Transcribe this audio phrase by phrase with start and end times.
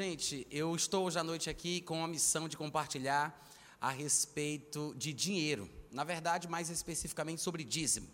[0.00, 3.36] Gente, eu estou hoje à noite aqui com a missão de compartilhar
[3.80, 5.68] a respeito de dinheiro.
[5.90, 8.06] Na verdade, mais especificamente sobre dízimo.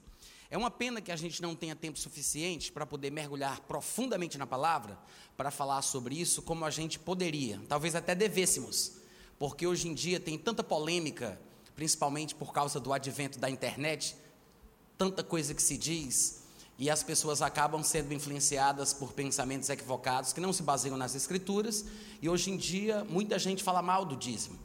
[0.51, 4.47] É uma pena que a gente não tenha tempo suficiente para poder mergulhar profundamente na
[4.47, 4.99] palavra,
[5.37, 8.93] para falar sobre isso como a gente poderia, talvez até devêssemos,
[9.39, 11.39] porque hoje em dia tem tanta polêmica,
[11.77, 14.17] principalmente por causa do advento da internet,
[14.97, 16.44] tanta coisa que se diz,
[16.79, 21.85] e as pessoas acabam sendo influenciadas por pensamentos equivocados que não se baseiam nas escrituras,
[22.21, 24.59] e hoje em dia muita gente fala mal do dízimo,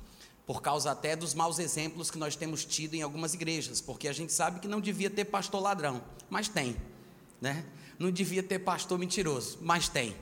[0.46, 4.14] por causa até dos maus exemplos que nós temos tido em algumas igrejas, porque a
[4.14, 6.76] gente sabe que não devia ter pastor ladrão, mas tem,
[7.40, 7.66] né?
[8.00, 10.16] Não devia ter pastor mentiroso, mas tem.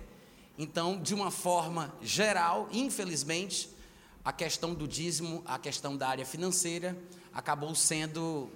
[0.58, 3.70] Então, de uma forma geral, infelizmente,
[4.26, 6.98] a questão do dízimo, a questão da área financeira,
[7.32, 8.50] acabou sendo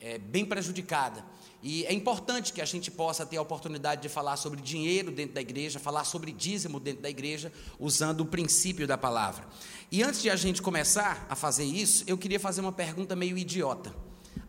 [0.00, 1.24] é, bem prejudicada.
[1.62, 5.34] E é importante que a gente possa ter a oportunidade de falar sobre dinheiro dentro
[5.34, 9.44] da igreja, falar sobre dízimo dentro da igreja, usando o princípio da palavra.
[9.90, 13.36] E antes de a gente começar a fazer isso, eu queria fazer uma pergunta meio
[13.36, 13.92] idiota.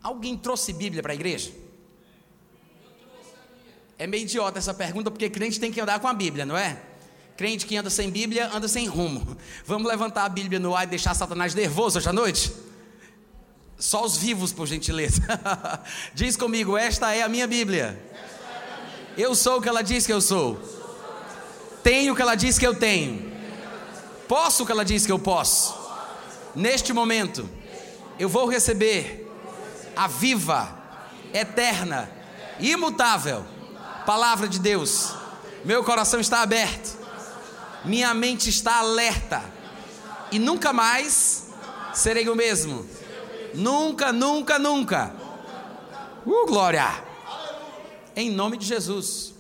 [0.04, 1.52] Alguém trouxe Bíblia para a igreja?
[3.98, 6.82] É meio idiota essa pergunta, porque crente tem que andar com a Bíblia, não é?
[7.36, 9.36] Crente que anda sem Bíblia, anda sem rumo.
[9.66, 12.69] Vamos levantar a Bíblia no ar e deixar Satanás nervoso hoje à noite?
[13.80, 15.22] Só os vivos, por gentileza.
[16.14, 17.98] diz comigo: Esta é a minha Bíblia.
[19.18, 20.60] Eu sou o que ela diz que eu sou.
[21.82, 23.32] Tenho o que ela diz que eu tenho.
[24.28, 25.74] Posso o que ela diz que eu posso.
[26.54, 27.50] Neste momento,
[28.20, 29.26] eu vou receber
[29.96, 30.78] a viva,
[31.34, 32.12] eterna,
[32.60, 33.46] imutável
[34.06, 35.14] palavra de Deus.
[35.64, 36.98] Meu coração está aberto.
[37.86, 39.42] Minha mente está alerta.
[40.32, 41.46] E nunca mais
[41.94, 42.99] serei o mesmo
[43.54, 45.14] Nunca, nunca, nunca.
[46.26, 47.04] Uh, glória!
[48.16, 49.34] Em nome de Jesus.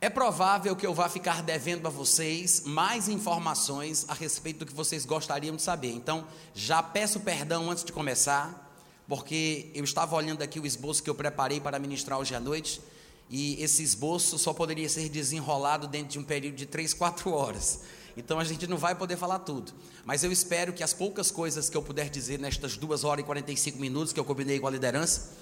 [0.00, 4.74] É provável que eu vá ficar devendo a vocês mais informações a respeito do que
[4.74, 5.92] vocês gostariam de saber.
[5.92, 8.70] Então, já peço perdão antes de começar,
[9.08, 12.82] porque eu estava olhando aqui o esboço que eu preparei para ministrar hoje à noite,
[13.30, 17.80] e esse esboço só poderia ser desenrolado dentro de um período de 3, 4 horas.
[18.16, 19.72] Então a gente não vai poder falar tudo.
[20.04, 23.26] Mas eu espero que as poucas coisas que eu puder dizer nestas 2 horas e
[23.26, 25.32] 45 minutos que eu combinei com a liderança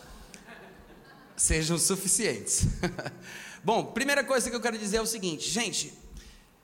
[1.37, 2.67] sejam suficientes.
[3.65, 5.93] Bom, primeira coisa que eu quero dizer é o seguinte, gente.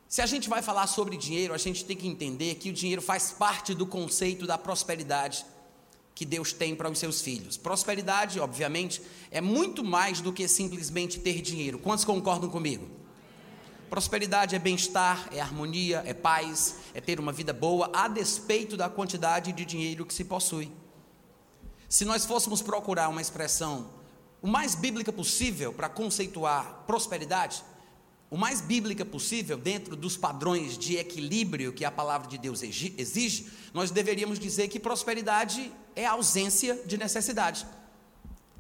[0.09, 3.03] Se a gente vai falar sobre dinheiro, a gente tem que entender que o dinheiro
[3.03, 5.45] faz parte do conceito da prosperidade
[6.15, 7.57] que Deus tem para os seus filhos.
[7.57, 11.79] Prosperidade, obviamente, é muito mais do que simplesmente ter dinheiro.
[11.79, 12.98] Quantos concordam comigo?
[13.89, 18.89] Prosperidade é bem-estar, é harmonia, é paz, é ter uma vida boa, a despeito da
[18.89, 20.71] quantidade de dinheiro que se possui.
[21.89, 23.91] Se nós fôssemos procurar uma expressão
[24.41, 27.65] o mais bíblica possível para conceituar prosperidade,
[28.31, 33.47] o mais bíblica possível, dentro dos padrões de equilíbrio que a palavra de Deus exige,
[33.73, 37.67] nós deveríamos dizer que prosperidade é ausência de necessidade.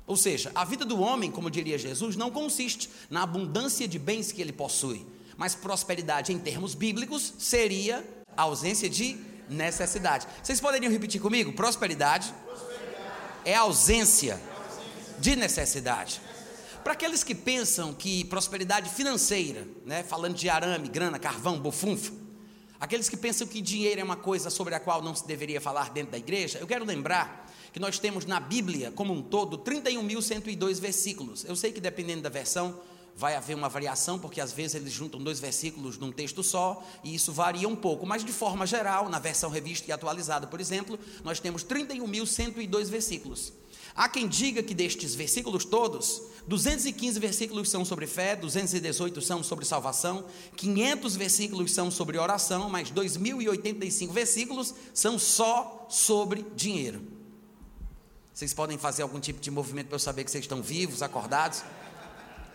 [0.07, 4.33] Ou seja, a vida do homem, como diria Jesus, não consiste na abundância de bens
[4.33, 5.07] que ele possui,
[5.39, 8.05] mas prosperidade em termos bíblicos seria
[8.37, 9.17] a ausência de
[9.49, 10.27] necessidade.
[10.43, 11.53] Vocês poderiam repetir comigo?
[11.53, 13.13] Prosperidade, prosperidade.
[13.45, 14.39] é a ausência
[15.21, 16.21] de necessidade.
[16.83, 22.13] Para aqueles que pensam que prosperidade financeira, né, falando de arame, grana, carvão, bofunfa,
[22.81, 25.91] aqueles que pensam que dinheiro é uma coisa sobre a qual não se deveria falar
[25.91, 30.81] dentro da igreja, eu quero lembrar que nós temos na Bíblia como um todo 31.102
[30.81, 31.45] versículos.
[31.45, 32.81] Eu sei que dependendo da versão,
[33.19, 37.17] vai haver uma variação, porque às vezes eles juntam dois versículos num texto só, e
[37.17, 40.97] isso varia um pouco, mas de forma geral, na versão revista e atualizada, por exemplo,
[41.25, 43.53] nós temos 31.102 versículos.
[43.93, 49.65] Há quem diga que destes versículos todos, 215 versículos são sobre fé, 218 são sobre
[49.65, 50.25] salvação,
[50.55, 57.03] 500 versículos são sobre oração, mas 2085 versículos são só sobre dinheiro.
[58.33, 61.65] Vocês podem fazer algum tipo de movimento para eu saber que vocês estão vivos, acordados?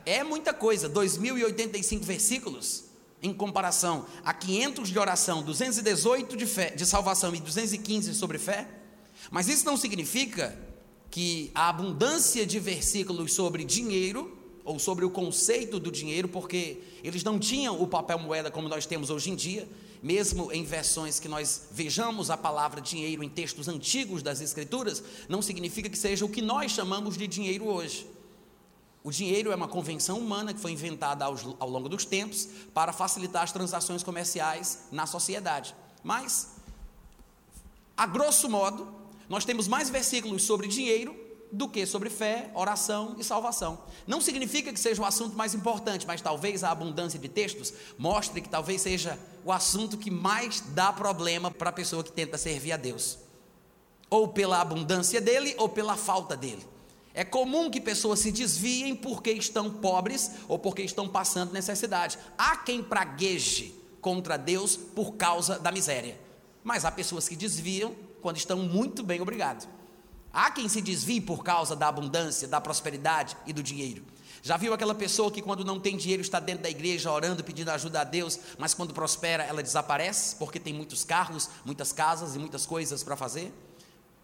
[0.05, 2.85] É muita coisa, 2085 versículos
[3.21, 8.67] em comparação a 500 de oração, 218 de fé, de salvação e 215 sobre fé.
[9.31, 10.57] Mas isso não significa
[11.09, 17.23] que a abundância de versículos sobre dinheiro ou sobre o conceito do dinheiro, porque eles
[17.23, 19.67] não tinham o papel moeda como nós temos hoje em dia,
[20.01, 25.41] mesmo em versões que nós vejamos a palavra dinheiro em textos antigos das escrituras, não
[25.41, 28.05] significa que seja o que nós chamamos de dinheiro hoje.
[29.03, 32.93] O dinheiro é uma convenção humana que foi inventada ao, ao longo dos tempos para
[32.93, 35.75] facilitar as transações comerciais na sociedade.
[36.01, 36.53] Mas,
[37.97, 38.87] a grosso modo,
[39.27, 41.13] nós temos mais versículos sobre dinheiro
[41.51, 43.77] do que sobre fé, oração e salvação.
[44.07, 48.41] Não significa que seja o assunto mais importante, mas talvez a abundância de textos mostre
[48.41, 52.71] que talvez seja o assunto que mais dá problema para a pessoa que tenta servir
[52.71, 53.19] a Deus.
[54.09, 56.65] Ou pela abundância dele, ou pela falta dele.
[57.13, 62.17] É comum que pessoas se desviem porque estão pobres ou porque estão passando necessidade.
[62.37, 66.19] Há quem pragueje contra Deus por causa da miséria.
[66.63, 69.67] Mas há pessoas que desviam quando estão muito bem, obrigado.
[70.31, 74.03] Há quem se desvie por causa da abundância, da prosperidade e do dinheiro.
[74.41, 77.69] Já viu aquela pessoa que quando não tem dinheiro está dentro da igreja orando, pedindo
[77.69, 82.39] ajuda a Deus, mas quando prospera ela desaparece porque tem muitos carros, muitas casas e
[82.39, 83.53] muitas coisas para fazer?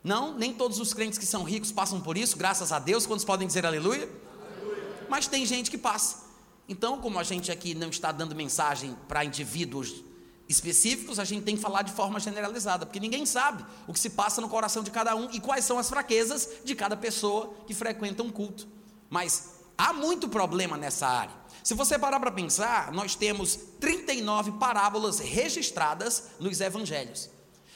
[0.04, 3.26] Não, nem todos os crentes que são ricos passam por isso, graças a Deus, quantos
[3.26, 4.10] podem dizer aleluia?
[4.54, 5.08] aleluia.
[5.10, 6.30] Mas tem gente que passa.
[6.68, 10.04] Então, como a gente aqui não está dando mensagem para indivíduos
[10.48, 14.12] específicos, a gente tem que falar de forma generalizada, porque ninguém sabe o que se
[14.12, 17.74] passa no coração de cada um e quais são as fraquezas de cada pessoa que
[17.74, 18.68] frequenta um culto.
[19.10, 21.34] Mas há muito problema nessa área.
[21.64, 27.30] Se você parar para pensar, nós temos 39 parábolas registradas nos evangelhos.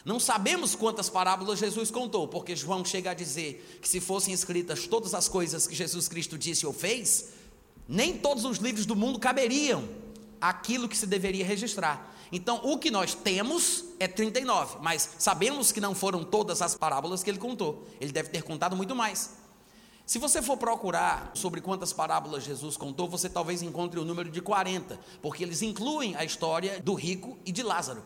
[0.05, 4.85] Não sabemos quantas parábolas Jesus contou, porque João chega a dizer que se fossem escritas
[4.85, 7.29] todas as coisas que Jesus Cristo disse ou fez,
[7.87, 9.87] nem todos os livros do mundo caberiam
[10.41, 12.13] aquilo que se deveria registrar.
[12.31, 17.23] Então, o que nós temos é 39, mas sabemos que não foram todas as parábolas
[17.23, 17.87] que ele contou.
[18.01, 19.35] Ele deve ter contado muito mais.
[20.05, 24.41] Se você for procurar sobre quantas parábolas Jesus contou, você talvez encontre o número de
[24.41, 28.03] 40, porque eles incluem a história do rico e de Lázaro.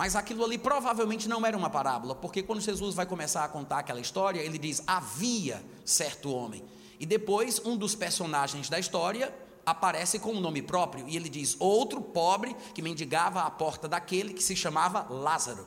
[0.00, 3.80] Mas aquilo ali provavelmente não era uma parábola, porque quando Jesus vai começar a contar
[3.80, 6.64] aquela história, ele diz: havia certo homem.
[6.98, 9.30] E depois, um dos personagens da história
[9.66, 14.32] aparece com um nome próprio e ele diz: Outro pobre que mendigava à porta daquele
[14.32, 15.66] que se chamava Lázaro.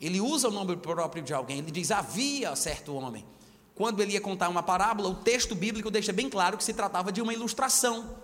[0.00, 3.26] Ele usa o nome próprio de alguém, ele diz: Havia certo homem.
[3.74, 7.10] Quando ele ia contar uma parábola, o texto bíblico deixa bem claro que se tratava
[7.10, 8.16] de uma ilustração,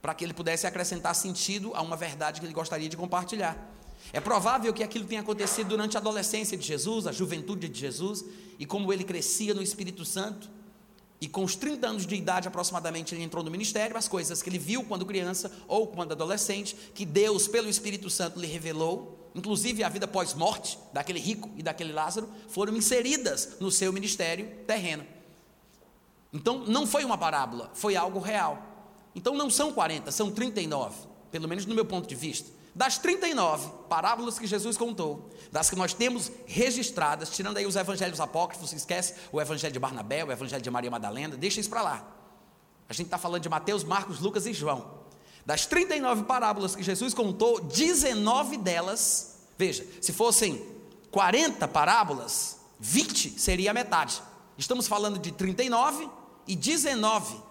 [0.00, 3.69] para que ele pudesse acrescentar sentido a uma verdade que ele gostaria de compartilhar.
[4.12, 8.24] É provável que aquilo tenha acontecido durante a adolescência de Jesus, a juventude de Jesus,
[8.58, 10.50] e como ele crescia no Espírito Santo,
[11.20, 14.48] e com os 30 anos de idade aproximadamente ele entrou no ministério, as coisas que
[14.48, 19.84] ele viu quando criança ou quando adolescente, que Deus, pelo Espírito Santo, lhe revelou, inclusive
[19.84, 25.04] a vida pós-morte daquele rico e daquele Lázaro, foram inseridas no seu ministério terreno.
[26.32, 28.66] Então não foi uma parábola, foi algo real.
[29.14, 32.50] Então não são 40, são 39, pelo menos no meu ponto de vista.
[32.74, 38.20] Das 39 parábolas que Jesus contou, das que nós temos registradas, tirando aí os evangelhos
[38.20, 42.06] apócrifos, esquece o evangelho de Barnabé, o evangelho de Maria Madalena, deixa isso para lá.
[42.88, 45.00] A gente está falando de Mateus, Marcos, Lucas e João.
[45.44, 50.64] Das 39 parábolas que Jesus contou, 19 delas, veja, se fossem
[51.10, 54.22] 40 parábolas, 20 seria a metade.
[54.56, 56.08] Estamos falando de 39
[56.46, 57.49] e 19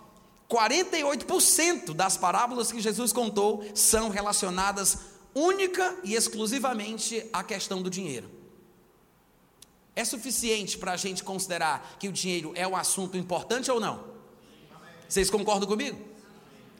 [0.49, 4.97] 48% das parábolas que Jesus contou são relacionadas
[5.33, 8.29] única e exclusivamente à questão do dinheiro.
[9.95, 14.03] É suficiente para a gente considerar que o dinheiro é um assunto importante ou não?
[15.07, 15.99] Vocês concordam comigo?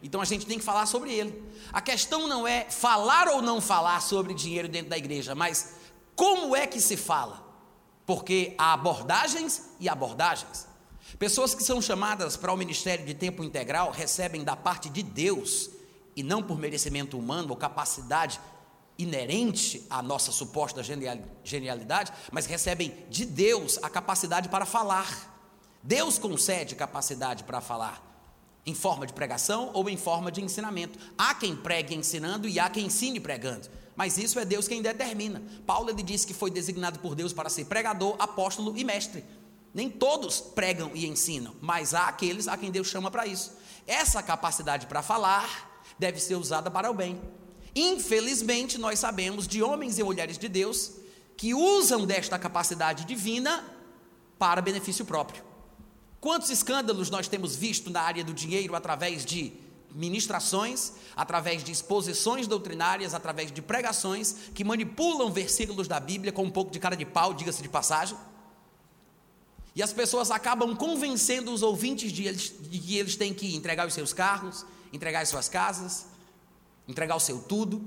[0.01, 1.44] Então a gente tem que falar sobre ele.
[1.72, 5.75] A questão não é falar ou não falar sobre dinheiro dentro da igreja, mas
[6.15, 7.46] como é que se fala?
[8.05, 10.69] Porque há abordagens e abordagens.
[11.18, 15.70] Pessoas que são chamadas para o ministério de tempo integral recebem da parte de Deus,
[16.16, 18.39] e não por merecimento humano ou capacidade
[18.98, 20.84] inerente à nossa suposta
[21.44, 25.38] genialidade, mas recebem de Deus a capacidade para falar.
[25.82, 28.04] Deus concede capacidade para falar,
[28.66, 31.00] em forma de pregação ou em forma de ensinamento.
[31.18, 33.70] Há quem pregue ensinando e há quem ensine pregando.
[33.96, 35.42] Mas isso é Deus quem determina.
[35.66, 39.24] Paulo ele disse que foi designado por Deus para ser pregador, apóstolo e mestre.
[39.74, 43.54] Nem todos pregam e ensinam, mas há aqueles a quem Deus chama para isso.
[43.86, 47.20] Essa capacidade para falar deve ser usada para o bem.
[47.76, 50.92] Infelizmente, nós sabemos de homens e mulheres de Deus
[51.38, 53.64] que usam desta capacidade divina
[54.38, 55.44] para benefício próprio.
[56.20, 59.54] Quantos escândalos nós temos visto na área do dinheiro através de
[59.92, 66.52] ministrações, através de exposições doutrinárias, através de pregações que manipulam versículos da Bíblia com um
[66.52, 68.18] pouco de cara de pau, diga-se de passagem?
[69.79, 73.88] E as pessoas acabam convencendo os ouvintes de, eles, de que eles têm que entregar
[73.88, 76.05] os seus carros, entregar as suas casas,
[76.86, 77.81] entregar o seu tudo.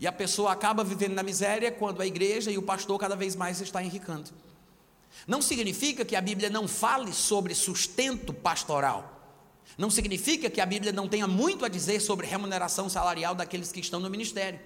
[0.00, 3.36] E a pessoa acaba vivendo na miséria quando a igreja e o pastor cada vez
[3.36, 4.28] mais está enricando.
[5.24, 9.38] Não significa que a Bíblia não fale sobre sustento pastoral.
[9.78, 13.78] Não significa que a Bíblia não tenha muito a dizer sobre remuneração salarial daqueles que
[13.78, 14.58] estão no ministério.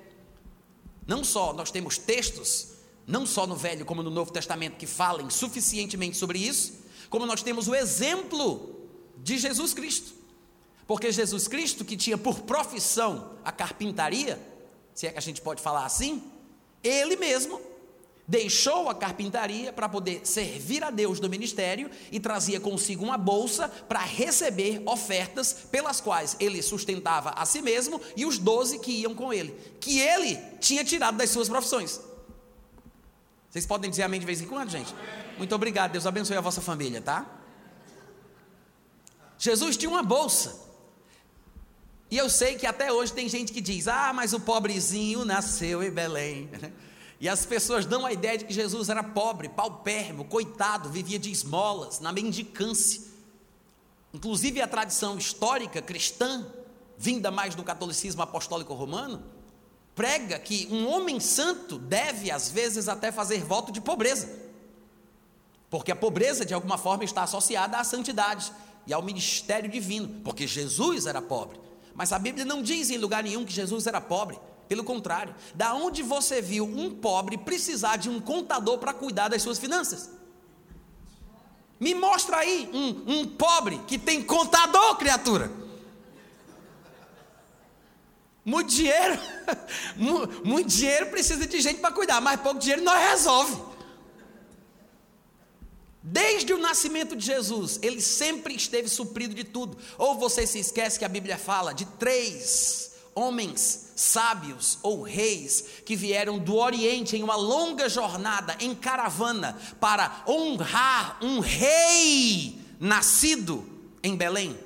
[1.07, 2.74] Não só nós temos textos
[3.07, 7.43] não só no Velho como no Novo Testamento, que falem suficientemente sobre isso, como nós
[7.43, 10.15] temos o exemplo de Jesus Cristo.
[10.87, 14.41] Porque Jesus Cristo, que tinha por profissão a carpintaria,
[14.95, 16.23] se é que a gente pode falar assim,
[16.83, 17.61] ele mesmo
[18.27, 23.69] deixou a carpintaria para poder servir a Deus no ministério e trazia consigo uma bolsa
[23.69, 29.15] para receber ofertas pelas quais ele sustentava a si mesmo e os doze que iam
[29.15, 32.01] com ele, que ele tinha tirado das suas profissões.
[33.55, 34.93] Vocês podem dizer amém de vez em quando, gente?
[35.39, 37.25] Muito obrigado, Deus abençoe a vossa família, tá?
[39.39, 40.61] Jesus tinha uma bolsa.
[42.11, 45.85] E eu sei que até hoje tem gente que diz: ah, mas o pobrezinho nasceu
[45.85, 46.51] em Belém.
[47.21, 51.31] E as pessoas dão a ideia de que Jesus era pobre, paupérrimo, coitado, vivia de
[51.31, 53.01] esmolas, na mendicância.
[54.13, 56.45] Inclusive a tradição histórica cristã,
[56.99, 59.23] vinda mais do catolicismo apostólico romano,
[59.95, 64.29] prega que um homem santo deve, às vezes, até fazer voto de pobreza.
[65.71, 68.53] Porque a pobreza, de alguma forma, está associada à santidade
[68.87, 71.61] e ao ministério divino, porque Jesus era pobre.
[71.95, 74.39] Mas a Bíblia não diz em lugar nenhum que Jesus era pobre.
[74.69, 79.43] Pelo contrário, da onde você viu um pobre precisar de um contador para cuidar das
[79.43, 80.11] suas finanças?
[81.79, 85.51] Me mostra aí um, um pobre que tem contador, criatura.
[88.45, 89.19] Muito dinheiro,
[90.45, 93.57] muito dinheiro precisa de gente para cuidar, mas pouco dinheiro não resolve.
[96.03, 99.79] Desde o nascimento de Jesus, ele sempre esteve suprido de tudo.
[99.97, 105.97] Ou você se esquece que a Bíblia fala de três homens sábios ou reis que
[105.97, 113.67] vieram do Oriente em uma longa jornada em caravana para honrar um rei nascido
[114.03, 114.59] em Belém.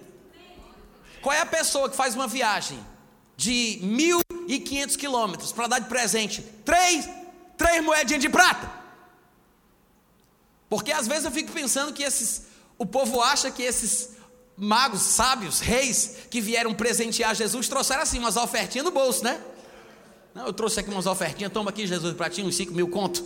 [1.23, 2.85] Qual é a pessoa que faz uma viagem
[3.39, 7.09] de 1.500 quilômetros para dar de presente três,
[7.57, 8.69] três moedinhas de prata?
[10.69, 12.43] Porque às vezes eu fico pensando que esses,
[12.77, 14.17] o povo acha que esses
[14.57, 19.41] magos, sábios, reis que vieram presentear Jesus trouxeram assim umas ofertinhas no bolso, né?
[20.35, 23.25] Não, eu trouxe aqui umas ofertinhas, toma aqui Jesus para ti uns 5 mil conto.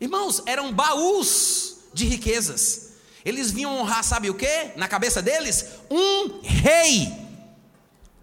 [0.00, 2.92] Irmãos, eram baús de riquezas.
[3.26, 4.72] Eles vinham honrar, sabe o que?
[4.76, 5.66] Na cabeça deles?
[5.90, 7.25] Um rei.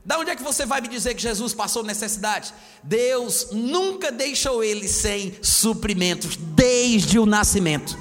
[0.06, 2.54] Da onde é que você vai me dizer que Jesus passou necessidade?
[2.84, 7.98] Deus nunca deixou ele sem suprimentos, desde o nascimento.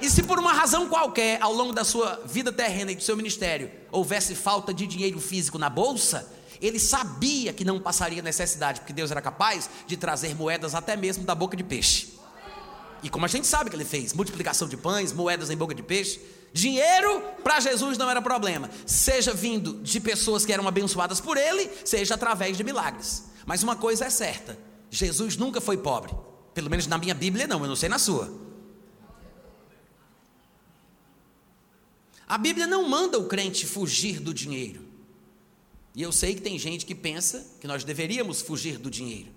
[0.00, 3.16] E se por uma razão qualquer, ao longo da sua vida terrena e do seu
[3.16, 8.92] ministério, houvesse falta de dinheiro físico na bolsa, ele sabia que não passaria necessidade, porque
[8.92, 12.14] Deus era capaz de trazer moedas até mesmo da boca de peixe.
[13.02, 15.82] E como a gente sabe que ele fez, multiplicação de pães, moedas em boca de
[15.82, 16.20] peixe,
[16.52, 21.70] dinheiro para Jesus não era problema, seja vindo de pessoas que eram abençoadas por ele,
[21.84, 23.24] seja através de milagres.
[23.46, 24.58] Mas uma coisa é certa:
[24.90, 26.12] Jesus nunca foi pobre,
[26.54, 28.50] pelo menos na minha Bíblia não, eu não sei na sua.
[32.26, 34.88] A Bíblia não manda o crente fugir do dinheiro.
[35.96, 39.30] E eu sei que tem gente que pensa que nós deveríamos fugir do dinheiro.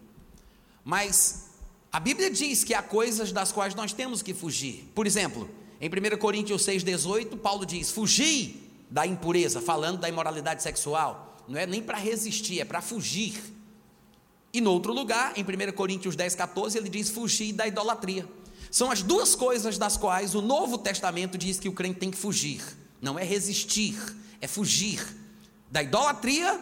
[0.85, 1.49] Mas
[1.91, 4.91] a Bíblia diz que há coisas das quais nós temos que fugir.
[4.93, 5.49] Por exemplo,
[5.85, 11.43] em 1 Coríntios 6,18, Paulo diz: Fugi da impureza, falando da imoralidade sexual.
[11.47, 13.41] Não é nem para resistir, é para fugir.
[14.53, 18.27] E no outro lugar, em 1 Coríntios 10, 14, ele diz: Fugir da idolatria.
[18.71, 22.17] São as duas coisas das quais o Novo Testamento diz que o crente tem que
[22.17, 22.61] fugir
[23.03, 23.95] não é resistir,
[24.39, 25.05] é fugir
[25.69, 26.57] da idolatria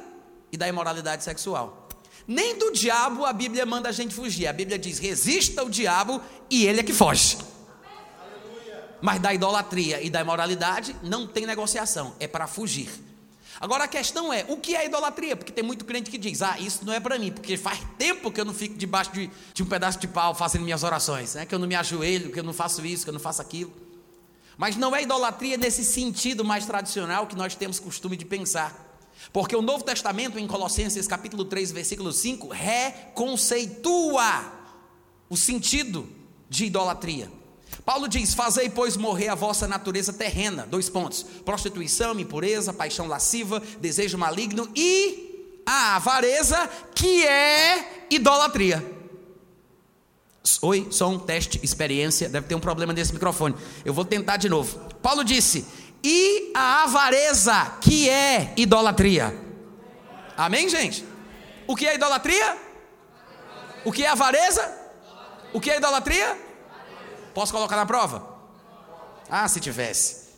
[0.52, 1.88] e da imoralidade sexual.
[2.28, 4.48] Nem do diabo a Bíblia manda a gente fugir.
[4.48, 7.38] A Bíblia diz: resista ao diabo e ele é que foge.
[9.02, 12.90] Mas da idolatria e da imoralidade não tem negociação, é para fugir.
[13.60, 15.36] Agora a questão é: o que é idolatria?
[15.36, 18.32] Porque tem muito crente que diz: ah, isso não é para mim, porque faz tempo
[18.32, 21.46] que eu não fico debaixo de, de um pedaço de pau fazendo minhas orações, né?
[21.46, 23.72] que eu não me ajoelho, que eu não faço isso, que eu não faço aquilo.
[24.58, 28.90] Mas não é idolatria nesse sentido mais tradicional que nós temos costume de pensar.
[29.32, 34.24] Porque o Novo Testamento, em Colossenses capítulo 3, versículo 5, reconceitua
[35.30, 36.10] o sentido
[36.50, 37.32] de idolatria.
[37.92, 40.66] Paulo diz: Fazei, pois, morrer a vossa natureza terrena.
[40.66, 48.82] Dois pontos: prostituição, impureza, paixão lasciva, desejo maligno e a avareza, que é idolatria.
[50.62, 52.30] Oi, som, teste, experiência.
[52.30, 53.56] Deve ter um problema nesse microfone.
[53.84, 54.80] Eu vou tentar de novo.
[55.02, 55.66] Paulo disse:
[56.02, 59.38] e a avareza, que é idolatria.
[60.38, 61.04] Amém, gente?
[61.68, 62.58] O que é idolatria?
[63.84, 64.80] O que é avareza?
[65.52, 66.51] O que é idolatria?
[67.34, 68.40] Posso colocar na prova?
[69.30, 70.32] Ah, se tivesse.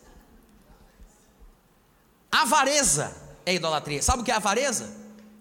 [2.31, 4.01] Avareza é idolatria.
[4.01, 4.95] Sabe o que é avareza?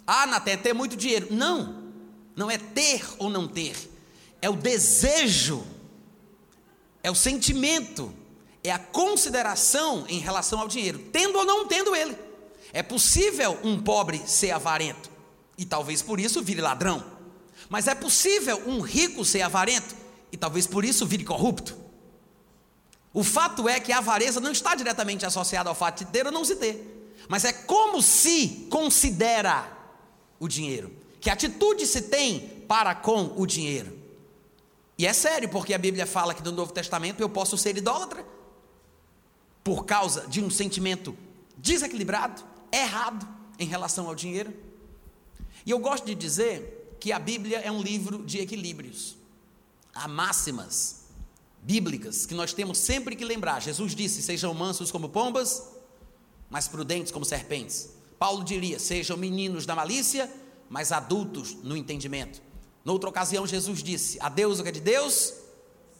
[0.06, 1.28] Ah, Naté, é ter muito dinheiro.
[1.30, 1.92] Não,
[2.34, 3.92] não é ter ou não ter
[4.42, 5.64] é o desejo,
[7.00, 8.12] é o sentimento,
[8.64, 12.18] é a consideração em relação ao dinheiro, tendo ou não tendo ele.
[12.72, 15.08] É possível um pobre ser avarento
[15.56, 17.04] e talvez por isso vire ladrão,
[17.68, 19.94] mas é possível um rico ser avarento
[20.32, 21.76] e talvez por isso vire corrupto.
[23.14, 26.32] O fato é que a avareza não está diretamente associada ao fato de ter ou
[26.32, 29.70] não se ter, mas é como se considera
[30.40, 34.00] o dinheiro, que atitude se tem para com o dinheiro.
[34.96, 38.24] E é sério, porque a Bíblia fala que no Novo Testamento eu posso ser idólatra
[39.62, 41.16] por causa de um sentimento
[41.56, 44.52] desequilibrado, errado em relação ao dinheiro.
[45.64, 49.16] E eu gosto de dizer que a Bíblia é um livro de equilíbrios.
[49.94, 51.02] Há máximas
[51.62, 53.60] bíblicas que nós temos sempre que lembrar.
[53.60, 55.62] Jesus disse: sejam mansos como pombas,
[56.50, 57.90] mas prudentes como serpentes.
[58.18, 60.30] Paulo diria: sejam meninos da malícia,
[60.68, 62.42] mas adultos no entendimento.
[62.84, 65.34] Noutra ocasião, Jesus disse: a Deus o que é de Deus,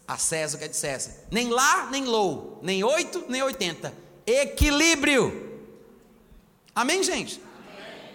[0.07, 1.15] a César o que é de César.
[1.31, 3.95] Nem lá, nem low, nem oito, nem oitenta.
[4.27, 5.61] Equilíbrio.
[6.75, 7.41] Amém, gente?
[7.69, 8.15] Amém.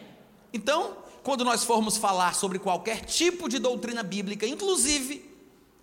[0.52, 5.37] Então, quando nós formos falar sobre qualquer tipo de doutrina bíblica, inclusive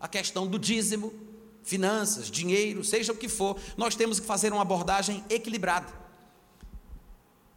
[0.05, 1.15] a questão do dízimo,
[1.63, 5.91] finanças, dinheiro, seja o que for, nós temos que fazer uma abordagem equilibrada.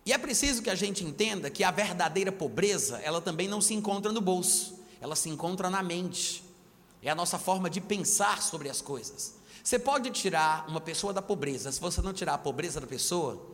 [0.05, 3.73] E é preciso que a gente entenda que a verdadeira pobreza, ela também não se
[3.73, 6.41] encontra no bolso, ela se encontra na mente.
[7.03, 9.33] É a nossa forma de pensar sobre as coisas.
[9.61, 13.45] Você pode tirar uma pessoa da pobreza, se você não tirar a pobreza da pessoa,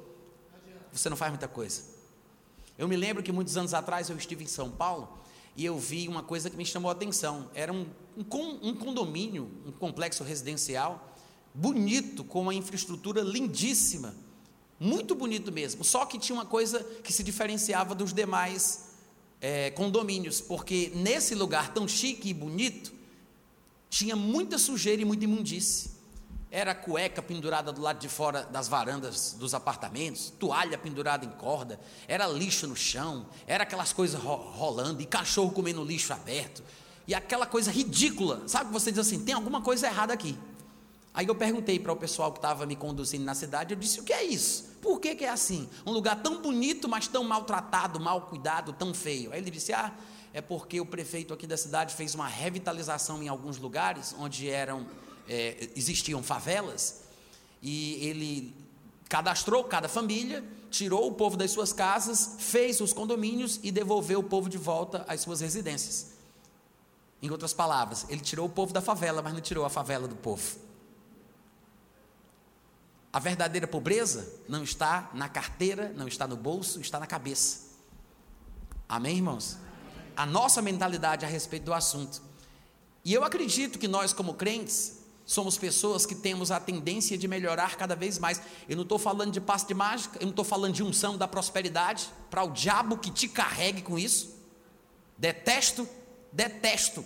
[0.92, 1.82] você não faz muita coisa.
[2.78, 5.23] Eu me lembro que muitos anos atrás eu estive em São Paulo
[5.55, 7.50] e eu vi uma coisa que me chamou a atenção.
[7.53, 7.86] Era um,
[8.17, 11.15] um, um condomínio, um complexo residencial,
[11.53, 14.15] bonito, com uma infraestrutura lindíssima,
[14.79, 15.83] muito bonito mesmo.
[15.83, 18.93] Só que tinha uma coisa que se diferenciava dos demais
[19.39, 22.91] é, condomínios, porque nesse lugar tão chique e bonito,
[23.89, 25.93] tinha muita sujeira e muita imundície.
[26.55, 31.79] Era cueca pendurada do lado de fora das varandas dos apartamentos, toalha pendurada em corda,
[32.07, 36.61] era lixo no chão, era aquelas coisas ro rolando e cachorro comendo lixo aberto.
[37.07, 38.72] E aquela coisa ridícula, sabe?
[38.72, 40.37] Você diz assim: tem alguma coisa errada aqui.
[41.11, 44.03] Aí eu perguntei para o pessoal que estava me conduzindo na cidade, eu disse: o
[44.03, 44.77] que é isso?
[44.79, 45.68] Por que, que é assim?
[45.83, 49.33] Um lugar tão bonito, mas tão maltratado, mal cuidado, tão feio.
[49.33, 49.92] Aí ele disse: ah,
[50.31, 54.85] é porque o prefeito aqui da cidade fez uma revitalização em alguns lugares onde eram
[55.27, 57.01] é, existiam favelas,
[57.62, 58.53] e ele
[59.07, 64.24] cadastrou cada família, tirou o povo das suas casas, fez os condomínios e devolveu o
[64.24, 66.14] povo de volta às suas residências.
[67.22, 70.16] Em outras palavras, ele tirou o povo da favela, mas não tirou a favela do
[70.16, 70.57] povo.
[73.14, 77.59] A verdadeira pobreza não está na carteira, não está no bolso, está na cabeça.
[78.90, 79.57] Amém, irmãos?
[80.18, 82.22] A nossa mentalidade a respeito do assunto.
[83.05, 87.77] E eu acredito que nós, como crentes, Somos pessoas que temos a tendência de melhorar
[87.77, 88.42] cada vez mais.
[88.68, 91.27] Eu não estou falando de passe de mágica, eu não estou falando de unção da
[91.27, 94.36] prosperidade, para o diabo que te carregue com isso.
[95.18, 95.88] Detesto,
[96.31, 97.05] detesto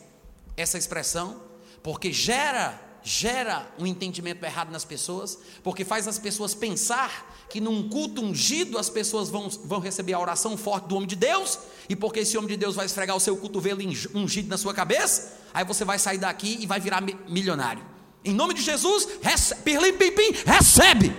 [0.56, 1.40] essa expressão,
[1.84, 7.88] porque gera, gera um entendimento errado nas pessoas, porque faz as pessoas pensar que num
[7.88, 11.96] culto ungido as pessoas vão, vão receber a oração forte do homem de Deus, e
[11.96, 13.82] porque esse homem de Deus vai esfregar o seu cotovelo
[14.16, 17.97] ungido na sua cabeça, aí você vai sair daqui e vai virar milionário.
[18.28, 21.16] Em nome de Jesus, recebe, pim, recebe.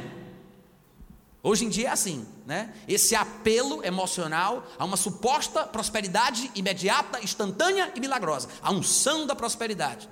[1.42, 2.74] Hoje em dia é assim, né?
[2.86, 8.50] Esse apelo emocional a uma suposta prosperidade imediata, instantânea e milagrosa.
[8.60, 10.06] A unção da prosperidade.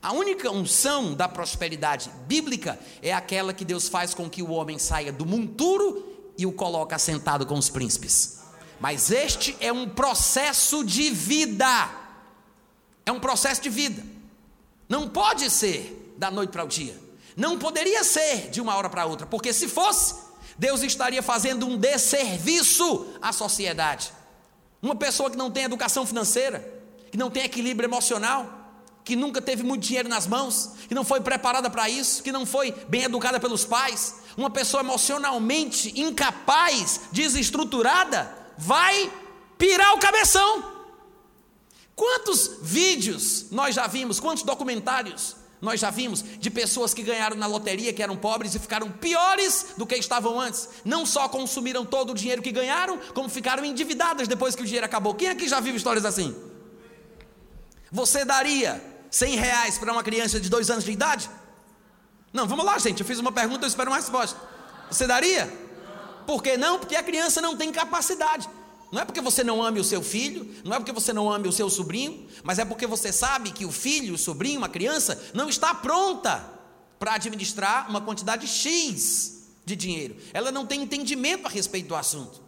[0.00, 4.78] A única unção da prosperidade bíblica é aquela que Deus faz com que o homem
[4.78, 8.40] saia do monturo e o coloca sentado com os príncipes.
[8.80, 11.90] Mas este é um processo de vida.
[13.04, 14.02] É um processo de vida.
[14.88, 16.94] Não pode ser da noite para o dia.
[17.34, 20.14] Não poderia ser de uma hora para outra, porque se fosse,
[20.58, 24.12] Deus estaria fazendo um desserviço à sociedade.
[24.82, 26.62] Uma pessoa que não tem educação financeira,
[27.10, 28.58] que não tem equilíbrio emocional,
[29.02, 32.44] que nunca teve muito dinheiro nas mãos, que não foi preparada para isso, que não
[32.44, 39.10] foi bem educada pelos pais, uma pessoa emocionalmente incapaz, desestruturada, vai
[39.56, 40.70] pirar o cabeção.
[41.96, 47.46] Quantos vídeos nós já vimos, quantos documentários nós já vimos de pessoas que ganharam na
[47.46, 50.68] loteria, que eram pobres e ficaram piores do que estavam antes.
[50.84, 54.86] Não só consumiram todo o dinheiro que ganharam, como ficaram endividadas depois que o dinheiro
[54.86, 55.14] acabou.
[55.14, 56.34] Quem aqui já viu histórias assim?
[57.92, 61.28] Você daria 100 reais para uma criança de dois anos de idade?
[62.32, 63.00] Não, vamos lá, gente.
[63.00, 64.40] Eu fiz uma pergunta, eu espero uma resposta.
[64.90, 65.52] Você daria?
[66.26, 66.78] Por que não?
[66.78, 68.48] Porque a criança não tem capacidade.
[68.90, 71.46] Não é porque você não ame o seu filho, não é porque você não ame
[71.46, 75.30] o seu sobrinho, mas é porque você sabe que o filho, o sobrinho, a criança,
[75.32, 76.44] não está pronta
[76.98, 80.16] para administrar uma quantidade X de dinheiro.
[80.32, 82.42] Ela não tem entendimento a respeito do assunto.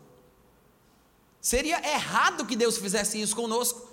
[1.41, 3.91] Seria errado que Deus fizesse isso conosco.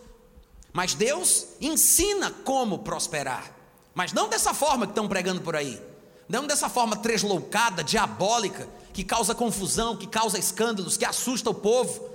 [0.73, 3.55] Mas Deus ensina como prosperar.
[3.93, 5.81] Mas não dessa forma que estão pregando por aí.
[6.27, 12.09] Não dessa forma tresloucada, diabólica, que causa confusão, que causa escândalos, que assusta o povo,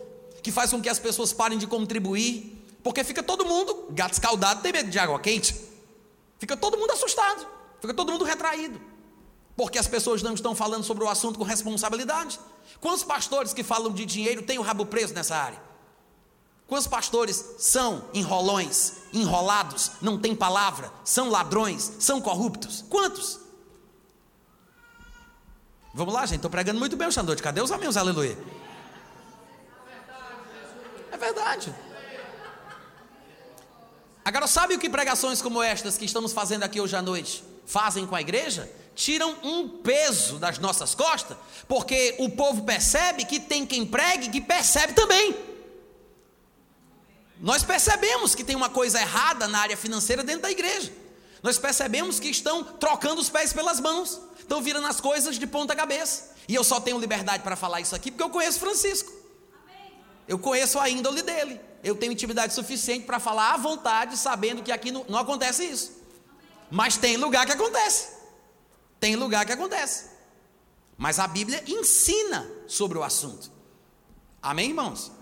[0.44, 2.62] que faz com que as pessoas parem de contribuir.
[2.82, 5.58] Porque fica todo mundo, gato escaldado tem medo de água quente.
[6.38, 7.46] Fica todo mundo assustado,
[7.80, 8.78] fica todo mundo retraído.
[9.56, 12.38] Porque as pessoas não estão falando sobre o assunto com responsabilidade.
[12.80, 15.62] Quantos pastores que falam de dinheiro têm o rabo preso nessa área?
[16.66, 22.84] Quantos pastores são enrolões, enrolados, não têm palavra, são ladrões, são corruptos?
[22.90, 23.40] Quantos?
[25.94, 27.42] Vamos lá, gente, estou pregando muito bem o noite.
[27.42, 27.96] Cadê os amigos?
[27.96, 28.36] Aleluia.
[31.24, 31.74] Verdade.
[34.22, 38.06] Agora, sabe o que pregações como estas que estamos fazendo aqui hoje à noite fazem
[38.06, 38.70] com a igreja?
[38.94, 44.40] Tiram um peso das nossas costas, porque o povo percebe que tem quem pregue que
[44.40, 45.34] percebe também.
[47.40, 50.92] Nós percebemos que tem uma coisa errada na área financeira dentro da igreja.
[51.42, 55.74] Nós percebemos que estão trocando os pés pelas mãos, estão virando as coisas de ponta
[55.74, 56.34] cabeça.
[56.46, 59.23] E eu só tenho liberdade para falar isso aqui porque eu conheço Francisco.
[60.26, 61.60] Eu conheço a índole dele.
[61.82, 66.02] Eu tenho intimidade suficiente para falar à vontade, sabendo que aqui não, não acontece isso.
[66.70, 68.08] Mas tem lugar que acontece.
[68.98, 70.10] Tem lugar que acontece.
[70.96, 73.50] Mas a Bíblia ensina sobre o assunto.
[74.40, 75.12] Amém, irmãos?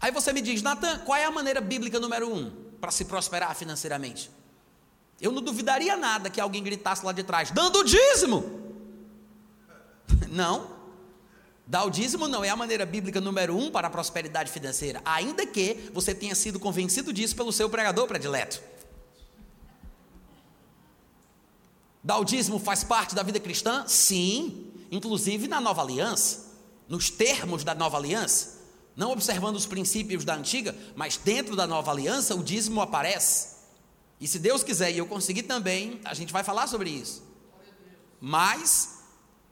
[0.00, 3.54] Aí você me diz, Natan, qual é a maneira bíblica número um para se prosperar
[3.54, 4.30] financeiramente?
[5.20, 8.60] Eu não duvidaria nada que alguém gritasse lá de trás, dando o dízimo.
[10.28, 10.81] Não.
[11.66, 15.46] Dar o dízimo não é a maneira bíblica número um para a prosperidade financeira, ainda
[15.46, 18.62] que você tenha sido convencido disso pelo seu pregador predileto.
[22.02, 23.84] Dar o dízimo faz parte da vida cristã?
[23.86, 26.52] Sim, inclusive na nova aliança,
[26.88, 28.62] nos termos da nova aliança
[28.96, 33.52] não observando os princípios da antiga, mas dentro da nova aliança o dízimo aparece.
[34.20, 37.22] E se Deus quiser e eu conseguir também, a gente vai falar sobre isso.
[38.20, 39.01] Mas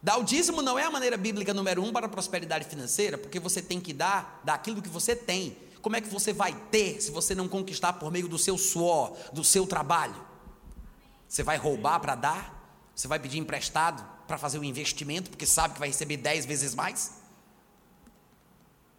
[0.03, 3.39] dar o dízimo não é a maneira bíblica número um para a prosperidade financeira, porque
[3.39, 5.57] você tem que dar daquilo que você tem.
[5.83, 9.17] Como é que você vai ter se você não conquistar por meio do seu suor,
[9.33, 10.17] do seu trabalho?
[11.29, 12.91] Você vai roubar para dar?
[12.95, 16.75] Você vai pedir emprestado para fazer um investimento, porque sabe que vai receber dez vezes
[16.75, 17.21] mais?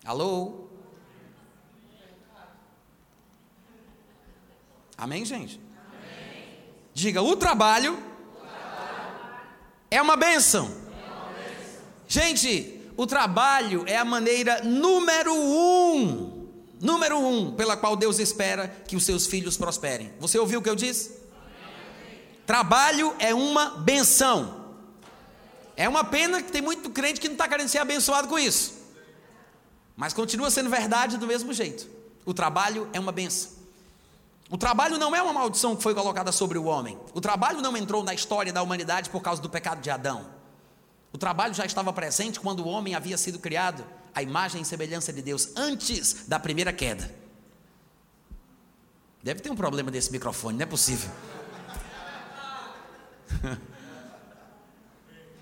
[0.03, 0.67] Alô?
[4.97, 5.59] Amém, gente?
[5.59, 6.59] Amém.
[6.93, 9.47] Diga: o trabalho, o trabalho.
[9.89, 10.80] É, uma bênção.
[12.11, 16.45] Gente, o trabalho é a maneira número um,
[16.81, 20.11] número um, pela qual Deus espera que os seus filhos prosperem.
[20.19, 21.21] Você ouviu o que eu disse?
[22.45, 24.73] Trabalho é uma benção.
[25.77, 28.73] É uma pena que tem muito crente que não está querendo ser abençoado com isso.
[29.95, 31.87] Mas continua sendo verdade do mesmo jeito.
[32.25, 33.51] O trabalho é uma benção.
[34.49, 36.99] O trabalho não é uma maldição que foi colocada sobre o homem.
[37.13, 40.40] O trabalho não entrou na história da humanidade por causa do pecado de Adão.
[41.13, 45.11] O trabalho já estava presente quando o homem havia sido criado à imagem e semelhança
[45.11, 47.13] de Deus antes da primeira queda.
[49.21, 51.11] Deve ter um problema desse microfone, não é possível.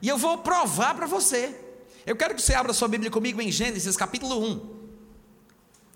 [0.01, 1.69] e eu vou provar para você
[2.09, 4.79] eu quero que você abra sua Bíblia comigo em Gênesis capítulo 1.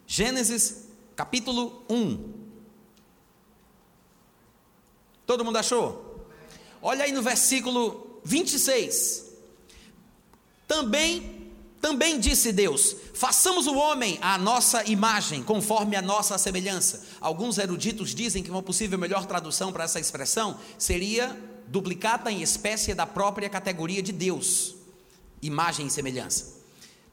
[0.06, 2.34] Gênesis capítulo 1.
[5.26, 6.28] Todo mundo achou?
[6.84, 9.23] Olha aí no versículo 26.
[10.68, 11.42] Também
[11.82, 17.06] também disse Deus: façamos o homem à nossa imagem, conforme a nossa semelhança.
[17.20, 22.94] Alguns eruditos dizem que uma possível melhor tradução para essa expressão seria duplicata em espécie
[22.94, 24.76] da própria categoria de Deus
[25.42, 26.54] imagem e semelhança.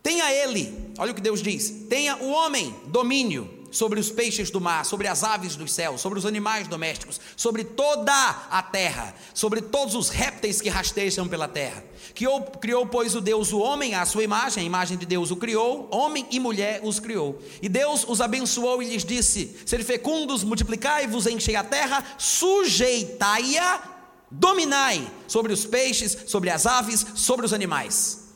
[0.03, 4.61] Tenha ele, olha o que Deus diz: tenha o homem domínio sobre os peixes do
[4.61, 8.13] mar, sobre as aves dos céus, sobre os animais domésticos, sobre toda
[8.51, 11.85] a terra, sobre todos os répteis que rastejam pela terra.
[12.15, 15.37] Criou, criou, pois, o Deus o homem à sua imagem, a imagem de Deus o
[15.37, 17.41] criou, homem e mulher os criou.
[17.63, 23.83] E Deus os abençoou e lhes disse: Ser fecundos, multiplicai-vos, enchei a terra, sujeitai-a,
[24.31, 28.29] dominai sobre os peixes, sobre as aves, sobre os animais.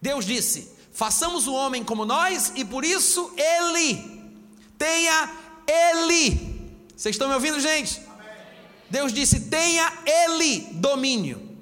[0.00, 4.21] Deus disse: façamos o homem como nós e por isso ele
[4.82, 5.30] tenha
[5.64, 6.80] ele.
[6.96, 8.00] Vocês estão me ouvindo, gente?
[8.00, 8.26] Amém.
[8.90, 11.56] Deus disse: tenha ele domínio.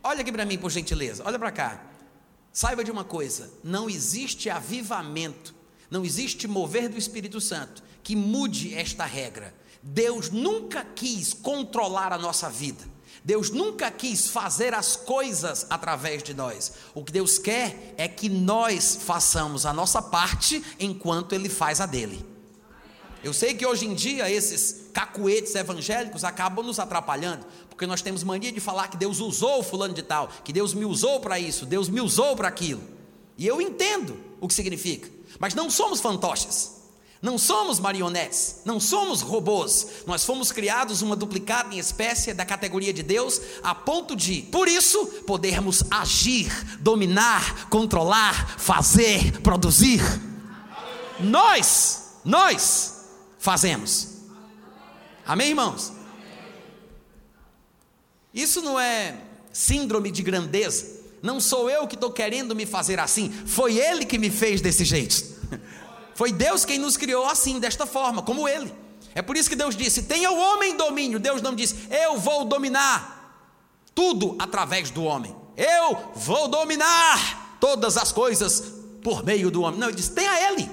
[0.00, 1.82] Olha aqui para mim, por gentileza, olha para cá.
[2.52, 5.52] Saiba de uma coisa: não existe avivamento,
[5.90, 9.52] não existe mover do Espírito Santo que mude esta regra.
[9.82, 12.93] Deus nunca quis controlar a nossa vida.
[13.24, 16.74] Deus nunca quis fazer as coisas através de nós.
[16.94, 21.86] O que Deus quer é que nós façamos a nossa parte enquanto Ele faz a
[21.86, 22.22] dele.
[23.22, 28.22] Eu sei que hoje em dia esses cacuetes evangélicos acabam nos atrapalhando, porque nós temos
[28.22, 31.64] mania de falar que Deus usou fulano de tal, que Deus me usou para isso,
[31.64, 32.82] Deus me usou para aquilo.
[33.38, 35.08] E eu entendo o que significa,
[35.38, 36.83] mas não somos fantoches.
[37.24, 39.86] Não somos marionetes, não somos robôs.
[40.06, 44.68] Nós fomos criados uma duplicada em espécie da categoria de Deus, a ponto de, por
[44.68, 50.02] isso, podermos agir, dominar, controlar, fazer, produzir.
[51.18, 53.06] Nós, nós
[53.38, 54.18] fazemos.
[55.24, 55.94] Amém, irmãos?
[58.34, 59.16] Isso não é
[59.50, 61.00] síndrome de grandeza.
[61.22, 63.30] Não sou eu que estou querendo me fazer assim.
[63.46, 65.33] Foi Ele que me fez desse jeito.
[66.14, 68.72] Foi Deus quem nos criou assim, desta forma, como Ele.
[69.14, 71.18] É por isso que Deus disse: tenha o homem domínio.
[71.18, 73.46] Deus não disse, eu vou dominar
[73.94, 75.34] tudo através do homem.
[75.56, 78.60] Eu vou dominar todas as coisas
[79.02, 79.78] por meio do homem.
[79.78, 80.70] Não, ele disse: tenha Ele.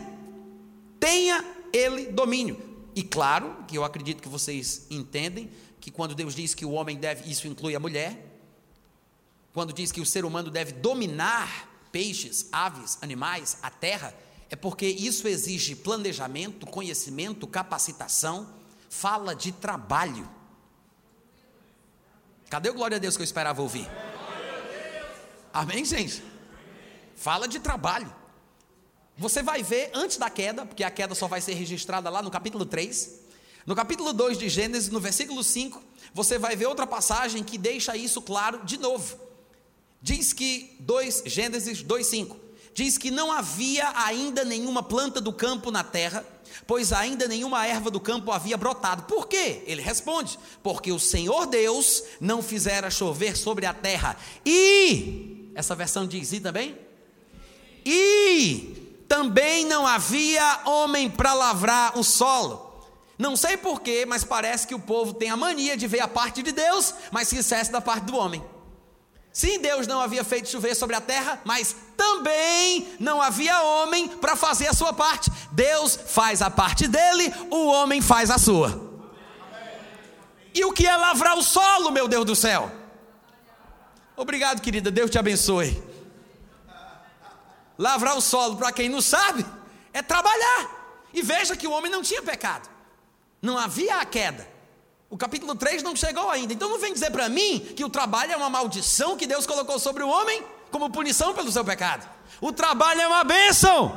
[1.00, 2.70] Tenha Ele domínio.
[2.96, 5.50] E claro que eu acredito que vocês entendem
[5.80, 8.28] que quando Deus diz que o homem deve, isso inclui a mulher,
[9.54, 14.14] quando diz que o ser humano deve dominar peixes, aves, animais, a terra,
[14.52, 18.54] é porque isso exige planejamento, conhecimento, capacitação,
[18.90, 20.30] fala de trabalho.
[22.50, 23.90] Cadê o glória a Deus que eu esperava ouvir?
[25.54, 26.22] Amém, gente?
[27.16, 28.14] Fala de trabalho.
[29.18, 32.30] Você vai ver antes da queda, porque a queda só vai ser registrada lá no
[32.30, 33.22] capítulo 3.
[33.66, 35.82] No capítulo 2 de Gênesis, no versículo 5,
[36.14, 39.18] você vai ver outra passagem que deixa isso claro de novo.
[40.02, 45.84] Diz que 2 Gênesis 2:5 diz que não havia ainda nenhuma planta do campo na
[45.84, 46.26] terra,
[46.66, 49.04] pois ainda nenhuma erva do campo havia brotado.
[49.04, 49.64] Por quê?
[49.66, 54.18] Ele responde: porque o Senhor Deus não fizera chover sobre a terra.
[54.46, 56.78] E essa versão diz e também?
[57.86, 62.72] E também não havia homem para lavrar o solo.
[63.18, 66.42] Não sei porquê, mas parece que o povo tem a mania de ver a parte
[66.42, 68.44] de Deus, mas se esquece da parte do homem.
[69.34, 74.36] Sim, Deus não havia feito chover sobre a terra, mas também não havia homem para
[74.36, 75.32] fazer a sua parte.
[75.52, 78.92] Deus faz a parte dele, o homem faz a sua.
[80.54, 82.70] E o que é lavrar o solo, meu Deus do céu?
[84.18, 85.82] Obrigado, querida, Deus te abençoe.
[87.78, 89.46] Lavrar o solo, para quem não sabe,
[89.94, 91.10] é trabalhar.
[91.14, 92.70] E veja que o homem não tinha pecado.
[93.42, 94.51] Não havia a queda.
[95.12, 96.54] O capítulo 3 não chegou ainda.
[96.54, 99.78] Então não vem dizer para mim que o trabalho é uma maldição que Deus colocou
[99.78, 102.10] sobre o homem como punição pelo seu pecado.
[102.40, 103.96] O trabalho é uma bênção.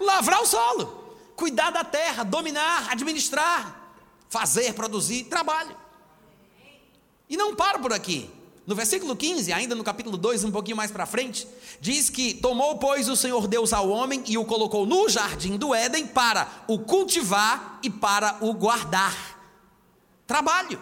[0.00, 3.80] Lavrar o solo, cuidar da terra, dominar, administrar,
[4.28, 5.76] fazer, produzir, trabalho.
[7.28, 8.28] E não para por aqui.
[8.64, 11.48] No versículo 15, ainda no capítulo 2, um pouquinho mais para frente,
[11.80, 15.74] diz que tomou, pois, o Senhor Deus ao homem e o colocou no jardim do
[15.74, 19.40] Éden para o cultivar e para o guardar.
[20.26, 20.80] Trabalho.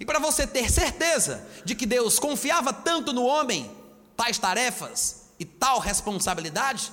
[0.00, 3.70] E para você ter certeza de que Deus confiava tanto no homem,
[4.16, 6.92] tais tarefas e tal responsabilidade,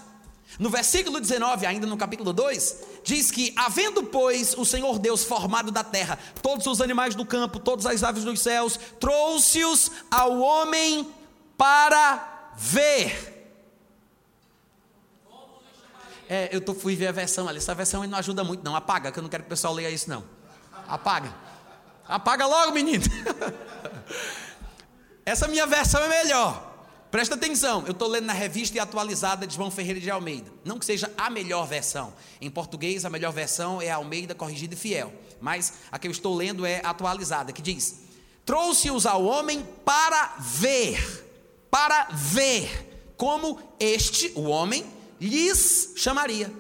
[0.60, 5.72] no versículo 19, ainda no capítulo 2, diz que, havendo, pois, o Senhor Deus formado
[5.72, 11.12] da terra todos os animais do campo, todas as aves dos céus, trouxe-os ao homem
[11.58, 13.34] para ver.
[16.28, 18.76] É, eu tô, fui ver a versão ali, essa versão não ajuda muito, não.
[18.76, 20.24] Apaga, que eu não quero que o pessoal leia isso, não.
[20.88, 21.34] Apaga.
[22.08, 23.04] Apaga logo, menino.
[25.26, 26.75] Essa minha versão é melhor.
[27.16, 30.52] Presta atenção, eu estou lendo na revista e atualizada de João Ferreira de Almeida.
[30.66, 32.14] Não que seja a melhor versão.
[32.42, 35.14] Em português, a melhor versão é Almeida Corrigida e Fiel.
[35.40, 38.02] Mas a que eu estou lendo é atualizada, que diz:
[38.44, 41.26] Trouxe-os ao homem para ver,
[41.72, 44.86] para ver como este, o homem,
[45.18, 46.52] lhes chamaria.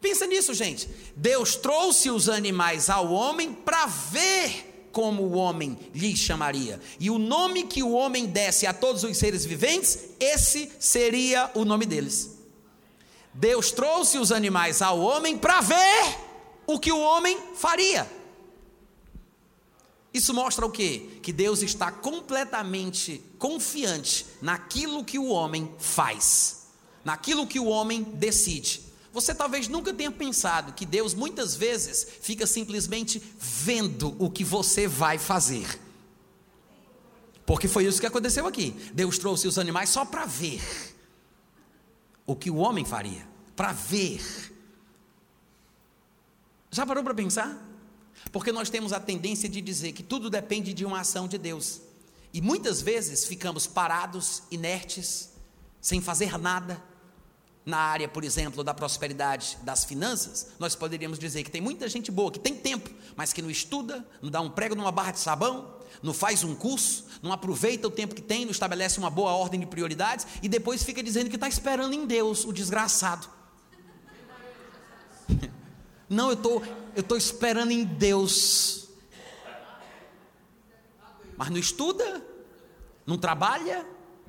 [0.00, 0.88] Pensa nisso, gente.
[1.16, 6.80] Deus trouxe os animais ao homem para ver como o homem lhe chamaria.
[6.98, 11.66] E o nome que o homem desse a todos os seres viventes, esse seria o
[11.66, 12.38] nome deles.
[13.34, 16.18] Deus trouxe os animais ao homem para ver
[16.66, 18.10] o que o homem faria.
[20.14, 21.20] Isso mostra o quê?
[21.22, 26.68] Que Deus está completamente confiante naquilo que o homem faz,
[27.04, 28.85] naquilo que o homem decide.
[29.16, 34.86] Você talvez nunca tenha pensado que Deus muitas vezes fica simplesmente vendo o que você
[34.86, 35.80] vai fazer.
[37.46, 38.72] Porque foi isso que aconteceu aqui.
[38.92, 40.60] Deus trouxe os animais só para ver
[42.26, 43.26] o que o homem faria,
[43.56, 44.20] para ver.
[46.70, 47.58] Já parou para pensar?
[48.30, 51.80] Porque nós temos a tendência de dizer que tudo depende de uma ação de Deus.
[52.34, 55.30] E muitas vezes ficamos parados, inertes,
[55.80, 56.84] sem fazer nada.
[57.66, 62.12] Na área, por exemplo, da prosperidade das finanças, nós poderíamos dizer que tem muita gente
[62.12, 65.18] boa, que tem tempo, mas que não estuda, não dá um prego numa barra de
[65.18, 69.32] sabão, não faz um curso, não aproveita o tempo que tem, não estabelece uma boa
[69.32, 73.28] ordem de prioridades e depois fica dizendo que está esperando em Deus, o desgraçado.
[76.08, 76.62] Não, eu
[76.94, 78.86] eu tô esperando em Deus.
[81.36, 82.24] Mas não estuda,
[83.04, 83.84] não trabalha,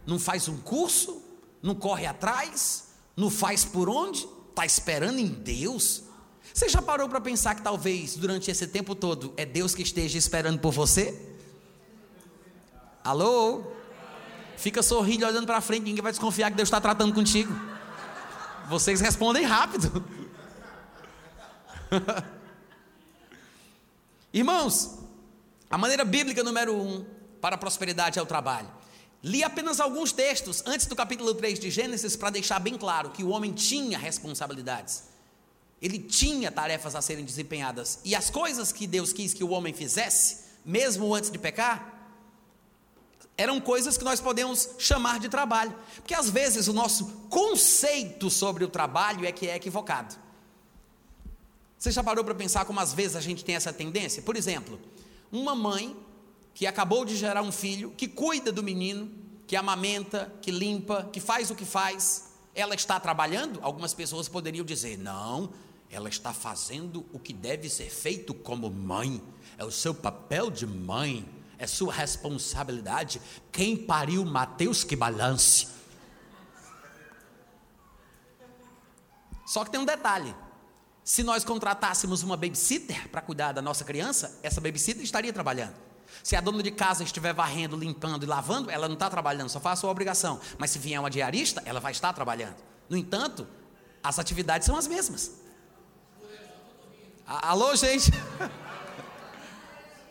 [0.07, 1.21] não faz um curso,
[1.61, 2.86] não corre atrás,
[3.17, 6.03] não faz por onde, está esperando em Deus.
[6.53, 10.19] Você já parou para pensar que talvez durante esse tempo todo é Deus que esteja
[10.19, 11.35] esperando por você?
[13.03, 13.63] Alô?
[14.55, 17.51] Fica sorrindo olhando para frente, ninguém vai desconfiar que Deus está tratando contigo.
[18.69, 20.03] Vocês respondem rápido.
[24.33, 24.99] Irmãos,
[25.69, 27.05] a maneira bíblica número um
[27.41, 28.76] para a prosperidade é o trabalho.
[29.23, 33.23] Li apenas alguns textos antes do capítulo 3 de Gênesis para deixar bem claro que
[33.23, 35.03] o homem tinha responsabilidades.
[35.81, 37.99] Ele tinha tarefas a serem desempenhadas.
[38.03, 41.93] E as coisas que Deus quis que o homem fizesse, mesmo antes de pecar,
[43.37, 45.75] eram coisas que nós podemos chamar de trabalho.
[45.95, 50.15] Porque às vezes o nosso conceito sobre o trabalho é que é equivocado.
[51.77, 54.23] Você já parou para pensar como às vezes a gente tem essa tendência?
[54.23, 54.79] Por exemplo,
[55.31, 55.95] uma mãe
[56.57, 59.11] que acabou de gerar um filho, que cuida do menino,
[59.45, 63.59] que amamenta, que limpa, que faz o que faz, ela está trabalhando?
[63.61, 65.53] Algumas pessoas poderiam dizer: não,
[65.87, 69.21] ela está fazendo o que deve ser feito como mãe,
[69.55, 73.21] é o seu papel de mãe, é sua responsabilidade.
[73.51, 75.67] Quem pariu Mateus que balance.
[79.45, 80.35] Só que tem um detalhe:
[81.03, 85.86] se nós contratássemos uma babysitter para cuidar da nossa criança, essa babysitter estaria trabalhando.
[86.23, 89.59] Se a dona de casa estiver varrendo, limpando e lavando, ela não está trabalhando, só
[89.59, 90.39] faz a sua obrigação.
[90.57, 92.55] Mas se vier uma diarista, ela vai estar trabalhando.
[92.89, 93.47] No entanto,
[94.03, 95.31] as atividades são as mesmas.
[97.25, 98.11] Alô, gente?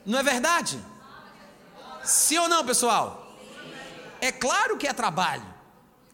[0.04, 0.78] Não é verdade?
[2.04, 3.34] Sim ou não, pessoal?
[4.20, 5.46] É claro que é trabalho.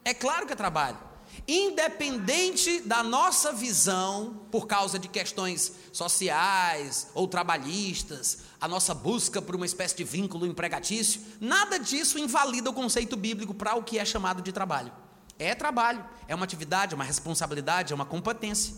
[0.03, 1.12] É claro que é trabalho
[1.47, 9.55] independente da nossa visão, por causa de questões sociais ou trabalhistas, a nossa busca por
[9.55, 14.05] uma espécie de vínculo empregatício, nada disso invalida o conceito bíblico para o que é
[14.05, 14.91] chamado de trabalho.
[15.37, 18.75] É trabalho, é uma atividade, é uma responsabilidade, é uma competência.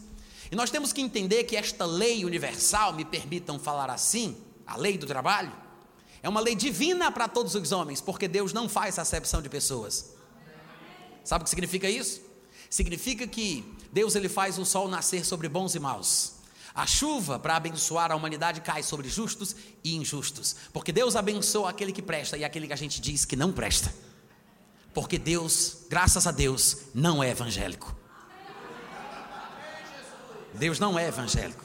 [0.52, 4.98] E nós temos que entender que esta lei universal, me permitam falar assim, a lei
[4.98, 5.52] do trabalho,
[6.24, 10.16] é uma lei divina para todos os homens, porque Deus não faz acepção de pessoas.
[11.24, 12.25] Sabe o que significa isso?
[12.70, 16.34] Significa que Deus ele faz o sol nascer sobre bons e maus.
[16.74, 21.94] A chuva para abençoar a humanidade cai sobre justos e injustos, porque Deus abençoa aquele
[21.94, 23.94] que presta e aquele que a gente diz que não presta.
[24.94, 27.96] Porque Deus, graças a Deus, não é evangélico.
[30.54, 31.64] Deus não é evangélico.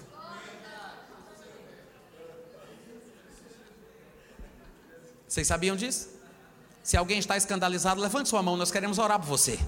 [5.27, 6.09] Vocês sabiam disso?
[6.83, 9.61] Se alguém está escandalizado, levante sua mão, nós queremos orar por você.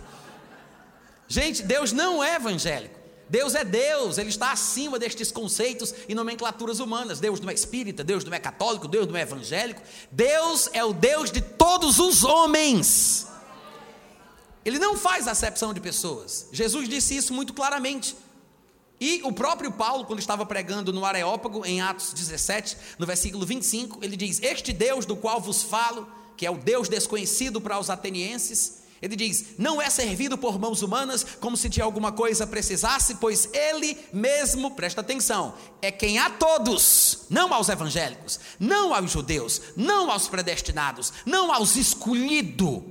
[1.33, 3.01] Gente, Deus não é evangélico.
[3.27, 7.21] Deus é Deus, Ele está acima destes conceitos e nomenclaturas humanas.
[7.21, 9.81] Deus não é espírita, Deus não é católico, Deus não é evangélico.
[10.11, 13.29] Deus é o Deus de todos os homens.
[14.63, 16.49] Ele não faz acepção de pessoas.
[16.53, 18.15] Jesus disse isso muito claramente.
[19.01, 24.05] E o próprio Paulo, quando estava pregando no Areópago, em Atos 17, no versículo 25,
[24.05, 27.89] ele diz: Este Deus do qual vos falo, que é o Deus desconhecido para os
[27.89, 33.17] atenienses, ele diz: não é servido por mãos humanas como se de alguma coisa precisasse,
[33.17, 39.61] pois ele mesmo, presta atenção, é quem a todos, não aos evangélicos, não aos judeus,
[39.77, 42.85] não aos predestinados, não aos escolhidos,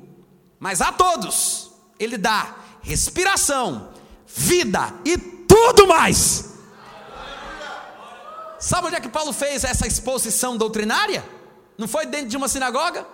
[0.60, 3.94] mas a todos, ele dá respiração,
[4.28, 6.52] vida e tudo mais.
[8.60, 11.24] Sabe onde é que Paulo fez essa exposição doutrinária?
[11.78, 13.08] Não foi dentro de uma sinagoga?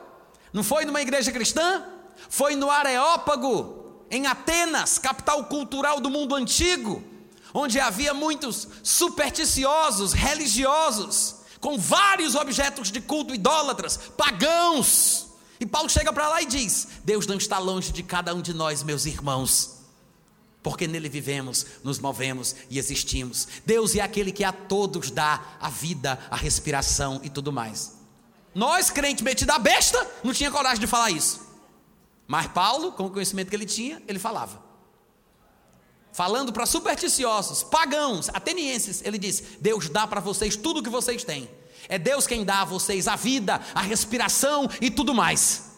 [0.52, 1.86] Não foi numa igreja cristã?
[2.30, 7.04] Foi no Areópago, em Atenas, capital cultural do mundo antigo,
[7.54, 15.28] onde havia muitos supersticiosos, religiosos, com vários objetos de culto idólatras, pagãos.
[15.60, 18.54] E Paulo chega para lá e diz: Deus não está longe de cada um de
[18.54, 19.78] nós, meus irmãos
[20.68, 23.48] porque nele vivemos, nos movemos e existimos.
[23.66, 27.94] Deus é aquele que a todos dá a vida, a respiração e tudo mais.
[28.54, 31.47] Nós, crente metido a besta, não tinha coragem de falar isso.
[32.28, 34.66] Mas Paulo, com o conhecimento que ele tinha, ele falava.
[36.12, 41.24] falando para supersticiosos, pagãos, atenienses, ele diz: Deus dá para vocês tudo o que vocês
[41.24, 41.50] têm.
[41.88, 45.72] É Deus quem dá a vocês a vida, a respiração e tudo mais.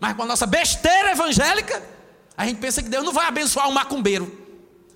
[0.00, 1.80] Mas com a nossa besteira evangélica,
[2.36, 4.40] a gente pensa que Deus não vai abençoar um macumbeiro.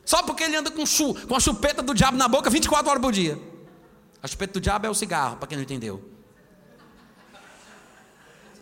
[0.04, 3.02] Só porque ele anda com, chu, com a chupeta do diabo na boca 24 horas
[3.02, 3.38] por dia.
[4.22, 6.15] A chupeta do diabo é o cigarro, para quem não entendeu.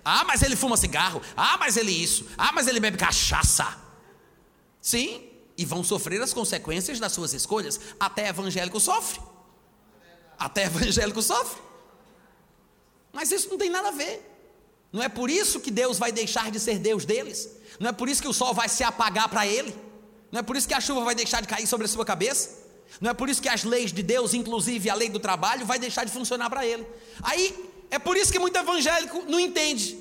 [0.05, 1.23] Ah, mas ele fuma cigarro.
[1.37, 2.27] Ah, mas ele isso.
[2.37, 3.79] Ah, mas ele bebe cachaça.
[4.81, 5.23] Sim,
[5.57, 7.81] e vão sofrer as consequências das suas escolhas.
[7.99, 9.21] Até evangélico sofre.
[10.39, 11.63] Até evangélico sofre.
[13.13, 14.31] Mas isso não tem nada a ver.
[14.93, 17.49] Não é por isso que Deus vai deixar de ser Deus deles.
[17.81, 19.75] Não é por isso que o sol vai se apagar para ele.
[20.31, 22.63] Não é por isso que a chuva vai deixar de cair sobre a sua cabeça.
[23.01, 25.79] Não é por isso que as leis de Deus, inclusive a lei do trabalho, vai
[25.79, 26.87] deixar de funcionar para ele.
[27.23, 29.99] Aí é por isso que muito evangélico não entende.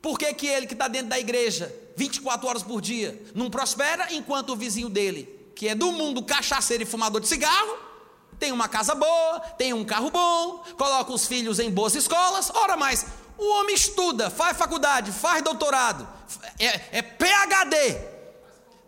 [0.00, 4.12] Por que, que ele que está dentro da igreja 24 horas por dia não prospera,
[4.12, 7.76] enquanto o vizinho dele, que é do mundo cachaceiro e fumador de cigarro,
[8.38, 12.50] tem uma casa boa, tem um carro bom, coloca os filhos em boas escolas.
[12.54, 13.06] Ora mais,
[13.38, 16.06] o homem estuda, faz faculdade, faz doutorado,
[16.58, 18.15] é, é PhD,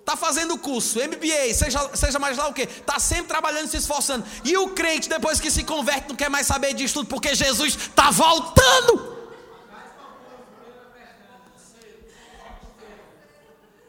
[0.09, 4.25] está fazendo curso, MBA, seja, seja mais lá o que, está sempre trabalhando, se esforçando.
[4.43, 7.75] E o crente, depois que se converte, não quer mais saber disso tudo, porque Jesus
[7.75, 9.19] está voltando.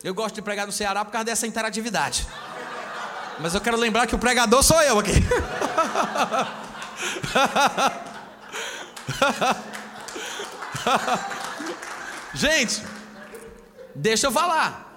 [0.04, 2.28] Eu gosto de pregar no Ceará por causa dessa interatividade.
[3.40, 5.14] Mas eu quero lembrar que o pregador sou eu aqui.
[12.34, 12.84] Gente,
[13.96, 14.89] deixa eu falar.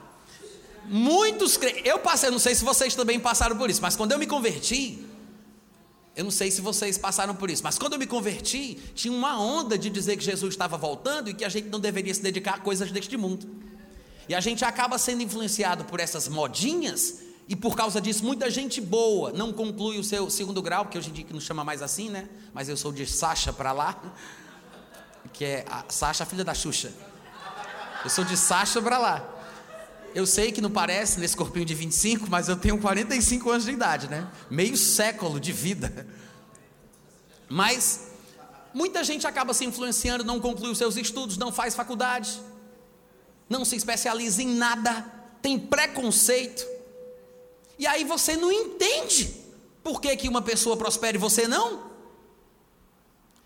[0.84, 4.26] Muitos eu passei, não sei se vocês também passaram por isso, mas quando eu me
[4.26, 5.06] converti,
[6.14, 9.40] eu não sei se vocês passaram por isso, mas quando eu me converti, tinha uma
[9.40, 12.54] onda de dizer que Jesus estava voltando e que a gente não deveria se dedicar
[12.54, 13.48] a coisas deste mundo.
[14.28, 18.80] E a gente acaba sendo influenciado por essas modinhas e por causa disso muita gente
[18.80, 21.80] boa não conclui o seu segundo grau, porque hoje em dia que não chama mais
[21.80, 22.28] assim, né?
[22.52, 24.00] Mas eu sou de Sasha para lá,
[25.32, 26.92] que é a Sasha, filha da Xuxa.
[28.04, 29.31] Eu sou de Sasha para lá.
[30.14, 33.70] Eu sei que não parece nesse corpinho de 25, mas eu tenho 45 anos de
[33.70, 34.30] idade, né?
[34.50, 36.06] Meio século de vida.
[37.48, 38.08] Mas
[38.74, 42.40] muita gente acaba se influenciando, não conclui os seus estudos, não faz faculdade,
[43.48, 45.06] não se especializa em nada,
[45.40, 46.66] tem preconceito.
[47.78, 49.34] E aí você não entende
[49.82, 51.90] por que, que uma pessoa prospera e você não.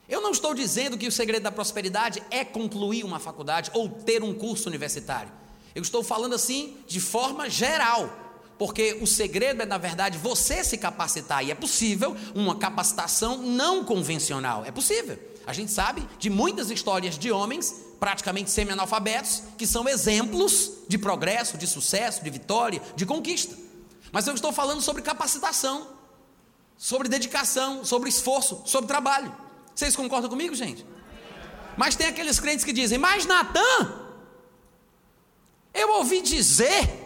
[0.09, 4.23] Eu não estou dizendo que o segredo da prosperidade é concluir uma faculdade ou ter
[4.23, 5.33] um curso universitário.
[5.77, 8.09] Eu estou falando assim de forma geral,
[8.59, 13.85] porque o segredo é, na verdade, você se capacitar, e é possível uma capacitação não
[13.85, 15.19] convencional, é possível.
[15.47, 21.59] A gente sabe de muitas histórias de homens, praticamente semi-analfabetos, que são exemplos de progresso,
[21.59, 23.55] de sucesso, de vitória, de conquista.
[24.11, 25.89] Mas eu estou falando sobre capacitação,
[26.79, 29.31] sobre dedicação, sobre esforço, sobre trabalho.
[29.75, 30.87] Vocês concordam comigo, gente?
[31.77, 34.06] Mas tem aqueles crentes que dizem, mas Natan,
[35.77, 37.05] eu ouvi dizer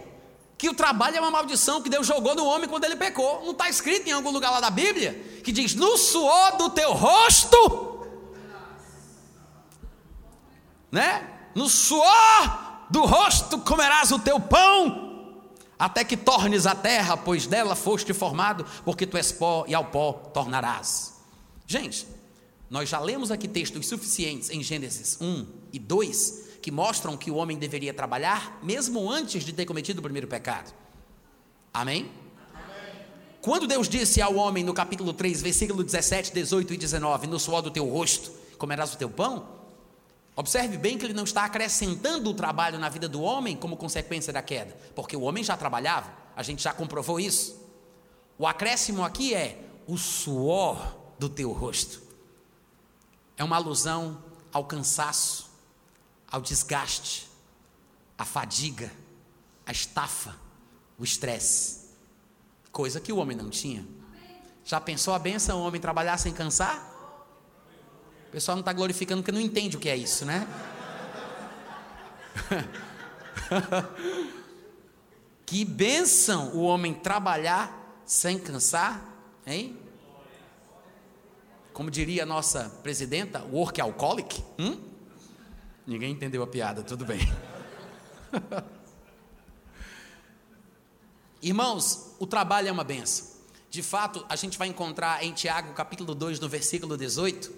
[0.56, 3.42] que o trabalho é uma maldição que Deus jogou no homem quando ele pecou.
[3.44, 5.12] Não está escrito em algum lugar lá da Bíblia
[5.42, 8.06] que diz: no suor do teu rosto,
[10.92, 11.26] né?
[11.54, 15.42] No suor do rosto comerás o teu pão,
[15.78, 19.86] até que tornes a terra, pois dela foste formado, porque tu és pó e ao
[19.86, 21.14] pó tornarás.
[21.66, 22.06] Gente,
[22.68, 27.36] nós já lemos aqui textos suficientes em Gênesis 1 e 2 que mostram que o
[27.36, 30.72] homem deveria trabalhar mesmo antes de ter cometido o primeiro pecado.
[31.72, 32.10] Amém?
[33.40, 37.62] Quando Deus disse ao homem no capítulo 3, versículo 17, 18 e 19: No suor
[37.62, 39.60] do teu rosto comerás o teu pão.
[40.36, 44.32] Observe bem que ele não está acrescentando o trabalho na vida do homem como consequência
[44.32, 47.60] da queda, porque o homem já trabalhava, a gente já comprovou isso.
[48.38, 52.02] O acréscimo aqui é o suor do teu rosto.
[53.36, 55.49] É uma alusão ao cansaço,
[56.30, 57.28] ao desgaste,
[58.16, 58.90] à fadiga,
[59.66, 60.36] à estafa,
[60.98, 61.90] o estresse.
[62.70, 63.84] Coisa que o homem não tinha.
[64.64, 66.86] Já pensou a benção o homem trabalhar sem cansar?
[68.28, 70.46] O pessoal não está glorificando porque não entende o que é isso, né?
[75.44, 79.02] que benção o homem trabalhar sem cansar,
[79.44, 79.76] hein?
[81.72, 84.89] Como diria a nossa presidenta, work alcoholic, hum?
[85.90, 87.18] Ninguém entendeu a piada, tudo bem.
[91.42, 93.26] Irmãos, o trabalho é uma benção.
[93.68, 97.52] De fato, a gente vai encontrar em Tiago, capítulo 2, no versículo 18,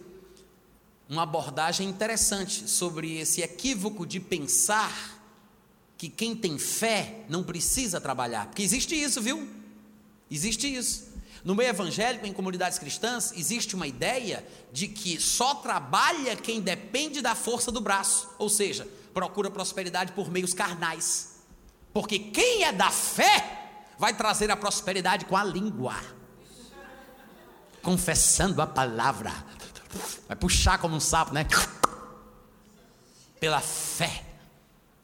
[1.10, 5.22] uma abordagem interessante sobre esse equívoco de pensar
[5.98, 9.46] que quem tem fé não precisa trabalhar, porque existe isso, viu?
[10.30, 11.11] Existe isso.
[11.44, 17.20] No meio evangélico, em comunidades cristãs, existe uma ideia de que só trabalha quem depende
[17.20, 21.40] da força do braço, ou seja, procura prosperidade por meios carnais.
[21.92, 25.96] Porque quem é da fé vai trazer a prosperidade com a língua,
[27.82, 29.32] confessando a palavra,
[30.28, 31.46] vai puxar como um sapo, né?
[33.40, 34.24] Pela fé.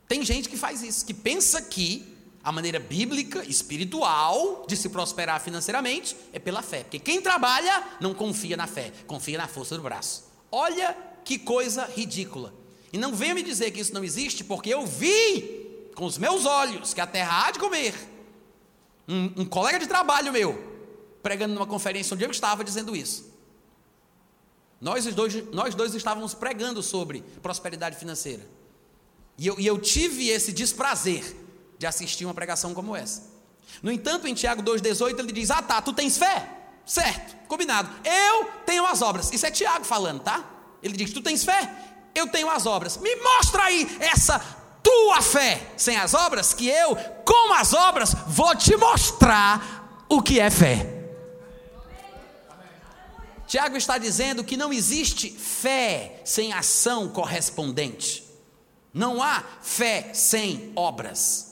[0.07, 2.08] Tem gente que faz isso, que pensa que
[2.43, 6.83] a maneira bíblica, espiritual, de se prosperar financeiramente é pela fé.
[6.83, 10.25] Porque quem trabalha não confia na fé, confia na força do braço.
[10.51, 12.55] Olha que coisa ridícula.
[12.93, 16.47] E não venha me dizer que isso não existe, porque eu vi com os meus
[16.47, 17.95] olhos que a terra há de comer.
[19.07, 20.57] Um, um colega de trabalho meu,
[21.23, 23.29] pregando numa conferência onde eu estava, dizendo isso.
[24.81, 28.47] Nós dois, nós dois estávamos pregando sobre prosperidade financeira.
[29.37, 31.25] E eu, e eu tive esse desprazer
[31.79, 33.23] de assistir uma pregação como essa.
[33.83, 36.49] No entanto, em Tiago 2,18 ele diz: Ah, tá, tu tens fé?
[36.85, 37.89] Certo, combinado.
[38.05, 39.31] Eu tenho as obras.
[39.33, 40.45] Isso é Tiago falando, tá?
[40.83, 41.71] Ele diz: Tu tens fé?
[42.15, 42.97] Eu tenho as obras.
[42.97, 44.39] Me mostra aí essa
[44.83, 50.41] tua fé sem as obras, que eu, com as obras, vou te mostrar o que
[50.41, 50.95] é fé.
[53.47, 58.25] Tiago está dizendo que não existe fé sem ação correspondente.
[58.93, 61.48] Não há fé sem obras.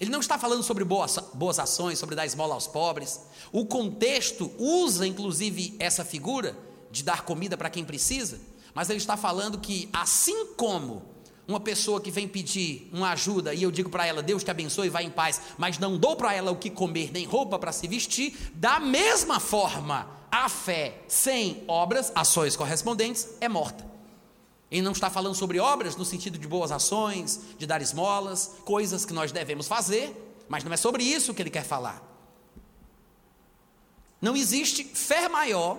[0.00, 3.20] Ele não está falando sobre boas, boas ações, sobre dar esmola aos pobres.
[3.52, 6.56] O contexto usa, inclusive, essa figura
[6.90, 8.40] de dar comida para quem precisa,
[8.74, 11.02] mas ele está falando que, assim como
[11.46, 14.88] uma pessoa que vem pedir uma ajuda e eu digo para ela, Deus te abençoe,
[14.88, 17.86] vai em paz, mas não dou para ela o que comer nem roupa para se
[17.86, 23.93] vestir, da mesma forma, a fé sem obras, ações correspondentes, é morta.
[24.70, 29.04] Ele não está falando sobre obras no sentido de boas ações, de dar esmolas, coisas
[29.04, 30.14] que nós devemos fazer,
[30.48, 32.02] mas não é sobre isso que ele quer falar.
[34.20, 35.78] Não existe fé maior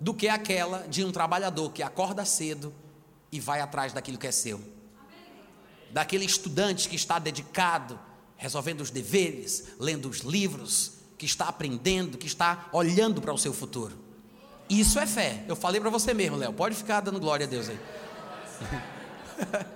[0.00, 2.74] do que aquela de um trabalhador que acorda cedo
[3.30, 4.60] e vai atrás daquilo que é seu.
[5.90, 7.98] Daquele estudante que está dedicado,
[8.36, 13.52] resolvendo os deveres, lendo os livros, que está aprendendo, que está olhando para o seu
[13.52, 13.96] futuro.
[14.68, 15.44] Isso é fé.
[15.46, 16.52] Eu falei para você mesmo, Léo.
[16.52, 17.78] Pode ficar dando glória a Deus aí.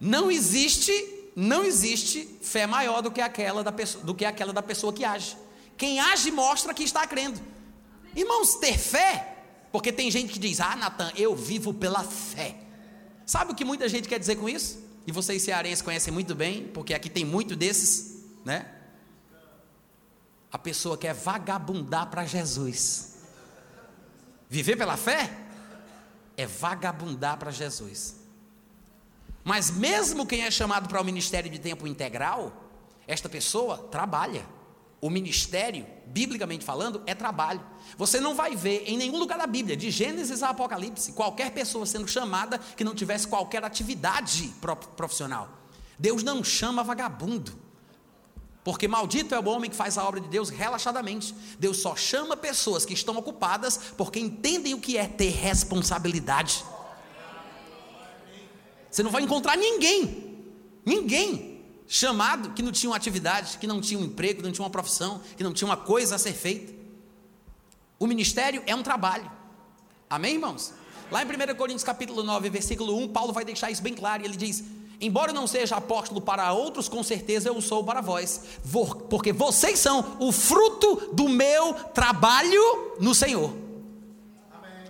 [0.00, 0.92] não existe,
[1.34, 5.04] não existe fé maior do que aquela da pessoa, do que aquela da pessoa que
[5.04, 5.36] age.
[5.76, 7.40] Quem age mostra que está crendo.
[8.14, 9.36] Irmãos, ter fé,
[9.70, 12.56] porque tem gente que diz: "Ah, Natan, eu vivo pela fé".
[13.26, 14.78] Sabe o que muita gente quer dizer com isso?
[15.06, 18.72] E vocês cearenses conhecem muito bem, porque aqui tem muito desses, né?
[20.50, 23.16] A pessoa quer vagabundar para Jesus.
[24.48, 25.45] Viver pela fé?
[26.36, 28.16] É vagabundar para Jesus.
[29.42, 32.52] Mas mesmo quem é chamado para o ministério de tempo integral,
[33.06, 34.44] esta pessoa trabalha.
[35.00, 37.60] O ministério, biblicamente falando, é trabalho.
[37.96, 41.86] Você não vai ver em nenhum lugar da Bíblia, de Gênesis a Apocalipse, qualquer pessoa
[41.86, 44.52] sendo chamada que não tivesse qualquer atividade
[44.96, 45.48] profissional.
[45.98, 47.65] Deus não chama vagabundo.
[48.66, 51.32] Porque maldito é o homem que faz a obra de Deus relaxadamente.
[51.56, 56.64] Deus só chama pessoas que estão ocupadas porque entendem o que é ter responsabilidade.
[58.90, 60.36] Você não vai encontrar ninguém,
[60.84, 64.64] ninguém chamado que não tinha uma atividade, que não tinha um emprego, que não tinha
[64.64, 66.74] uma profissão, que não tinha uma coisa a ser feita.
[68.00, 69.30] O ministério é um trabalho.
[70.10, 70.72] Amém, irmãos?
[71.08, 74.26] Lá em 1 Coríntios capítulo 9, versículo 1, Paulo vai deixar isso bem claro, e
[74.26, 74.64] ele diz:
[75.00, 78.42] Embora eu não seja apóstolo para outros, com certeza eu sou para vós,
[79.10, 83.52] porque vocês são o fruto do meu trabalho no Senhor.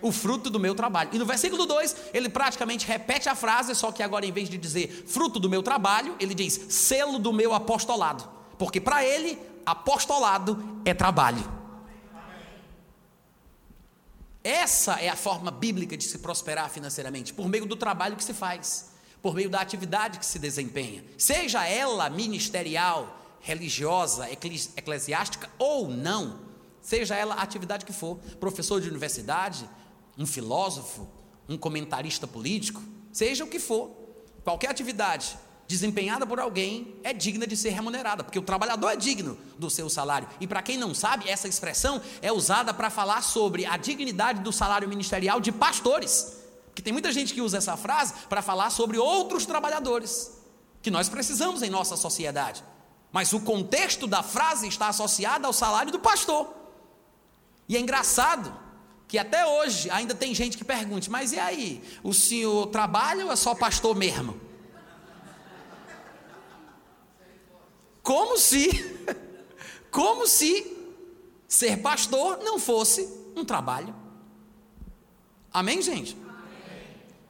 [0.01, 1.11] O fruto do meu trabalho.
[1.13, 4.57] E no versículo 2, ele praticamente repete a frase, só que agora, em vez de
[4.57, 8.29] dizer fruto do meu trabalho, ele diz selo do meu apostolado.
[8.57, 11.43] Porque para ele, apostolado é trabalho.
[14.45, 18.33] Essa é a forma bíblica de se prosperar financeiramente, por meio do trabalho que se
[18.33, 24.29] faz por meio da atividade que se desempenha, seja ela ministerial, religiosa,
[24.77, 26.41] eclesiástica ou não,
[26.81, 29.69] seja ela a atividade que for, professor de universidade,
[30.17, 31.09] um filósofo,
[31.49, 33.91] um comentarista político, seja o que for,
[34.45, 39.37] qualquer atividade desempenhada por alguém é digna de ser remunerada, porque o trabalhador é digno
[39.59, 40.29] do seu salário.
[40.41, 44.53] E para quem não sabe, essa expressão é usada para falar sobre a dignidade do
[44.53, 46.46] salário ministerial de pastores.
[46.77, 50.37] Que tem muita gente que usa essa frase para falar sobre outros trabalhadores
[50.83, 52.63] que nós precisamos em nossa sociedade.
[53.11, 56.55] Mas o contexto da frase está associado ao salário do pastor.
[57.67, 58.55] E é engraçado
[59.09, 61.83] que até hoje ainda tem gente que pergunte: mas e aí?
[62.03, 64.39] O senhor trabalha ou é só pastor mesmo?
[68.03, 68.69] Como se,
[69.91, 70.77] como se
[71.49, 73.95] ser pastor não fosse um trabalho.
[75.51, 76.26] Amém, gente?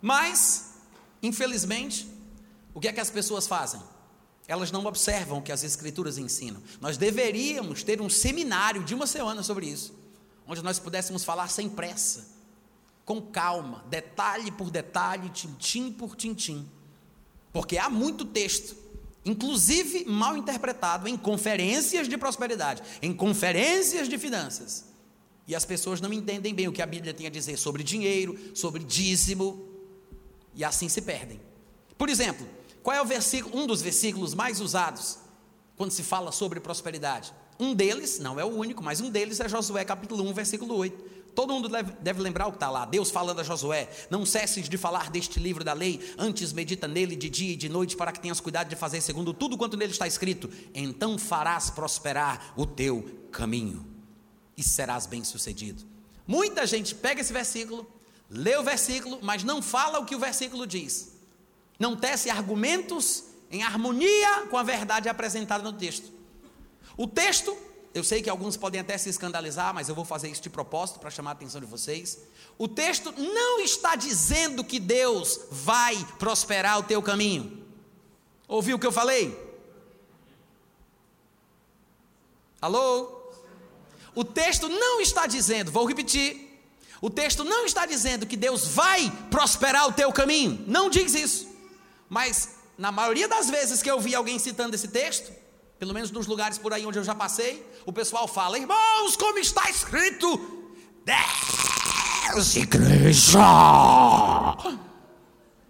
[0.06, 0.74] Mas,
[1.20, 2.06] infelizmente,
[2.72, 3.82] o que é que as pessoas fazem?
[4.46, 6.62] Elas não observam o que as Escrituras ensinam.
[6.80, 9.92] Nós deveríamos ter um seminário de uma semana sobre isso,
[10.46, 12.28] onde nós pudéssemos falar sem pressa,
[13.04, 16.70] com calma, detalhe por detalhe, tintim por tintim,
[17.52, 18.76] porque há muito texto,
[19.24, 24.84] inclusive mal interpretado em conferências de prosperidade, em conferências de finanças.
[25.48, 28.38] E as pessoas não entendem bem o que a Bíblia tem a dizer sobre dinheiro,
[28.54, 29.74] sobre dízimo,
[30.56, 31.40] e assim se perdem.
[31.96, 32.48] Por exemplo,
[32.82, 33.02] qual é
[33.52, 35.18] um dos versículos mais usados
[35.76, 37.32] quando se fala sobre prosperidade?
[37.58, 41.16] Um deles, não é o único, mas um deles é Josué capítulo 1, versículo 8.
[41.34, 41.68] Todo mundo
[42.00, 42.86] deve lembrar o que está lá.
[42.86, 47.14] Deus falando a Josué: Não cesses de falar deste livro da lei, antes medita nele
[47.14, 49.92] de dia e de noite, para que tenhas cuidado de fazer segundo tudo quanto nele
[49.92, 50.50] está escrito.
[50.74, 53.86] Então farás prosperar o teu caminho
[54.56, 55.84] e serás bem-sucedido.
[56.26, 57.86] Muita gente pega esse versículo,
[58.28, 61.16] lê o versículo, mas não fala o que o versículo diz
[61.78, 66.10] não tece argumentos em harmonia com a verdade apresentada no texto.
[66.96, 67.56] O texto,
[67.94, 70.98] eu sei que alguns podem até se escandalizar, mas eu vou fazer isso de propósito
[70.98, 72.18] para chamar a atenção de vocês.
[72.58, 77.64] O texto não está dizendo que Deus vai prosperar o teu caminho.
[78.48, 79.44] Ouviu o que eu falei?
[82.60, 83.14] Alô?
[84.14, 86.45] O texto não está dizendo, vou repetir.
[87.00, 90.64] O texto não está dizendo que Deus vai prosperar o teu caminho.
[90.66, 91.48] Não diz isso.
[92.08, 95.32] Mas na maioria das vezes que eu vi alguém citando esse texto,
[95.78, 99.38] pelo menos nos lugares por aí onde eu já passei, o pessoal fala: irmãos, como
[99.38, 100.72] está escrito,
[101.04, 103.38] Deus, igreja,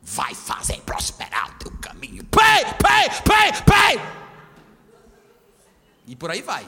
[0.02, 2.24] vai fazer prosperar o teu caminho.
[2.24, 4.00] Pei, pei, pei, pei.
[6.06, 6.66] E por aí vai.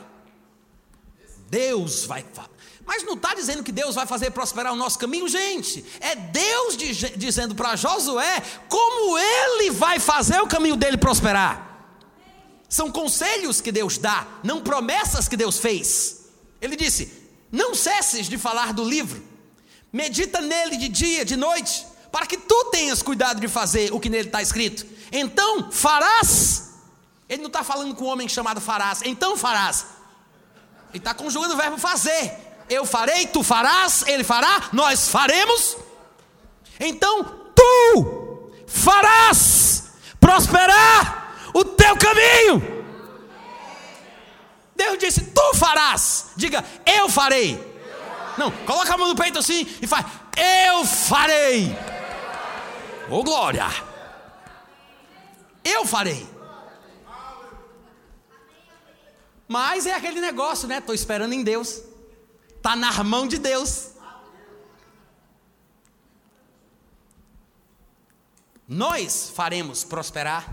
[1.48, 2.50] Deus vai fazer.
[2.88, 5.84] Mas não está dizendo que Deus vai fazer prosperar o nosso caminho, gente.
[6.00, 11.84] É Deus dizendo para Josué como ele vai fazer o caminho dele prosperar.
[12.66, 16.30] São conselhos que Deus dá, não promessas que Deus fez.
[16.62, 17.12] Ele disse:
[17.52, 19.22] Não cesses de falar do livro,
[19.92, 24.08] medita nele de dia, de noite, para que tu tenhas cuidado de fazer o que
[24.08, 24.86] nele está escrito.
[25.12, 26.70] Então farás.
[27.28, 29.84] Ele não está falando com um homem chamado farás, então farás.
[30.88, 35.76] Ele está conjugando o verbo fazer eu farei, tu farás, ele fará, nós faremos.
[36.80, 39.90] Então tu farás
[40.20, 42.78] prosperar o teu caminho.
[44.76, 46.30] Deus disse: Tu farás.
[46.36, 47.58] Diga, eu farei.
[48.36, 50.06] Não, coloca a mão no peito assim e faz:
[50.36, 51.76] Eu farei.
[53.10, 53.66] Ô oh, glória!
[55.64, 56.26] Eu farei.
[59.48, 60.78] Mas é aquele negócio, né?
[60.78, 61.82] Estou esperando em Deus.
[62.58, 63.92] Está na mão de Deus.
[68.66, 70.46] Nós faremos prosperar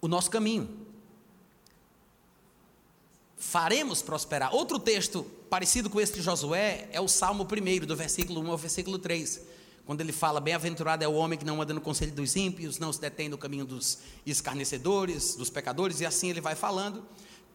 [0.00, 0.86] o nosso caminho.
[3.38, 4.54] Faremos prosperar.
[4.54, 8.58] Outro texto parecido com esse de Josué é o Salmo 1, do versículo 1 ao
[8.58, 9.40] versículo 3.
[9.86, 12.92] Quando ele fala: Bem-aventurado é o homem que não anda no conselho dos ímpios, não
[12.92, 17.06] se detém no caminho dos escarnecedores, dos pecadores, e assim ele vai falando.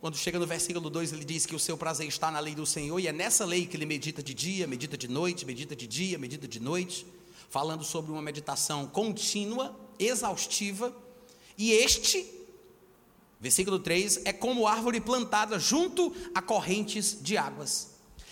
[0.01, 2.65] Quando chega no versículo 2, ele diz que o seu prazer está na lei do
[2.65, 5.85] Senhor, e é nessa lei que ele medita de dia, medita de noite, medita de
[5.85, 7.05] dia, medita de noite,
[7.51, 10.91] falando sobre uma meditação contínua, exaustiva,
[11.55, 12.25] e este,
[13.39, 17.91] versículo 3, é como árvore plantada junto a correntes de águas,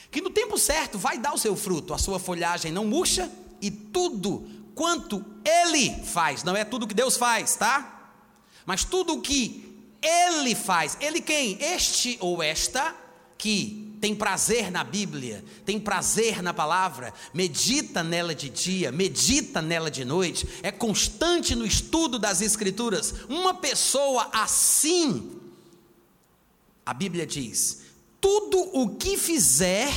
[0.10, 3.70] que no tempo certo vai dar o seu fruto, a sua folhagem não murcha, e
[3.70, 4.44] tudo
[4.74, 8.16] quanto ele faz, não é tudo que Deus faz, tá?
[8.66, 9.69] Mas tudo o que
[10.02, 10.98] ele faz.
[11.00, 11.58] Ele quem?
[11.62, 12.96] Este ou esta
[13.38, 19.92] que tem prazer na Bíblia, tem prazer na palavra, medita nela de dia, medita nela
[19.92, 23.14] de noite, é constante no estudo das Escrituras.
[23.28, 25.32] Uma pessoa assim,
[26.86, 27.82] a Bíblia diz:
[28.22, 29.94] tudo o que fizer,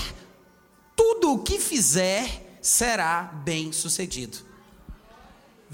[0.97, 4.39] tudo o que fizer será bem sucedido.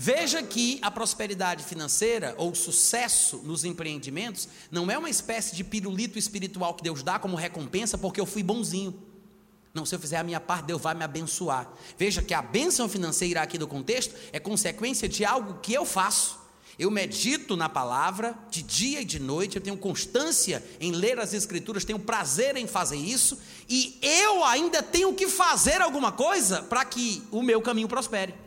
[0.00, 6.16] Veja que a prosperidade financeira ou sucesso nos empreendimentos não é uma espécie de pirulito
[6.16, 8.94] espiritual que Deus dá como recompensa porque eu fui bonzinho.
[9.74, 11.68] Não, se eu fizer a minha parte, Deus vai me abençoar.
[11.98, 16.38] Veja que a bênção financeira aqui do contexto é consequência de algo que eu faço.
[16.78, 21.34] Eu medito na palavra de dia e de noite, eu tenho constância em ler as
[21.34, 23.36] escrituras, tenho prazer em fazer isso,
[23.68, 28.46] e eu ainda tenho que fazer alguma coisa para que o meu caminho prospere.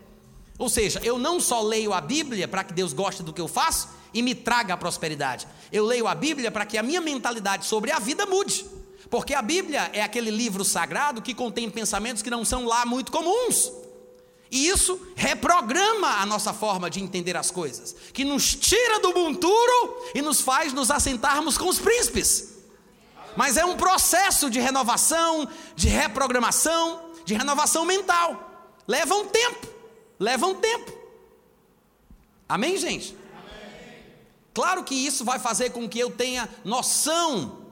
[0.62, 3.48] Ou seja, eu não só leio a Bíblia para que Deus goste do que eu
[3.48, 5.48] faço, e me traga a prosperidade.
[5.72, 8.64] Eu leio a Bíblia para que a minha mentalidade sobre a vida mude.
[9.10, 13.12] Porque a Bíblia é aquele livro sagrado que contém pensamentos que não são lá muito
[13.12, 13.72] comuns.
[14.52, 19.98] E isso reprograma a nossa forma de entender as coisas, que nos tira do monturo
[20.14, 22.60] e nos faz nos assentarmos com os príncipes.
[23.36, 28.76] Mas é um processo de renovação, de reprogramação, de renovação mental.
[28.88, 29.71] Leva um tempo,
[30.22, 30.94] leva um tempo.
[32.48, 33.16] Amém, gente?
[33.34, 34.06] Amém.
[34.54, 37.66] Claro que isso vai fazer com que eu tenha noção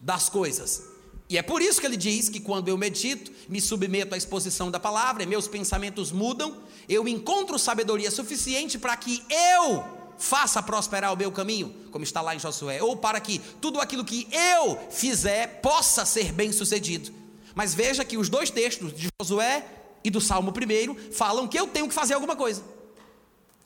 [0.00, 0.84] das coisas.
[1.28, 4.70] E é por isso que ele diz que quando eu medito, me submeto à exposição
[4.70, 9.84] da palavra, e meus pensamentos mudam, eu encontro sabedoria suficiente para que eu
[10.16, 14.04] faça prosperar o meu caminho, como está lá em Josué, ou para que tudo aquilo
[14.04, 17.12] que eu fizer possa ser bem sucedido.
[17.52, 19.66] Mas veja que os dois textos de Josué
[20.04, 22.62] e do Salmo 1 falam que eu tenho que fazer alguma coisa.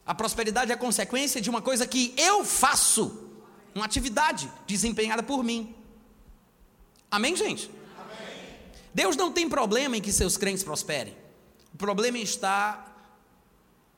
[0.07, 3.29] A prosperidade é consequência de uma coisa que eu faço,
[3.75, 5.75] uma atividade desempenhada por mim.
[7.11, 7.71] Amém, gente?
[7.99, 8.57] Amém.
[8.95, 11.15] Deus não tem problema em que seus crentes prosperem.
[11.75, 12.87] O problema está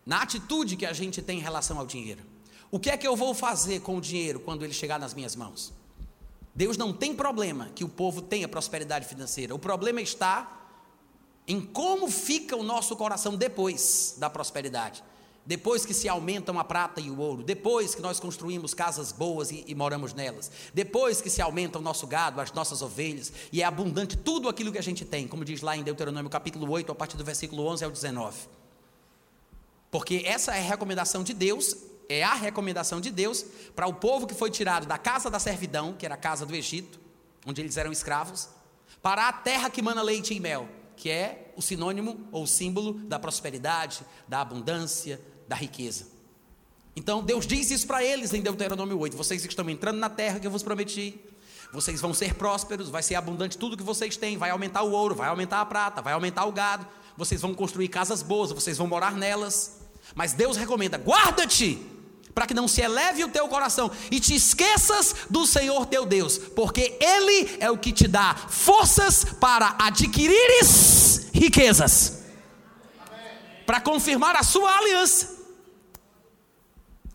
[0.04, 2.22] na atitude que a gente tem em relação ao dinheiro.
[2.70, 5.36] O que é que eu vou fazer com o dinheiro quando ele chegar nas minhas
[5.36, 5.72] mãos?
[6.54, 9.54] Deus não tem problema que o povo tenha prosperidade financeira.
[9.54, 10.59] O problema está
[11.50, 15.02] em como fica o nosso coração depois da prosperidade.
[15.44, 19.50] Depois que se aumentam a prata e o ouro, depois que nós construímos casas boas
[19.50, 23.62] e, e, moramos nelas, depois que se aumenta o nosso gado, as nossas ovelhas, e
[23.62, 26.92] é abundante tudo aquilo que a gente tem, como diz lá em Deuteronômio capítulo 8,
[26.92, 28.38] a partir do versículo 11 ao 19.
[29.90, 31.74] Porque essa é a recomendação de Deus,
[32.08, 33.44] é a recomendação de Deus
[33.74, 36.54] para o povo que foi tirado da casa da servidão, que era a casa do
[36.54, 37.00] Egito,
[37.44, 38.48] onde eles eram escravos,
[39.02, 40.68] para a terra que mana leite e mel,
[41.00, 46.08] que é o sinônimo ou símbolo da prosperidade, da abundância, da riqueza.
[46.94, 50.46] Então Deus diz isso para eles em Deuteronômio 8: vocês estão entrando na terra que
[50.46, 51.18] eu vos prometi,
[51.72, 55.14] vocês vão ser prósperos, vai ser abundante tudo que vocês têm, vai aumentar o ouro,
[55.14, 56.86] vai aumentar a prata, vai aumentar o gado,
[57.16, 59.80] vocês vão construir casas boas, vocês vão morar nelas.
[60.14, 61.82] Mas Deus recomenda: guarda-te,
[62.34, 66.38] para que não se eleve o teu coração e te esqueças do Senhor teu Deus,
[66.38, 72.22] porque Ele é o que te dá forças para adquirires riquezas,
[73.66, 75.40] para confirmar a sua aliança.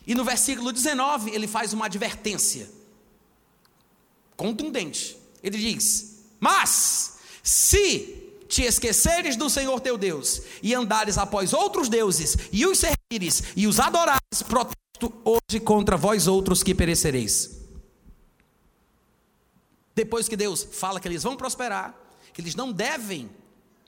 [0.07, 2.70] E no versículo 19, ele faz uma advertência
[4.38, 5.18] contundente.
[5.41, 12.38] Ele diz: Mas, se te esqueceres do Senhor teu Deus e andares após outros deuses
[12.51, 14.43] e os servires e os adorares,
[15.24, 17.62] hoje contra vós outros que perecereis.
[19.93, 21.96] Depois que Deus fala que eles vão prosperar,
[22.34, 23.30] que eles não devem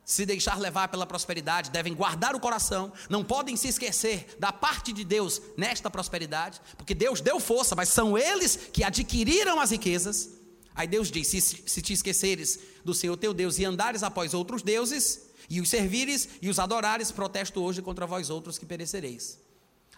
[0.05, 4.93] se deixar levar pela prosperidade, devem guardar o coração, não podem se esquecer da parte
[4.93, 10.29] de Deus nesta prosperidade, porque Deus deu força, mas são eles que adquiriram as riquezas.
[10.73, 14.61] Aí Deus diz: se, se te esqueceres do Senhor teu Deus e andares após outros
[14.61, 19.37] deuses, e os servires e os adorares, protesto hoje contra vós outros que perecereis.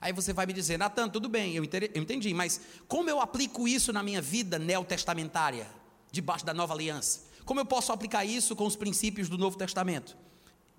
[0.01, 3.91] Aí você vai me dizer, Natan, tudo bem, eu entendi, mas como eu aplico isso
[3.91, 5.67] na minha vida neotestamentária,
[6.11, 7.21] debaixo da nova aliança?
[7.45, 10.15] Como eu posso aplicar isso com os princípios do Novo Testamento?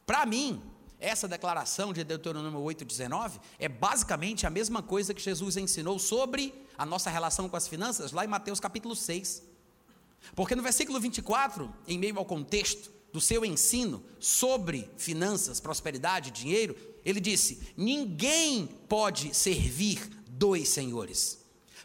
[0.07, 0.63] Para mim,
[0.99, 6.87] essa declaração de Deuteronômio 8,19 é basicamente a mesma coisa que Jesus ensinou sobre a
[6.87, 9.43] nossa relação com as finanças, lá em Mateus capítulo 6.
[10.35, 16.77] Porque no versículo 24, em meio ao contexto do seu ensino sobre finanças, prosperidade, dinheiro,
[17.05, 21.41] ele disse: Ninguém pode servir dois senhores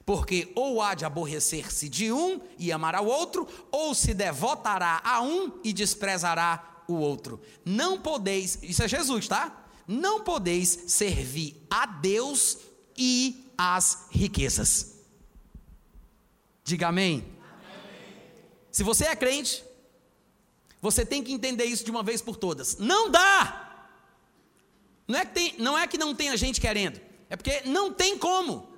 [0.06, 5.22] porque ou há de aborrecer-se de um e amar ao outro, ou se devotará a
[5.22, 7.42] um e desprezará o outro.
[7.66, 9.66] Não podeis, isso é Jesus, tá?
[9.88, 12.60] Não podeis servir a Deus
[12.96, 15.00] e as riquezas.
[16.64, 17.16] Diga amém.
[17.18, 17.34] amém.
[18.72, 19.65] Se você é crente,
[20.86, 22.78] você tem que entender isso de uma vez por todas.
[22.78, 23.90] Não dá!
[25.08, 28.18] Não é que, tem, não, é que não tenha gente querendo, é porque não tem
[28.20, 28.70] como.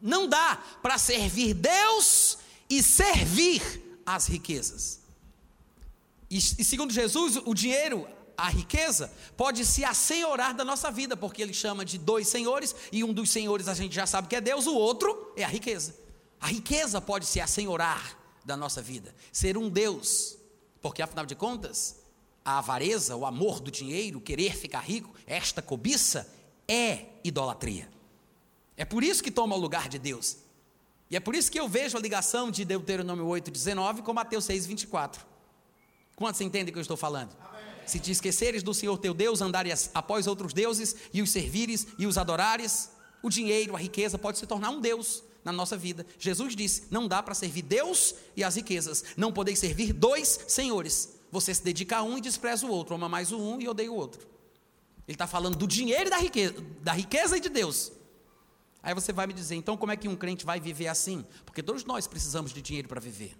[0.00, 2.36] Não dá para servir Deus
[2.68, 3.62] e servir
[4.04, 5.00] as riquezas.
[6.30, 8.06] E, e, segundo Jesus, o dinheiro,
[8.36, 13.02] a riqueza, pode se assenhorar da nossa vida, porque ele chama de dois senhores, e
[13.02, 15.94] um dos senhores a gente já sabe que é Deus, o outro é a riqueza.
[16.38, 20.35] A riqueza pode se assenhorar da nossa vida, ser um Deus,
[20.86, 21.96] porque afinal de contas,
[22.44, 26.32] a avareza, o amor do dinheiro, querer ficar rico, esta cobiça
[26.68, 27.90] é idolatria.
[28.76, 30.36] É por isso que toma o lugar de Deus.
[31.10, 34.44] E é por isso que eu vejo a ligação de Deuteronômio 8, 19 com Mateus
[34.44, 35.26] 6, 24.
[36.14, 37.36] Quantos entendem o que eu estou falando?
[37.40, 37.64] Amém.
[37.84, 42.06] Se te esqueceres do Senhor teu Deus, andares após outros deuses e os servires e
[42.06, 42.92] os adorares,
[43.24, 46.04] o dinheiro, a riqueza pode se tornar um Deus na nossa vida.
[46.18, 49.04] Jesus disse: não dá para servir Deus e as riquezas.
[49.16, 51.16] Não podeis servir dois senhores.
[51.30, 53.90] Você se dedica a um e despreza o outro, ama mais o um e odeia
[53.90, 54.26] o outro.
[55.06, 57.92] Ele está falando do dinheiro e da riqueza, da riqueza e de Deus.
[58.82, 61.24] Aí você vai me dizer, então como é que um crente vai viver assim?
[61.44, 63.36] Porque todos nós precisamos de dinheiro para viver.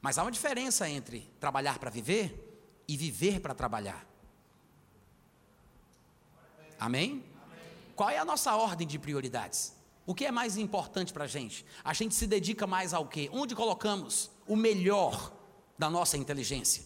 [0.00, 4.06] Mas há uma diferença entre trabalhar para viver e viver para trabalhar.
[6.78, 7.24] Amém?
[7.96, 9.77] Qual é a nossa ordem de prioridades?
[10.08, 11.66] O que é mais importante para a gente?
[11.84, 13.28] A gente se dedica mais ao quê?
[13.30, 15.30] Onde colocamos o melhor
[15.78, 16.82] da nossa inteligência,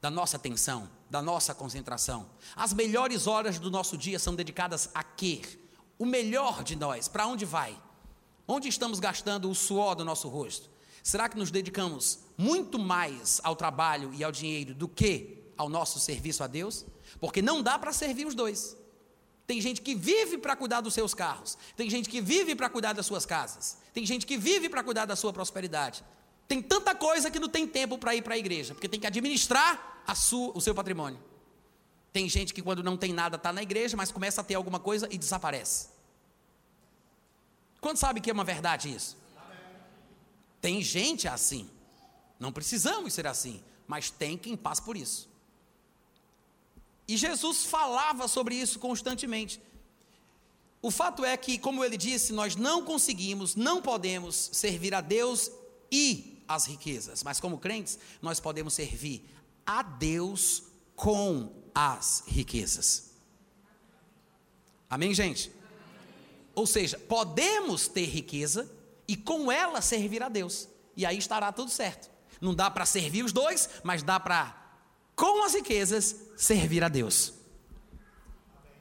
[0.00, 2.26] da nossa atenção, da nossa concentração?
[2.56, 5.42] As melhores horas do nosso dia são dedicadas a quê?
[5.98, 7.78] O melhor de nós, para onde vai?
[8.48, 10.70] Onde estamos gastando o suor do nosso rosto?
[11.02, 16.00] Será que nos dedicamos muito mais ao trabalho e ao dinheiro do que ao nosso
[16.00, 16.86] serviço a Deus?
[17.20, 18.74] Porque não dá para servir os dois.
[19.46, 22.94] Tem gente que vive para cuidar dos seus carros, tem gente que vive para cuidar
[22.94, 26.02] das suas casas, tem gente que vive para cuidar da sua prosperidade.
[26.48, 29.06] Tem tanta coisa que não tem tempo para ir para a igreja, porque tem que
[29.06, 31.18] administrar sua, o seu patrimônio.
[32.12, 34.78] Tem gente que quando não tem nada está na igreja, mas começa a ter alguma
[34.78, 35.88] coisa e desaparece.
[37.80, 39.16] Quando sabe que é uma verdade isso?
[40.60, 41.68] Tem gente assim.
[42.38, 45.28] Não precisamos ser assim, mas tem quem passa por isso.
[47.06, 49.60] E Jesus falava sobre isso constantemente.
[50.80, 55.50] O fato é que, como ele disse, nós não conseguimos, não podemos servir a Deus
[55.90, 59.24] e as riquezas, mas como crentes, nós podemos servir
[59.64, 63.10] a Deus com as riquezas.
[64.88, 65.50] Amém, gente?
[66.54, 68.70] Ou seja, podemos ter riqueza
[69.08, 72.10] e com ela servir a Deus, e aí estará tudo certo.
[72.40, 74.63] Não dá para servir os dois, mas dá para,
[75.14, 77.34] com as riquezas, servir a Deus.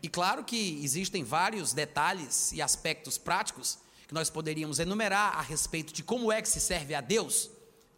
[0.01, 5.93] E claro que existem vários detalhes e aspectos práticos que nós poderíamos enumerar a respeito
[5.93, 7.49] de como é que se serve a Deus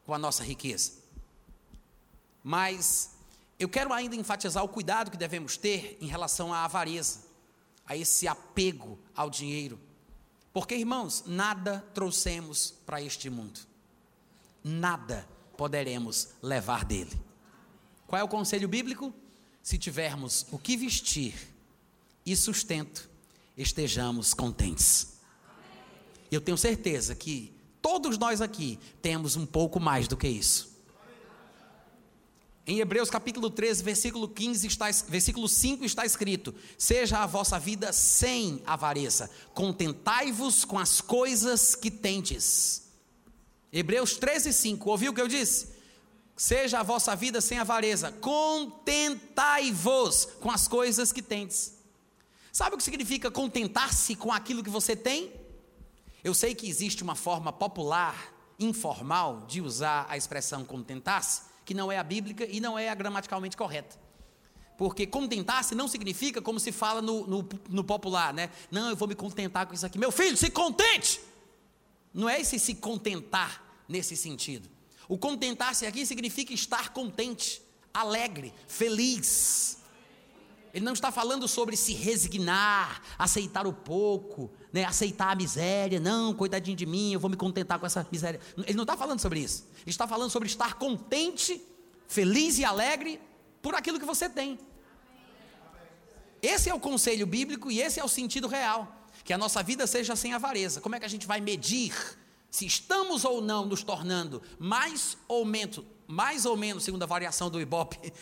[0.05, 0.91] com a nossa riqueza.
[2.43, 3.15] Mas
[3.57, 7.21] eu quero ainda enfatizar o cuidado que devemos ter em relação à avareza,
[7.87, 9.79] a esse apego ao dinheiro.
[10.53, 13.59] Porque, irmãos, nada trouxemos para este mundo,
[14.63, 15.27] nada
[15.57, 17.19] poderemos levar dele.
[18.07, 19.13] Qual é o conselho bíblico?
[19.65, 21.33] se tivermos o que vestir
[22.23, 23.09] e sustento,
[23.57, 25.13] estejamos contentes.
[26.31, 27.51] Eu tenho certeza que
[27.81, 30.75] todos nós aqui temos um pouco mais do que isso.
[32.67, 37.91] Em Hebreus capítulo 13, versículo 15 está, versículo 5 está escrito: Seja a vossa vida
[37.91, 42.83] sem avareza, contentai-vos com as coisas que tendes.
[43.73, 45.74] Hebreus 13, 5, ouviu o que eu disse?
[46.35, 51.75] Seja a vossa vida sem avareza, contentai-vos com as coisas que tendes.
[52.51, 55.33] Sabe o que significa contentar-se com aquilo que você tem?
[56.23, 61.91] Eu sei que existe uma forma popular, informal, de usar a expressão contentar-se, que não
[61.91, 64.03] é a bíblica e não é a gramaticalmente correta.
[64.77, 68.49] Porque contentar-se não significa como se fala no, no, no, popular, né?
[68.69, 69.97] Não, eu vou me contentar com isso aqui.
[69.97, 71.21] Meu filho, se contente!
[72.13, 74.69] Não é esse se contentar nesse sentido.
[75.07, 77.61] O contentar-se aqui significa estar contente,
[77.93, 79.77] alegre, feliz.
[80.73, 85.99] Ele não está falando sobre se resignar, aceitar o pouco, né, aceitar a miséria.
[85.99, 88.41] Não, coitadinho de mim, eu vou me contentar com essa miséria.
[88.57, 89.65] Ele não está falando sobre isso.
[89.81, 91.61] Ele está falando sobre estar contente,
[92.07, 93.21] feliz e alegre
[93.61, 94.59] por aquilo que você tem.
[96.41, 99.07] Esse é o conselho bíblico e esse é o sentido real.
[99.23, 100.81] Que a nossa vida seja sem avareza.
[100.81, 101.93] Como é que a gente vai medir
[102.55, 107.49] se estamos ou não nos tornando mais ou menos, mais ou menos, segundo a variação
[107.49, 108.13] do Ibope,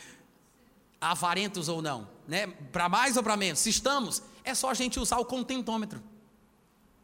[0.99, 2.47] avarentos ou não, né?
[2.71, 6.01] Para mais ou para menos, se estamos, é só a gente usar o contentômetro.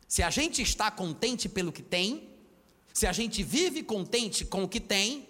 [0.08, 2.28] Se a gente está contente pelo que tem,
[2.92, 5.30] se a gente vive contente com o que tem,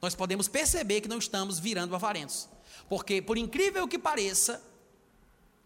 [0.00, 2.48] nós podemos perceber que não estamos virando avarentos.
[2.88, 4.62] Porque, por incrível que pareça,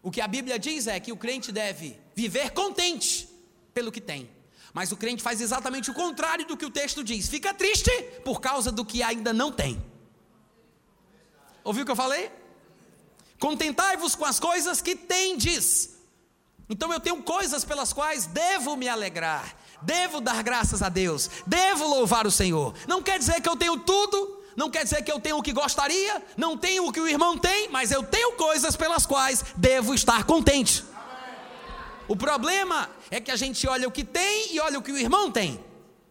[0.01, 3.29] o que a Bíblia diz é que o crente deve viver contente
[3.71, 4.34] pelo que tem.
[4.75, 7.29] Mas o crente faz exatamente o contrário do que o texto diz.
[7.29, 7.89] Fica triste
[8.25, 9.81] por causa do que ainda não tem.
[11.63, 12.29] Ouviu o que eu falei?
[13.39, 15.95] Contentai-vos com as coisas que tendes.
[16.69, 21.87] Então eu tenho coisas pelas quais devo me alegrar, devo dar graças a Deus, devo
[21.87, 22.75] louvar o Senhor.
[22.85, 25.53] Não quer dizer que eu tenho tudo, não quer dizer que eu tenho o que
[25.53, 29.93] gostaria, não tenho o que o irmão tem, mas eu tenho coisas pelas quais devo
[29.93, 30.83] estar contente.
[32.07, 34.97] O problema é que a gente olha o que tem e olha o que o
[34.97, 35.59] irmão tem.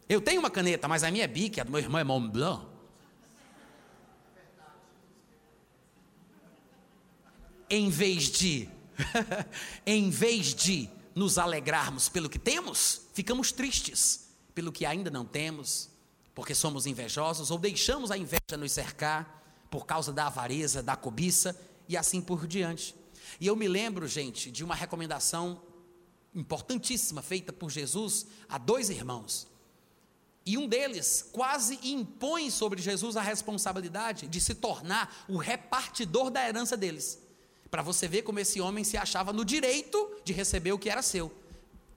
[0.08, 2.30] Eu tenho uma caneta, mas a minha é Bic, a do meu irmão é Mont
[2.30, 2.66] Blanc.
[7.70, 8.68] Em vez de,
[9.86, 15.90] em vez de nos alegrarmos pelo que temos, ficamos tristes pelo que ainda não temos,
[16.34, 21.58] porque somos invejosos ou deixamos a inveja nos cercar por causa da avareza, da cobiça
[21.88, 22.94] e assim por diante.
[23.40, 25.60] E eu me lembro, gente, de uma recomendação
[26.34, 29.46] importantíssima feita por Jesus a dois irmãos.
[30.46, 36.46] E um deles quase impõe sobre Jesus a responsabilidade de se tornar o repartidor da
[36.46, 37.18] herança deles.
[37.70, 41.02] Para você ver como esse homem se achava no direito de receber o que era
[41.02, 41.32] seu.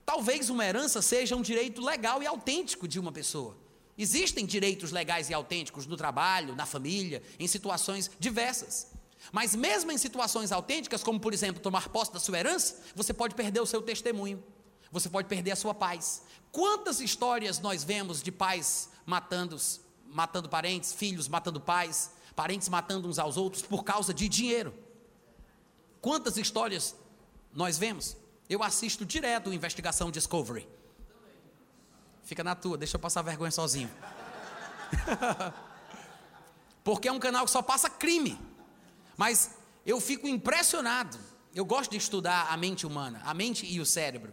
[0.06, 3.58] Talvez uma herança seja um direito legal e autêntico de uma pessoa.
[3.98, 8.88] Existem direitos legais e autênticos no trabalho, na família, em situações diversas.
[9.32, 13.36] Mas mesmo em situações autênticas, como por exemplo tomar posse da sua herança, você pode
[13.36, 14.44] perder o seu testemunho,
[14.92, 16.24] você pode perder a sua paz.
[16.52, 19.58] Quantas histórias nós vemos de pais matando,
[20.06, 24.74] matando parentes, filhos matando pais, parentes matando uns aos outros por causa de dinheiro?
[26.00, 26.96] Quantas histórias
[27.54, 28.16] nós vemos?
[28.50, 30.68] Eu assisto direto Investigação Discovery.
[32.24, 33.90] Fica na tua, deixa eu passar vergonha sozinho.
[36.84, 38.40] Porque é um canal que só passa crime.
[39.18, 39.52] Mas
[39.86, 41.18] eu fico impressionado.
[41.54, 44.32] Eu gosto de estudar a mente humana, a mente e o cérebro.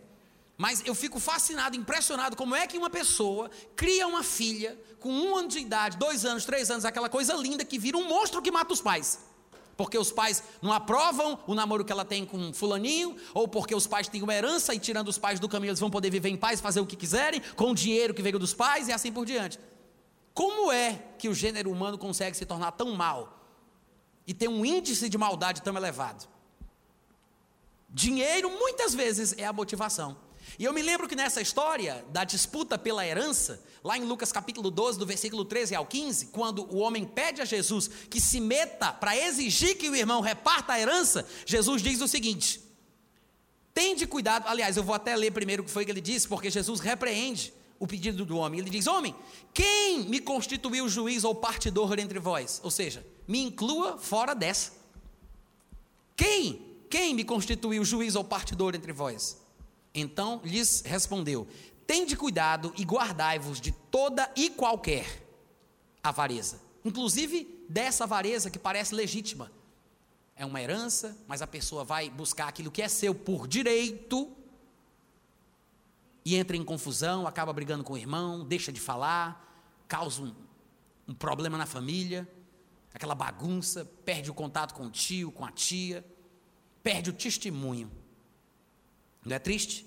[0.57, 5.37] Mas eu fico fascinado, impressionado como é que uma pessoa cria uma filha com um
[5.37, 8.53] ano de idade, dois anos, três anos, aquela coisa linda que vira um monstro que
[8.53, 9.19] mata os pais.
[9.77, 13.87] Porque os pais não aprovam o namoro que ela tem com fulaninho, ou porque os
[13.87, 16.37] pais têm uma herança e tirando os pais do caminho eles vão poder viver em
[16.37, 19.27] paz, fazer o que quiserem, com o dinheiro que veio dos pais e assim por
[19.27, 19.59] diante.
[20.33, 23.44] Como é que o gênero humano consegue se tornar tão mal
[24.27, 26.29] e ter um índice de maldade tão elevado?
[27.89, 30.17] Dinheiro muitas vezes é a motivação.
[30.59, 34.71] E eu me lembro que nessa história da disputa pela herança, lá em Lucas capítulo
[34.71, 38.93] 12, do versículo 13 ao 15, quando o homem pede a Jesus que se meta
[38.93, 42.61] para exigir que o irmão reparta a herança, Jesus diz o seguinte:
[43.73, 46.51] Tende cuidado, aliás, eu vou até ler primeiro o que foi que ele disse, porque
[46.51, 48.61] Jesus repreende o pedido do homem.
[48.61, 49.15] Ele diz: Homem,
[49.53, 52.61] quem me constituiu juiz ou partidor entre vós?
[52.63, 54.73] Ou seja, me inclua fora dessa.
[56.17, 56.77] Quem?
[56.89, 59.41] Quem me constituiu juiz ou partidor entre vós?
[59.95, 61.47] Então lhes respondeu:
[61.87, 65.23] Tende cuidado e guardai-vos de toda e qualquer
[66.03, 69.51] avareza, inclusive dessa avareza que parece legítima.
[70.37, 74.31] É uma herança, mas a pessoa vai buscar aquilo que é seu por direito
[76.25, 80.35] e entra em confusão, acaba brigando com o irmão, deixa de falar, causa um,
[81.07, 82.27] um problema na família,
[82.95, 86.05] aquela bagunça, perde o contato com o tio, com a tia,
[86.83, 87.91] perde o testemunho.
[89.25, 89.85] Não é triste?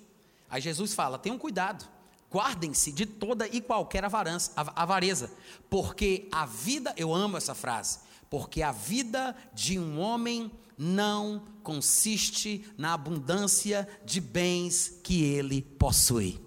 [0.50, 1.88] Aí Jesus fala: tenham cuidado,
[2.30, 5.32] guardem-se de toda e qualquer avareza,
[5.70, 8.00] porque a vida, eu amo essa frase,
[8.30, 16.40] porque a vida de um homem não consiste na abundância de bens que ele possui.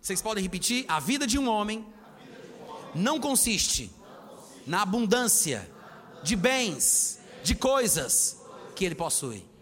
[0.00, 0.84] Vocês podem repetir?
[0.88, 1.86] A vida de um homem
[2.94, 3.90] não consiste
[4.66, 5.70] na abundância
[6.22, 8.38] de bens, de coisas
[8.74, 9.54] que ele possui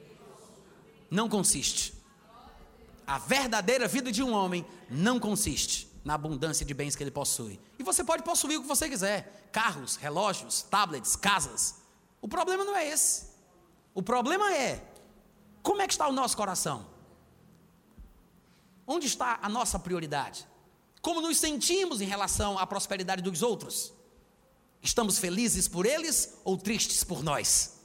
[1.12, 1.92] não consiste.
[3.06, 7.60] A verdadeira vida de um homem não consiste na abundância de bens que ele possui.
[7.78, 11.82] E você pode possuir o que você quiser: carros, relógios, tablets, casas.
[12.22, 13.26] O problema não é esse.
[13.94, 14.82] O problema é
[15.62, 16.86] como é que está o nosso coração?
[18.86, 20.48] Onde está a nossa prioridade?
[21.02, 23.92] Como nos sentimos em relação à prosperidade dos outros?
[24.82, 27.78] Estamos felizes por eles ou tristes por nós?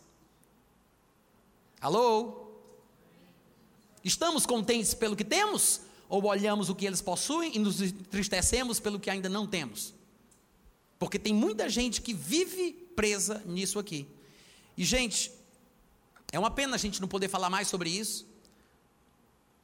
[1.79, 2.47] Alô?
[4.03, 5.81] Estamos contentes pelo que temos?
[6.09, 9.93] Ou olhamos o que eles possuem e nos entristecemos pelo que ainda não temos?
[10.97, 14.07] Porque tem muita gente que vive presa nisso aqui.
[14.75, 15.31] E, gente,
[16.31, 18.25] é uma pena a gente não poder falar mais sobre isso,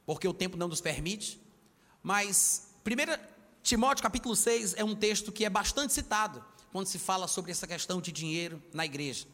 [0.06, 1.40] porque o tempo não nos permite.
[2.00, 6.44] Mas, 1 Timóteo capítulo 6 é um texto que é bastante citado
[6.74, 9.28] quando se fala sobre essa questão de dinheiro na igreja.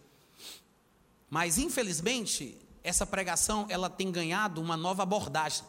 [1.31, 5.65] Mas, infelizmente, essa pregação ela tem ganhado uma nova abordagem.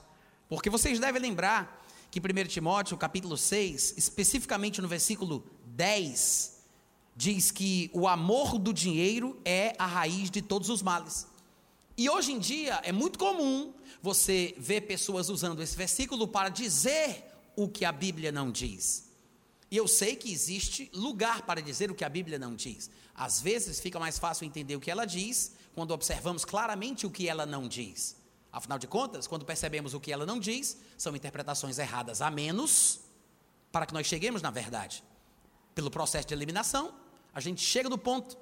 [0.50, 6.58] Porque vocês devem lembrar que 1 Timóteo, capítulo 6, especificamente no versículo 10,
[7.16, 11.26] diz que o amor do dinheiro é a raiz de todos os males.
[11.98, 17.24] E hoje em dia é muito comum você ver pessoas usando esse versículo para dizer
[17.56, 19.10] o que a Bíblia não diz.
[19.72, 22.90] E eu sei que existe lugar para dizer o que a Bíblia não diz.
[23.16, 27.30] Às vezes fica mais fácil entender o que ela diz quando observamos claramente o que
[27.30, 28.18] ela não diz.
[28.52, 33.00] Afinal de contas, quando percebemos o que ela não diz, são interpretações erradas a menos
[33.72, 35.02] para que nós cheguemos na verdade.
[35.74, 36.94] Pelo processo de eliminação,
[37.34, 38.38] a gente chega no ponto.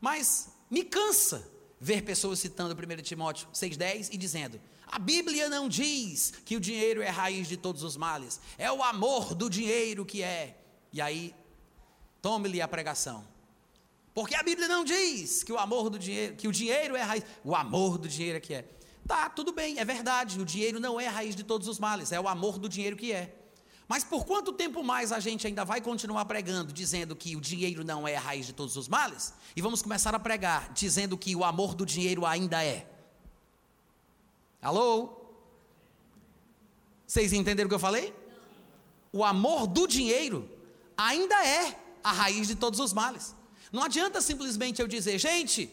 [0.00, 1.46] Mas me cansa
[1.78, 4.58] ver pessoas citando 1 Timóteo 6,10 e dizendo:
[4.94, 8.70] A Bíblia não diz que o dinheiro é a raiz de todos os males, é
[8.70, 10.56] o amor do dinheiro que é.
[10.92, 11.34] E aí,
[12.22, 13.26] tome-lhe a pregação.
[14.14, 17.06] Porque a Bíblia não diz que o amor do dinheiro, que o dinheiro é a
[17.06, 18.68] raiz, o amor do dinheiro é que é.
[19.04, 22.12] Tá, tudo bem, é verdade, o dinheiro não é a raiz de todos os males,
[22.12, 23.34] é o amor do dinheiro que é.
[23.88, 27.82] Mas por quanto tempo mais a gente ainda vai continuar pregando, dizendo que o dinheiro
[27.82, 29.34] não é a raiz de todos os males?
[29.56, 32.93] E vamos começar a pregar, dizendo que o amor do dinheiro ainda é.
[34.64, 35.10] Alô?
[37.06, 38.14] Vocês entenderam o que eu falei?
[39.12, 40.48] O amor do dinheiro
[40.96, 43.36] ainda é a raiz de todos os males.
[43.70, 45.70] Não adianta simplesmente eu dizer, gente,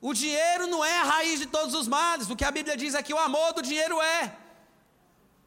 [0.00, 2.28] o dinheiro não é a raiz de todos os males.
[2.28, 4.36] O que a Bíblia diz é que o amor do dinheiro é.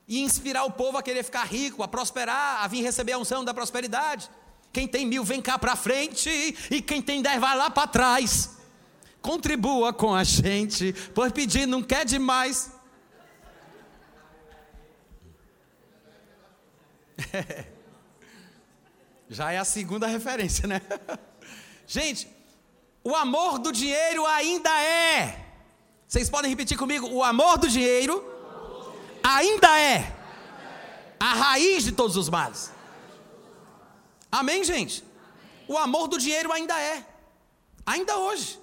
[0.08, 3.44] E inspirar o povo a querer ficar rico, a prosperar, a vir receber a unção
[3.44, 4.30] da prosperidade.
[4.72, 6.30] Quem tem mil vem cá para frente
[6.72, 8.56] e quem tem dez vai lá para trás.
[9.22, 12.77] Contribua com a gente, pois pedir não quer demais.
[19.30, 20.82] Já é a segunda referência, né?
[21.86, 22.28] Gente,
[23.04, 25.46] o amor do dinheiro ainda é.
[26.08, 27.08] Vocês podem repetir comigo?
[27.08, 28.24] O amor do dinheiro
[29.24, 30.14] ainda é
[31.20, 32.72] a raiz de todos os males.
[34.32, 35.04] Amém, gente?
[35.68, 37.06] O amor do dinheiro ainda é.
[37.86, 38.60] Ainda hoje.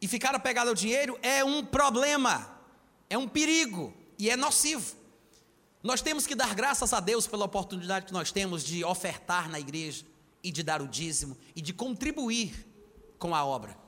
[0.00, 2.60] E ficar apegado ao dinheiro é um problema,
[3.08, 4.94] é um perigo e é nocivo.
[5.86, 9.60] Nós temos que dar graças a Deus pela oportunidade que nós temos de ofertar na
[9.60, 10.04] igreja
[10.42, 12.66] e de dar o dízimo e de contribuir
[13.20, 13.78] com a obra.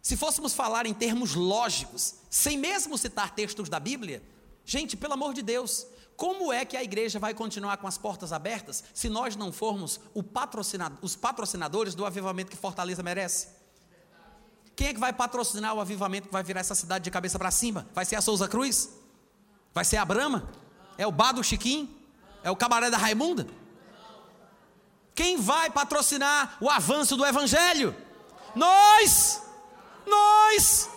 [0.00, 4.22] Se fôssemos falar em termos lógicos, sem mesmo citar textos da Bíblia,
[4.64, 8.32] gente, pelo amor de Deus, como é que a igreja vai continuar com as portas
[8.32, 9.98] abertas se nós não formos
[11.02, 13.48] os patrocinadores do avivamento que Fortaleza merece?
[14.76, 17.50] Quem é que vai patrocinar o avivamento que vai virar essa cidade de cabeça para
[17.50, 17.88] cima?
[17.92, 18.90] Vai ser a Souza Cruz?
[19.74, 20.67] Vai ser a Brama?
[20.98, 21.40] É o bar do?
[22.42, 23.46] É o cabaré da Raimunda?
[25.14, 27.96] Quem vai patrocinar o avanço do Evangelho?
[28.54, 29.42] Nós!
[30.06, 30.90] Nós!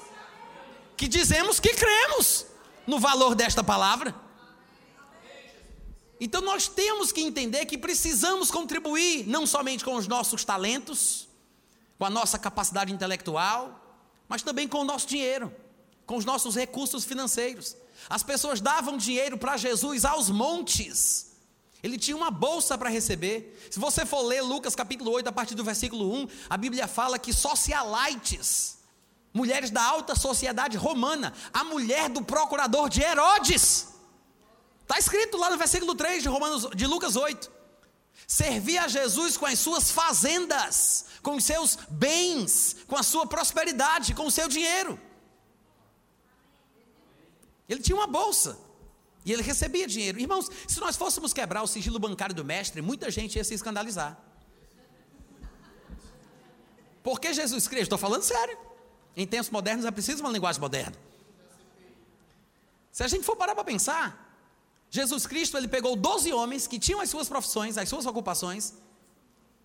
[0.98, 2.46] Que dizemos que cremos
[2.86, 4.14] no valor desta palavra.
[6.20, 11.28] Então nós temos que entender que precisamos contribuir, não somente com os nossos talentos,
[11.98, 13.80] com a nossa capacidade intelectual,
[14.30, 15.52] mas também com o nosso dinheiro,
[16.06, 17.76] com os nossos recursos financeiros.
[18.10, 21.32] As pessoas davam dinheiro para Jesus aos montes.
[21.84, 23.68] Ele tinha uma bolsa para receber.
[23.72, 27.18] Se você for ler Lucas capítulo 8, a partir do versículo 1, a Bíblia fala
[27.18, 28.78] que socialites,
[29.34, 33.88] mulheres da alta sociedade romana, a mulher do procurador de Herodes,
[34.82, 37.52] está escrito lá no versículo 3 de, Romanos, de Lucas 8,
[38.28, 44.14] servia a Jesus com as suas fazendas, com os seus bens, com a sua prosperidade,
[44.14, 45.00] com o seu dinheiro.
[47.72, 48.60] Ele tinha uma bolsa.
[49.26, 50.20] E ele recebia dinheiro.
[50.20, 54.20] Irmãos, se nós fôssemos quebrar o sigilo bancário do mestre, muita gente ia se escandalizar.
[57.02, 58.58] Porque Jesus Cristo, estou falando sério.
[59.16, 60.98] Em tempos modernos é preciso uma linguagem moderna.
[62.92, 64.06] Se a gente for parar para pensar,
[64.90, 68.74] Jesus Cristo ele pegou 12 homens que tinham as suas profissões, as suas ocupações,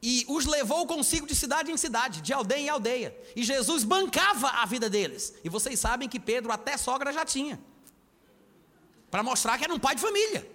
[0.01, 3.19] e os levou consigo de cidade em cidade, de aldeia em aldeia.
[3.35, 5.35] E Jesus bancava a vida deles.
[5.43, 7.59] E vocês sabem que Pedro até sogra já tinha
[9.17, 10.47] para mostrar que era um pai de família.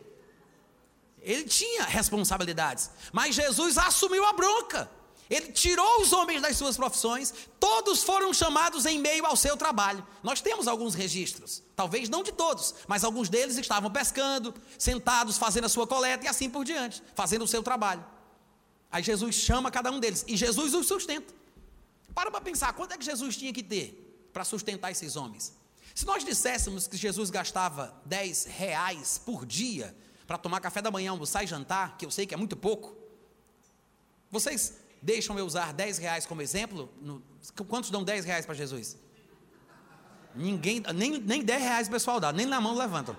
[1.20, 4.88] Ele tinha responsabilidades, mas Jesus assumiu a bronca.
[5.28, 10.06] Ele tirou os homens das suas profissões, todos foram chamados em meio ao seu trabalho.
[10.22, 15.66] Nós temos alguns registros, talvez não de todos, mas alguns deles estavam pescando, sentados, fazendo
[15.66, 18.06] a sua coleta e assim por diante, fazendo o seu trabalho.
[18.92, 21.34] Aí Jesus chama cada um deles e Jesus os sustenta.
[22.14, 25.60] Para para pensar, quanto é que Jesus tinha que ter para sustentar esses homens?
[25.94, 29.96] Se nós disséssemos que Jesus gastava 10 reais por dia
[30.26, 32.96] para tomar café da manhã, almoçar e jantar, que eu sei que é muito pouco,
[34.30, 36.90] vocês deixam eu usar 10 reais como exemplo?
[37.02, 37.22] No,
[37.68, 38.98] quantos dão 10 reais para Jesus?
[40.34, 43.16] Ninguém, nem, nem 10 reais o pessoal dá, nem na mão levantam.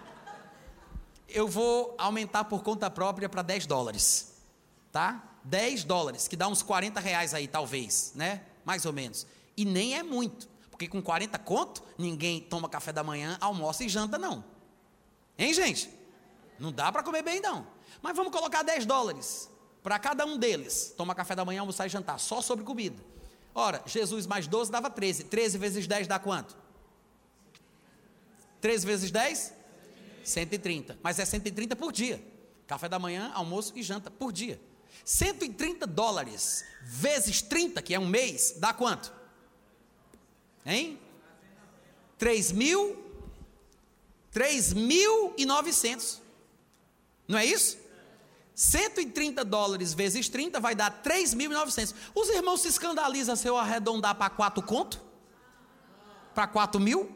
[1.28, 4.32] Eu vou aumentar por conta própria para 10 dólares,
[4.90, 5.22] tá?
[5.44, 8.42] 10 dólares, que dá uns 40 reais aí, talvez, né?
[8.64, 9.26] Mais ou menos.
[9.56, 10.48] E nem é muito.
[10.72, 14.42] Porque com 40 conto, ninguém toma café da manhã, almoça e janta, não.
[15.38, 15.88] Hein, gente?
[16.58, 17.66] Não dá para comer bem, não.
[18.00, 19.50] Mas vamos colocar 10 dólares
[19.82, 20.94] para cada um deles.
[20.96, 22.96] Toma café da manhã, almoçar e jantar, só sobre comida.
[23.54, 25.24] Ora, Jesus mais 12 dava 13.
[25.24, 26.56] 13 vezes 10 dá quanto?
[28.62, 29.52] 13 vezes 10?
[30.24, 30.98] 130.
[31.02, 32.24] Mas é 130 por dia.
[32.66, 34.58] Café da manhã, almoço e janta por dia.
[35.04, 39.21] 130 dólares vezes 30, que é um mês, dá quanto?
[40.64, 40.98] Hein?
[42.18, 43.02] 3 mil
[44.32, 46.20] 3.900.
[47.28, 47.78] Não é isso?
[48.54, 51.94] 130 dólares vezes 30 vai dar 3.900.
[52.14, 55.00] Os irmãos se escandalizam se eu arredondar para 4 conto?
[56.34, 57.14] Para 4 mil?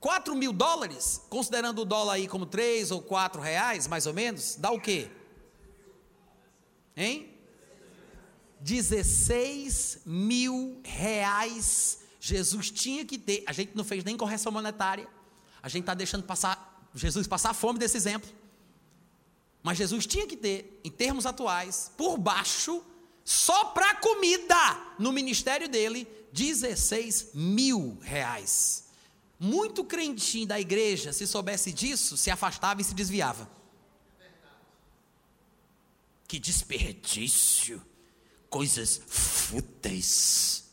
[0.00, 4.54] 4 mil dólares, considerando o dólar aí como 3 ou 4 reais, mais ou menos,
[4.56, 5.10] dá o quê?
[6.96, 7.35] Hein?
[8.66, 13.44] 16 mil reais Jesus tinha que ter.
[13.46, 15.08] A gente não fez nem correção monetária.
[15.62, 18.28] A gente está deixando passar Jesus passar fome desse exemplo.
[19.62, 22.82] Mas Jesus tinha que ter, em termos atuais, por baixo,
[23.24, 28.86] só para comida, no ministério dele, 16 mil reais.
[29.38, 33.48] Muito crentinho da igreja, se soubesse disso, se afastava e se desviava.
[36.26, 37.82] Que desperdício,
[38.48, 40.64] coisas fúteis.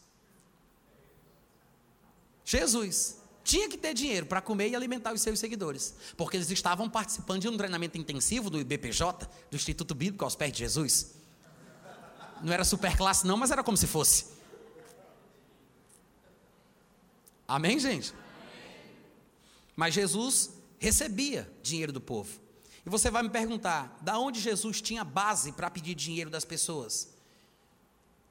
[2.45, 6.89] Jesus tinha que ter dinheiro para comer e alimentar os seus seguidores, porque eles estavam
[6.89, 11.15] participando de um treinamento intensivo do IBPJ, do Instituto Bíblico aos pés de Jesus.
[12.41, 14.27] Não era super classe não, mas era como se fosse.
[17.47, 18.13] Amém, gente?
[19.75, 22.39] Mas Jesus recebia dinheiro do povo.
[22.85, 27.12] E você vai me perguntar, da onde Jesus tinha base para pedir dinheiro das pessoas?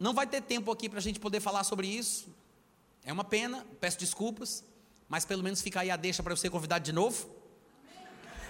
[0.03, 2.27] Não vai ter tempo aqui para a gente poder falar sobre isso.
[3.05, 4.65] É uma pena, peço desculpas,
[5.09, 7.31] mas pelo menos fica aí a deixa para eu ser convidado de novo.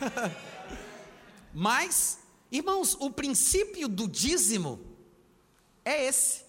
[1.52, 2.20] mas,
[2.50, 4.80] irmãos, o princípio do dízimo
[5.84, 6.42] é esse.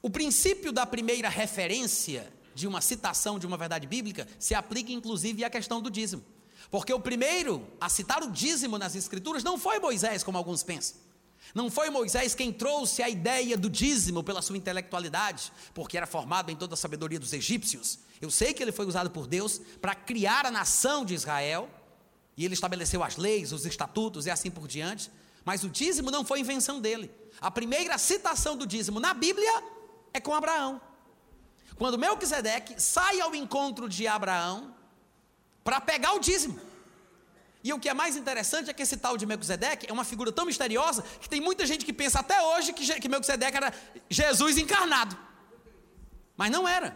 [0.00, 5.44] O princípio da primeira referência de uma citação de uma verdade bíblica se aplica inclusive
[5.44, 6.24] à questão do dízimo.
[6.70, 10.96] Porque o primeiro a citar o dízimo nas Escrituras não foi Moisés, como alguns pensam.
[11.52, 16.50] Não foi Moisés quem trouxe a ideia do dízimo pela sua intelectualidade, porque era formado
[16.50, 17.98] em toda a sabedoria dos egípcios.
[18.20, 21.68] Eu sei que ele foi usado por Deus para criar a nação de Israel,
[22.36, 25.10] e ele estabeleceu as leis, os estatutos e assim por diante.
[25.44, 27.10] Mas o dízimo não foi invenção dele.
[27.40, 29.62] A primeira citação do dízimo na Bíblia
[30.12, 30.80] é com Abraão.
[31.76, 34.74] Quando Melquisedeque sai ao encontro de Abraão
[35.62, 36.58] para pegar o dízimo.
[37.64, 40.30] E o que é mais interessante é que esse tal de Melquisedeque é uma figura
[40.30, 43.72] tão misteriosa que tem muita gente que pensa até hoje que, que Melquisedeque era
[44.10, 45.16] Jesus encarnado.
[46.36, 46.94] Mas não era.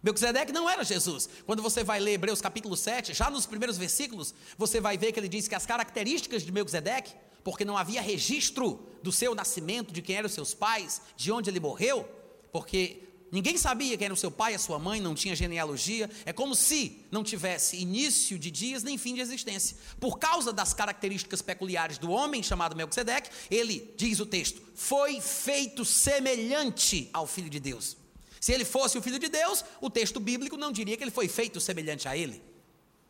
[0.00, 1.28] Melquisedeque não era Jesus.
[1.44, 5.18] Quando você vai ler Hebreus capítulo 7, já nos primeiros versículos, você vai ver que
[5.18, 10.00] ele diz que as características de Melquisedeque, porque não havia registro do seu nascimento, de
[10.02, 12.08] quem eram seus pais, de onde ele morreu,
[12.52, 13.02] porque
[13.34, 16.08] Ninguém sabia quem era o seu pai, a sua mãe, não tinha genealogia.
[16.24, 19.76] É como se não tivesse início de dias nem fim de existência.
[19.98, 25.84] Por causa das características peculiares do homem chamado Melquisedeque, ele, diz o texto, foi feito
[25.84, 27.96] semelhante ao Filho de Deus.
[28.40, 31.26] Se ele fosse o Filho de Deus, o texto bíblico não diria que ele foi
[31.26, 32.40] feito semelhante a ele.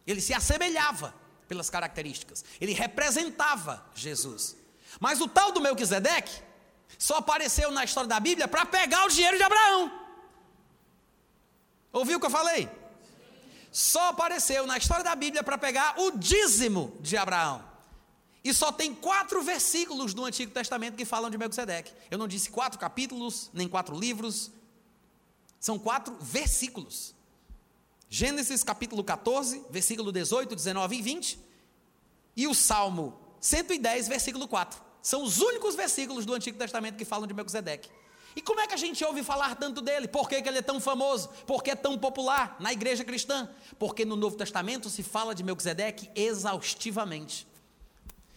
[0.06, 1.14] Ele se assemelhava
[1.46, 2.42] pelas características.
[2.58, 4.56] Ele representava Jesus.
[4.98, 6.40] Mas o tal do Melquisedeque
[6.98, 10.03] só apareceu na história da Bíblia para pegar o dinheiro de Abraão.
[11.94, 12.68] Ouviu o que eu falei?
[13.70, 17.64] Só apareceu na história da Bíblia para pegar o dízimo de Abraão.
[18.42, 21.92] E só tem quatro versículos do Antigo Testamento que falam de Melquisedeque.
[22.10, 24.50] Eu não disse quatro capítulos, nem quatro livros.
[25.58, 27.14] São quatro versículos.
[28.10, 31.38] Gênesis capítulo 14, versículo 18, 19 e 20.
[32.36, 34.82] E o Salmo 110, versículo 4.
[35.00, 37.88] São os únicos versículos do Antigo Testamento que falam de Melquisedeque.
[38.36, 40.08] E como é que a gente ouve falar tanto dele?
[40.08, 41.28] Por que, que ele é tão famoso?
[41.46, 43.48] Por que é tão popular na igreja cristã?
[43.78, 47.46] Porque no Novo Testamento se fala de Melquisedeque exaustivamente.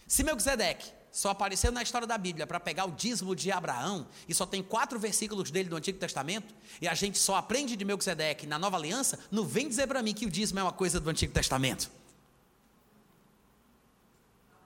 [0.06, 4.34] Se Melquisedeque só apareceu na história da Bíblia para pegar o dízimo de Abraão, e
[4.34, 8.46] só tem quatro versículos dele no Antigo Testamento, e a gente só aprende de Melquisedeque
[8.46, 11.10] na Nova Aliança, não vem dizer para mim que o dízimo é uma coisa do
[11.10, 11.90] Antigo Testamento.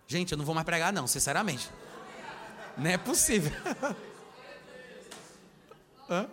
[0.07, 1.71] Gente, eu não vou mais pregar, não, sinceramente.
[2.77, 3.53] Não é possível.
[6.13, 6.29] Hã?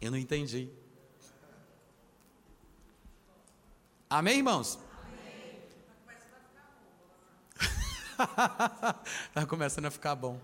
[0.00, 0.70] Eu não entendi.
[4.08, 4.78] Amém, irmãos?
[9.26, 10.40] Está começando a ficar bom.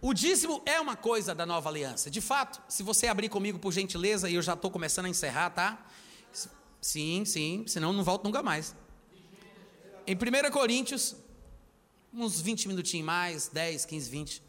[0.00, 2.10] O dízimo é uma coisa da nova aliança.
[2.10, 5.50] De fato, se você abrir comigo por gentileza, e eu já estou começando a encerrar,
[5.50, 5.86] tá?
[6.80, 8.74] Sim, sim, senão não volto nunca mais.
[10.08, 11.14] Em 1 Coríntios,
[12.12, 14.45] uns 20 minutinhos mais, 10, 15, 20.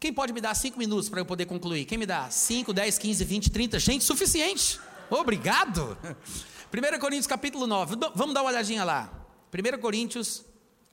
[0.00, 1.84] Quem pode me dar cinco minutos para eu poder concluir?
[1.84, 2.30] Quem me dá?
[2.30, 3.78] 5, 10, 15, 20, 30?
[3.78, 4.80] Gente, suficiente.
[5.10, 5.98] Obrigado.
[6.72, 7.96] 1 Coríntios capítulo 9.
[8.14, 9.12] Vamos dar uma olhadinha lá.
[9.52, 10.42] 1 Coríntios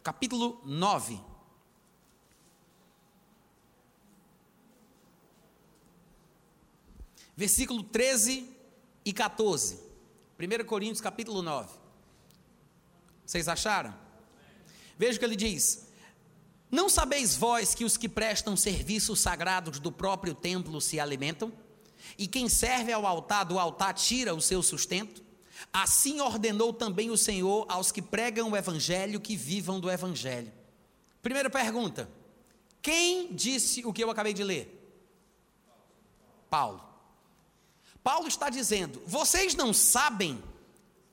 [0.03, 1.21] capítulo 9.
[7.37, 8.49] Versículo 13
[9.05, 9.79] e 14.
[10.37, 11.71] 1 Coríntios capítulo 9.
[13.25, 13.95] Vocês acharam?
[14.97, 15.86] Veja o que ele diz:
[16.69, 21.51] Não sabeis vós que os que prestam serviços sagrados do próprio templo se alimentam?
[22.17, 25.23] E quem serve ao altar do altar tira o seu sustento?
[25.71, 30.51] Assim ordenou também o Senhor aos que pregam o evangelho que vivam do evangelho.
[31.21, 32.09] Primeira pergunta:
[32.81, 34.73] quem disse o que eu acabei de ler?
[36.49, 36.83] Paulo.
[38.03, 40.43] Paulo está dizendo: vocês não sabem?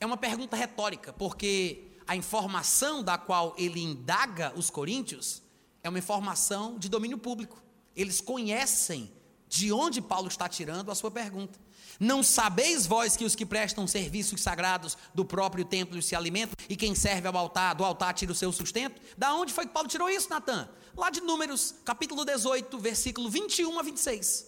[0.01, 5.44] É uma pergunta retórica, porque a informação da qual ele indaga os coríntios
[5.85, 7.62] é uma informação de domínio público.
[7.94, 9.12] Eles conhecem
[9.47, 11.61] de onde Paulo está tirando a sua pergunta.
[12.01, 16.74] Não sabeis vós que os que prestam serviços sagrados do próprio templo se alimentam, e
[16.74, 19.01] quem serve ao altar, do altar tira o seu sustento?
[19.16, 20.69] Da onde foi que Paulo tirou isso, Natan?
[20.97, 24.47] Lá de Números, capítulo 18, versículo 21 a 26.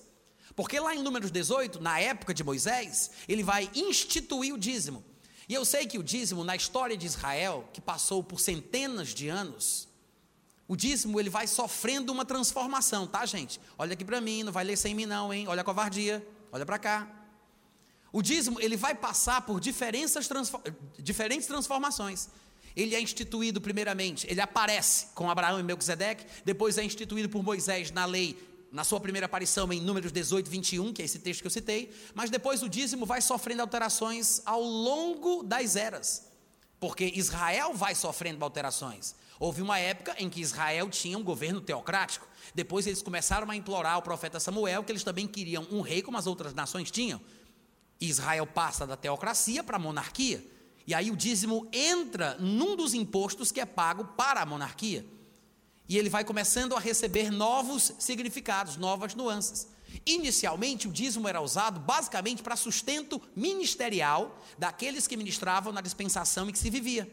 [0.57, 5.05] Porque lá em Números 18, na época de Moisés, ele vai instituir o dízimo.
[5.49, 9.29] E eu sei que o dízimo, na história de Israel, que passou por centenas de
[9.29, 9.87] anos,
[10.69, 13.61] o dízimo ele vai sofrendo uma transformação, tá, gente?
[13.79, 15.47] Olha aqui para mim, não vai ler sem mim não, hein?
[15.47, 17.09] Olha a covardia, olha para cá.
[18.13, 22.29] O dízimo ele vai passar por diferentes transformações.
[22.75, 27.91] Ele é instituído primeiramente, ele aparece com Abraão e Melquisedeque, depois é instituído por Moisés
[27.91, 28.37] na lei,
[28.71, 31.91] na sua primeira aparição em Números 18, 21, que é esse texto que eu citei,
[32.15, 36.27] mas depois o dízimo vai sofrendo alterações ao longo das eras,
[36.79, 39.15] porque Israel vai sofrendo alterações.
[39.39, 43.95] Houve uma época em que Israel tinha um governo teocrático, depois eles começaram a implorar
[43.95, 47.21] ao profeta Samuel que eles também queriam um rei como as outras nações tinham.
[48.01, 50.45] Israel passa da teocracia para a monarquia.
[50.87, 55.05] E aí o dízimo entra num dos impostos que é pago para a monarquia.
[55.89, 59.69] E ele vai começando a receber novos significados, novas nuances.
[60.05, 66.53] Inicialmente, o dízimo era usado basicamente para sustento ministerial daqueles que ministravam na dispensação em
[66.53, 67.11] que se vivia.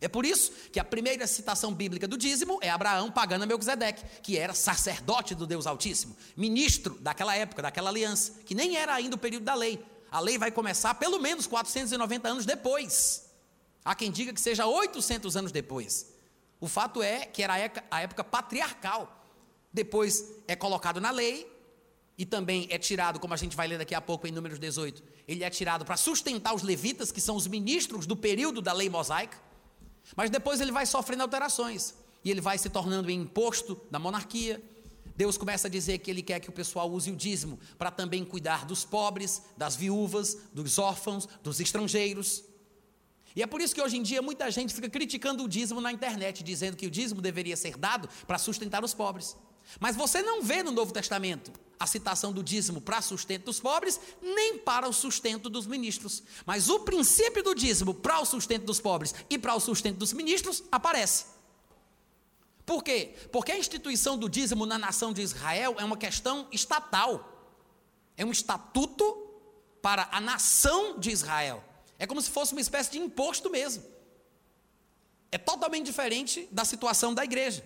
[0.00, 4.04] É por isso que a primeira citação bíblica do dízimo é Abraão pagando a Melquisedeque,
[4.22, 9.16] que era sacerdote do Deus Altíssimo, ministro daquela época, daquela aliança, que nem era ainda
[9.16, 13.28] o período da lei, a lei vai começar pelo menos 490 anos depois.
[13.84, 16.14] Há quem diga que seja 800 anos depois.
[16.60, 17.54] O fato é que era
[17.90, 19.14] a época patriarcal.
[19.72, 21.50] Depois é colocado na lei
[22.16, 25.02] e também é tirado, como a gente vai ler daqui a pouco em Números 18,
[25.28, 28.88] ele é tirado para sustentar os levitas, que são os ministros do período da lei
[28.88, 29.38] mosaica.
[30.16, 31.94] Mas depois ele vai sofrendo alterações
[32.24, 34.62] e ele vai se tornando imposto da monarquia,
[35.18, 38.24] Deus começa a dizer que Ele quer que o pessoal use o dízimo para também
[38.24, 42.44] cuidar dos pobres, das viúvas, dos órfãos, dos estrangeiros.
[43.34, 45.92] E é por isso que hoje em dia muita gente fica criticando o dízimo na
[45.92, 49.36] internet, dizendo que o dízimo deveria ser dado para sustentar os pobres.
[49.80, 54.00] Mas você não vê no Novo Testamento a citação do dízimo para sustento dos pobres,
[54.20, 56.22] nem para o sustento dos ministros.
[56.44, 60.12] Mas o princípio do dízimo para o sustento dos pobres e para o sustento dos
[60.12, 61.26] ministros aparece.
[62.66, 63.14] Por quê?
[63.32, 67.50] Porque a instituição do dízimo na nação de Israel é uma questão estatal.
[68.16, 69.04] É um estatuto
[69.80, 71.64] para a nação de Israel.
[71.98, 73.84] É como se fosse uma espécie de imposto mesmo.
[75.30, 77.64] É totalmente diferente da situação da igreja.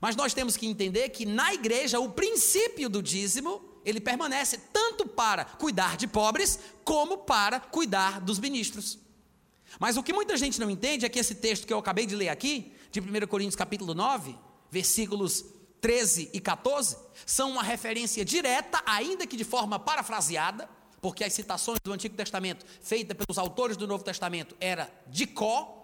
[0.00, 5.06] Mas nós temos que entender que na igreja o princípio do dízimo, ele permanece tanto
[5.06, 8.98] para cuidar de pobres como para cuidar dos ministros.
[9.78, 12.14] Mas o que muita gente não entende é que esse texto que eu acabei de
[12.14, 14.36] ler aqui, de 1 Coríntios capítulo 9,
[14.70, 15.44] versículos
[15.80, 16.96] 13 e 14,
[17.26, 20.68] são uma referência direta, ainda que de forma parafraseada,
[21.00, 25.83] porque as citações do Antigo Testamento feitas pelos autores do Novo Testamento era de có,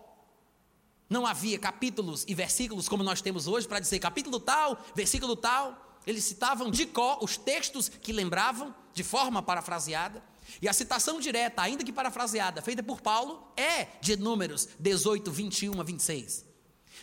[1.11, 5.99] não havia capítulos e versículos como nós temos hoje para dizer capítulo tal, versículo tal.
[6.07, 10.23] Eles citavam de có os textos que lembravam de forma parafraseada.
[10.63, 15.81] E a citação direta, ainda que parafraseada, feita por Paulo, é de Números 18, 21
[15.81, 16.45] a 26.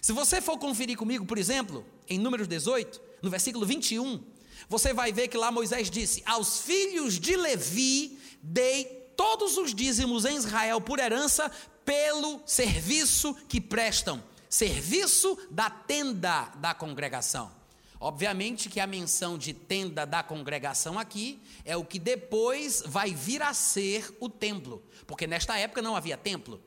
[0.02, 4.24] Se você for conferir comigo, por exemplo, em Números 18, no versículo 21,
[4.70, 8.86] você vai ver que lá Moisés disse: Aos filhos de Levi dei
[9.16, 11.52] todos os dízimos em Israel por herança
[11.88, 17.50] pelo serviço que prestam serviço da tenda da congregação.
[17.98, 23.42] Obviamente que a menção de tenda da congregação aqui é o que depois vai vir
[23.42, 26.62] a ser o templo, porque nesta época não havia templo.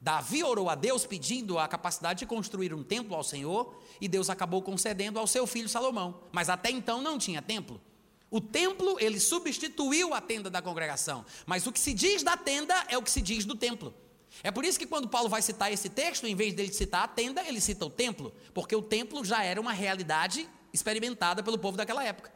[0.00, 4.28] Davi orou a Deus pedindo a capacidade de construir um templo ao Senhor, e Deus
[4.28, 7.80] acabou concedendo ao seu filho Salomão, mas até então não tinha templo.
[8.28, 12.74] O templo, ele substituiu a tenda da congregação, mas o que se diz da tenda
[12.88, 13.94] é o que se diz do templo.
[14.42, 17.08] É por isso que quando Paulo vai citar esse texto, em vez dele citar a
[17.08, 21.76] tenda, ele cita o templo, porque o templo já era uma realidade experimentada pelo povo
[21.76, 22.32] daquela época.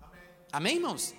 [0.00, 0.22] Amém,
[0.52, 1.14] Amém irmãos?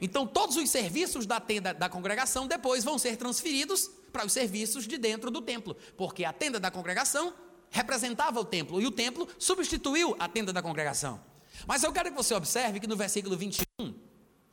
[0.00, 4.86] Então, todos os serviços da tenda da congregação depois vão ser transferidos para os serviços
[4.86, 7.34] de dentro do templo, porque a tenda da congregação
[7.70, 11.20] representava o templo e o templo substituiu a tenda da congregação.
[11.66, 13.64] Mas eu quero que você observe que no versículo 21,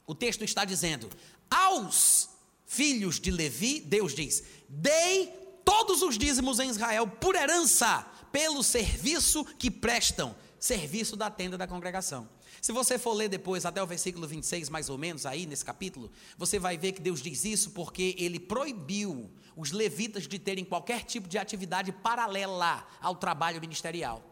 [0.07, 1.09] o texto está dizendo:
[1.49, 2.29] Aos
[2.73, 5.27] filhos de Levi, Deus diz: Dei
[5.63, 11.67] todos os dízimos em Israel por herança, pelo serviço que prestam serviço da tenda da
[11.67, 12.27] congregação.
[12.61, 16.09] Se você for ler depois até o versículo 26, mais ou menos, aí nesse capítulo,
[16.37, 21.03] você vai ver que Deus diz isso porque ele proibiu os levitas de terem qualquer
[21.03, 24.23] tipo de atividade paralela ao trabalho ministerial.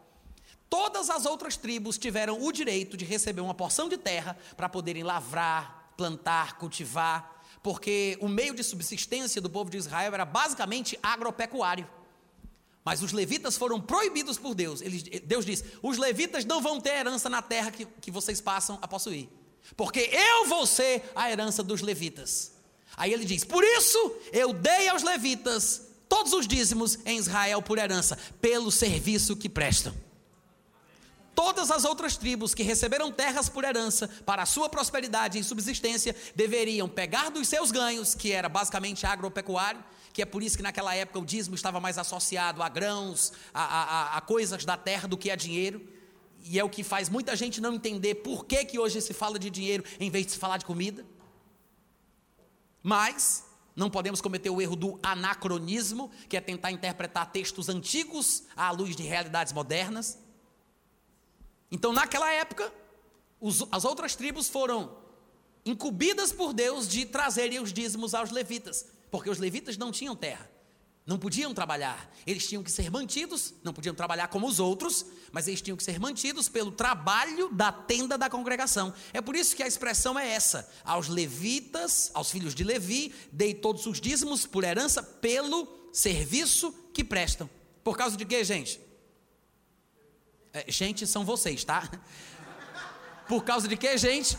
[0.70, 5.02] Todas as outras tribos tiveram o direito de receber uma porção de terra para poderem
[5.02, 11.88] lavrar, plantar, cultivar, porque o meio de subsistência do povo de Israel era basicamente agropecuário.
[12.84, 14.80] Mas os levitas foram proibidos por Deus.
[15.24, 18.88] Deus diz: os levitas não vão ter herança na terra que, que vocês passam a
[18.88, 19.28] possuir,
[19.76, 22.52] porque eu vou ser a herança dos levitas.
[22.96, 27.78] Aí ele diz: por isso eu dei aos levitas todos os dízimos em Israel por
[27.78, 29.94] herança, pelo serviço que prestam.
[31.34, 36.14] Todas as outras tribos que receberam terras por herança para a sua prosperidade e subsistência
[36.34, 39.82] deveriam pegar dos seus ganhos, que era basicamente agropecuário,
[40.12, 43.62] que é por isso que naquela época o dízimo estava mais associado a grãos, a,
[43.62, 45.88] a, a coisas da terra do que a dinheiro.
[46.44, 49.38] E é o que faz muita gente não entender por que, que hoje se fala
[49.38, 51.06] de dinheiro em vez de se falar de comida.
[52.82, 53.44] Mas
[53.74, 58.94] não podemos cometer o erro do anacronismo, que é tentar interpretar textos antigos à luz
[58.94, 60.18] de realidades modernas.
[61.72, 62.72] Então, naquela época,
[63.40, 64.96] os, as outras tribos foram
[65.64, 70.50] incumbidas por Deus de trazerem os dízimos aos levitas porque os levitas não tinham terra,
[71.04, 75.46] não podiam trabalhar, eles tinham que ser mantidos, não podiam trabalhar como os outros, mas
[75.46, 78.94] eles tinham que ser mantidos pelo trabalho da tenda da congregação.
[79.12, 83.52] É por isso que a expressão é essa: aos levitas, aos filhos de Levi, dei
[83.52, 87.50] todos os dízimos por herança pelo serviço que prestam.
[87.84, 88.80] Por causa de quê, gente?
[90.54, 91.88] É, gente, são vocês, tá?
[93.26, 94.36] Por causa de quê, gente?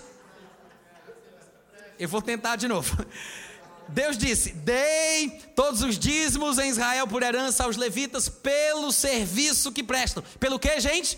[1.98, 2.96] Eu vou tentar de novo.
[3.88, 9.84] Deus disse: Dei todos os dízimos em Israel por herança aos levitas pelo serviço que
[9.84, 10.24] prestam.
[10.40, 11.18] Pelo que, gente?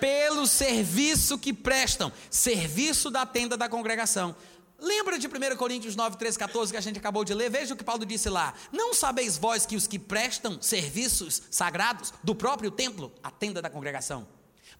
[0.00, 2.12] Pelo serviço que prestam.
[2.30, 4.34] Serviço da tenda da congregação.
[4.78, 7.50] Lembra de 1 Coríntios 9, 13, 14 que a gente acabou de ler?
[7.50, 8.52] Veja o que Paulo disse lá.
[8.70, 13.70] Não sabeis vós que os que prestam serviços sagrados do próprio templo, a tenda da
[13.70, 14.28] congregação,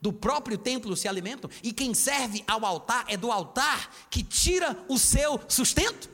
[0.01, 4.77] do próprio templo se alimentam, e quem serve ao altar é do altar que tira
[4.89, 6.11] o seu sustento?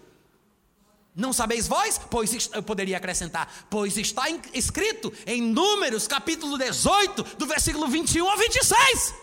[1.15, 1.99] Não sabeis vós?
[1.99, 8.39] Pois eu poderia acrescentar, pois está escrito em Números, capítulo 18, do versículo 21 ao
[8.39, 9.15] 26.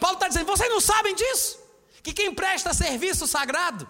[0.00, 1.59] Paulo está dizendo: vocês não sabem disso?
[2.02, 3.88] Que quem presta serviço sagrado,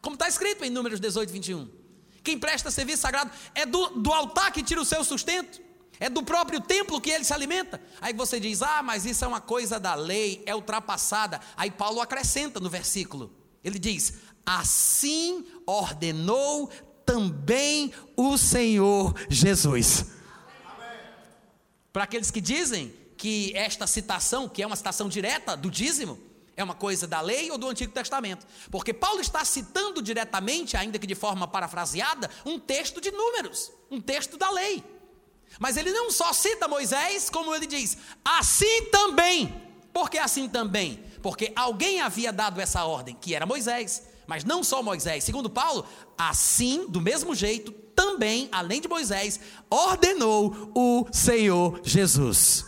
[0.00, 1.70] como está escrito em Números 18, 21,
[2.22, 5.60] quem presta serviço sagrado é do, do altar que tira o seu sustento,
[5.98, 7.80] é do próprio templo que ele se alimenta.
[8.00, 11.40] Aí você diz: ah, mas isso é uma coisa da lei, é ultrapassada.
[11.56, 13.32] Aí Paulo acrescenta no versículo:
[13.62, 14.14] ele diz:
[14.44, 16.68] assim ordenou
[17.04, 20.06] também o Senhor Jesus.
[21.92, 26.18] Para aqueles que dizem que esta citação, que é uma citação direta do dízimo,
[26.56, 28.46] é uma coisa da lei ou do Antigo Testamento?
[28.70, 34.00] Porque Paulo está citando diretamente, ainda que de forma parafraseada, um texto de números, um
[34.00, 34.84] texto da lei.
[35.58, 39.62] Mas ele não só cita Moisés, como ele diz, assim também.
[39.92, 41.02] Por que assim também?
[41.22, 44.02] Porque alguém havia dado essa ordem, que era Moisés.
[44.26, 49.38] Mas não só Moisés, segundo Paulo, assim, do mesmo jeito, também, além de Moisés,
[49.68, 52.64] ordenou o Senhor Jesus.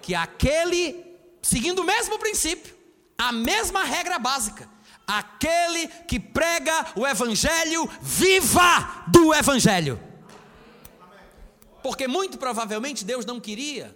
[0.00, 1.04] Que aquele,
[1.42, 2.79] seguindo o mesmo princípio,
[3.20, 4.66] a mesma regra básica,
[5.06, 10.00] aquele que prega o evangelho, viva do evangelho.
[11.82, 13.94] Porque muito provavelmente Deus não queria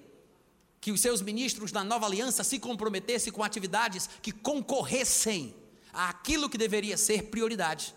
[0.78, 5.56] que os seus ministros da nova aliança se comprometessem com atividades que concorressem
[5.90, 7.94] àquilo que deveria ser prioridade.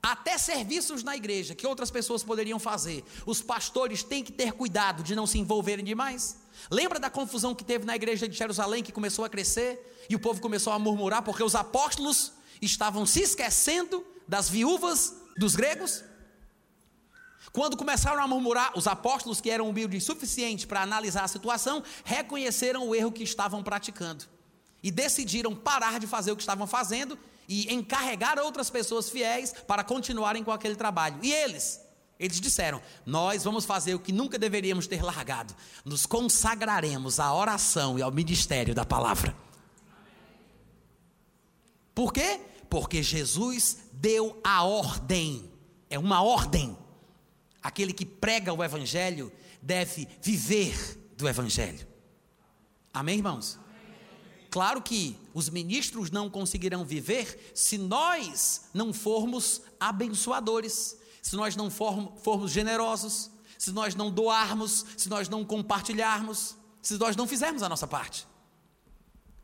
[0.00, 5.02] Até serviços na igreja que outras pessoas poderiam fazer, os pastores têm que ter cuidado
[5.02, 6.43] de não se envolverem demais.
[6.70, 10.18] Lembra da confusão que teve na igreja de Jerusalém que começou a crescer e o
[10.18, 16.04] povo começou a murmurar porque os apóstolos estavam se esquecendo das viúvas dos gregos?
[17.52, 21.84] Quando começaram a murmurar, os apóstolos, que eram humildes o suficiente para analisar a situação,
[22.04, 24.24] reconheceram o erro que estavam praticando
[24.82, 27.16] e decidiram parar de fazer o que estavam fazendo
[27.48, 31.18] e encarregar outras pessoas fiéis para continuarem com aquele trabalho.
[31.22, 31.80] E eles?
[32.18, 35.54] Eles disseram: Nós vamos fazer o que nunca deveríamos ter largado,
[35.84, 39.36] nos consagraremos à oração e ao ministério da palavra.
[41.94, 42.40] Por quê?
[42.68, 45.50] Porque Jesus deu a ordem.
[45.88, 46.76] É uma ordem.
[47.62, 49.32] Aquele que prega o evangelho
[49.62, 51.86] deve viver do evangelho.
[52.92, 53.58] Amém, irmãos?
[54.50, 61.70] Claro que os ministros não conseguirão viver se nós não formos abençoadores, se nós não
[61.70, 67.68] formos generosos, se nós não doarmos, se nós não compartilharmos, se nós não fizermos a
[67.68, 68.28] nossa parte.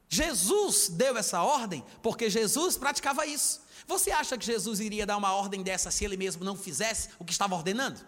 [0.07, 3.62] Jesus deu essa ordem porque Jesus praticava isso.
[3.86, 7.24] Você acha que Jesus iria dar uma ordem dessa se ele mesmo não fizesse o
[7.24, 7.98] que estava ordenando?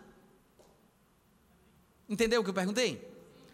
[2.06, 3.10] Entendeu o que eu perguntei?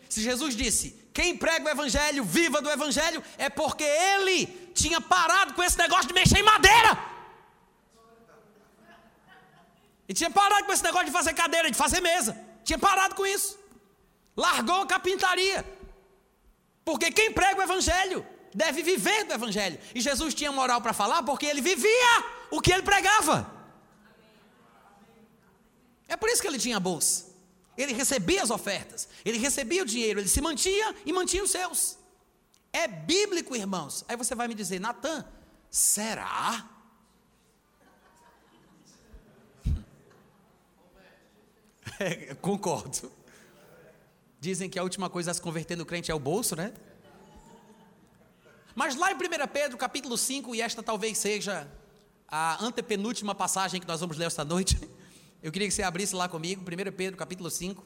[0.09, 5.55] Se Jesus disse: quem prega o evangelho, viva do evangelho, é porque ele tinha parado
[5.55, 7.18] com esse negócio de mexer em madeira.
[10.09, 12.39] E tinha parado com esse negócio de fazer cadeira, de fazer mesa.
[12.65, 13.59] Tinha parado com isso.
[14.37, 15.65] Largou a carpintaria.
[16.85, 19.79] Porque quem prega o evangelho deve viver do evangelho.
[19.95, 23.53] E Jesus tinha moral para falar porque ele vivia o que ele pregava.
[26.09, 27.27] É por isso que ele tinha bolsa.
[27.77, 31.97] Ele recebia as ofertas, ele recebia o dinheiro, ele se mantinha e mantinha os seus.
[32.73, 34.05] É bíblico, irmãos.
[34.09, 35.25] Aí você vai me dizer, Natan,
[35.71, 36.69] será?
[42.41, 43.11] Concordo.
[44.41, 46.73] Dizem que a última coisa a se converter no crente é o bolso, né?
[48.75, 49.19] Mas lá em 1
[49.53, 51.69] Pedro, capítulo 5, e esta talvez seja
[52.29, 54.79] a antepenúltima passagem que nós vamos ler esta noite.
[55.43, 57.85] Eu queria que você abrisse lá comigo, 1 Pedro, capítulo 5.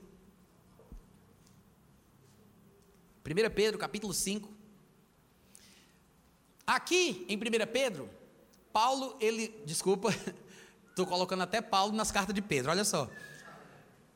[3.24, 4.51] 1 Pedro, capítulo 5.
[6.66, 7.40] Aqui em 1
[7.72, 8.09] Pedro,
[8.72, 10.10] Paulo, ele, desculpa,
[10.90, 13.09] estou colocando até Paulo nas cartas de Pedro, olha só.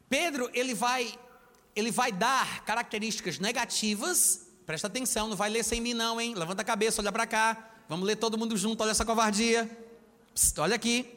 [0.09, 1.13] Pedro, ele vai,
[1.75, 6.35] ele vai dar características negativas, presta atenção, não vai ler sem mim não, hein?
[6.35, 9.69] Levanta a cabeça, olha para cá, vamos ler todo mundo junto, olha essa covardia.
[10.35, 11.13] Psst, olha aqui.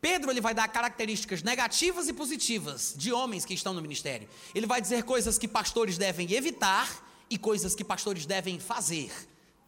[0.00, 4.28] Pedro ele vai dar características negativas e positivas de homens que estão no ministério.
[4.54, 6.88] Ele vai dizer coisas que pastores devem evitar
[7.30, 9.12] e coisas que pastores devem fazer.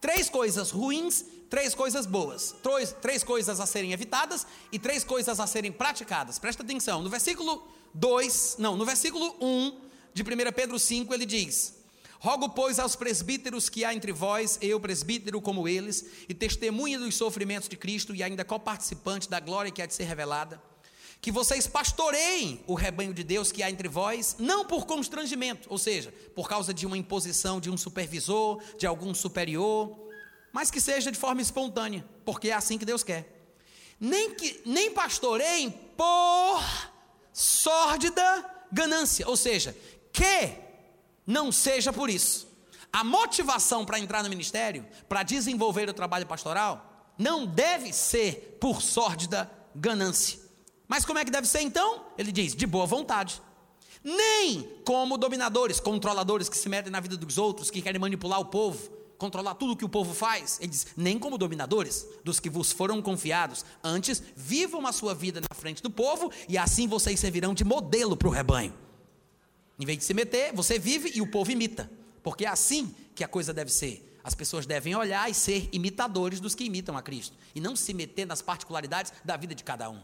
[0.01, 2.53] Três coisas ruins, três coisas boas.
[2.61, 6.37] Três, três coisas a serem evitadas e três coisas a serem praticadas.
[6.37, 7.01] Presta atenção.
[7.01, 7.65] No versículo
[7.95, 9.79] 2, não, no versículo 1
[10.13, 11.73] de 1 Pedro 5, ele diz:
[12.19, 17.15] Rogo, pois, aos presbíteros que há entre vós, eu, presbítero como eles, e testemunha dos
[17.15, 20.61] sofrimentos de Cristo e ainda coparticipante da glória que há de ser revelada,
[21.21, 25.77] que vocês pastoreiem o rebanho de Deus que há entre vós, não por constrangimento, ou
[25.77, 29.97] seja, por causa de uma imposição de um supervisor, de algum superior,
[30.51, 33.31] mas que seja de forma espontânea, porque é assim que Deus quer.
[33.97, 36.61] Nem, que, nem pastoreiem por
[37.35, 39.75] sórdida ganância, ou seja,
[40.13, 40.53] que
[41.27, 42.47] não seja por isso.
[42.93, 48.81] A motivação para entrar no ministério, para desenvolver o trabalho pastoral, não deve ser por
[48.81, 50.39] sórdida ganância.
[50.87, 52.05] Mas como é que deve ser então?
[52.17, 53.41] Ele diz: de boa vontade.
[54.01, 58.45] Nem como dominadores, controladores que se metem na vida dos outros, que querem manipular o
[58.45, 60.57] povo, controlar tudo o que o povo faz.
[60.59, 63.65] Ele diz: nem como dominadores dos que vos foram confiados.
[63.83, 68.15] Antes, vivam a sua vida na frente do povo e assim vocês servirão de modelo
[68.15, 68.73] para o rebanho.
[69.79, 71.89] Em vez de se meter, você vive e o povo imita.
[72.23, 74.19] Porque é assim que a coisa deve ser.
[74.23, 77.37] As pessoas devem olhar e ser imitadores dos que imitam a Cristo.
[77.53, 80.01] E não se meter nas particularidades da vida de cada um.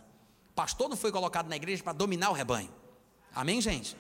[0.53, 2.69] Pastor não foi colocado na igreja para dominar o rebanho.
[3.33, 3.95] Amém, gente?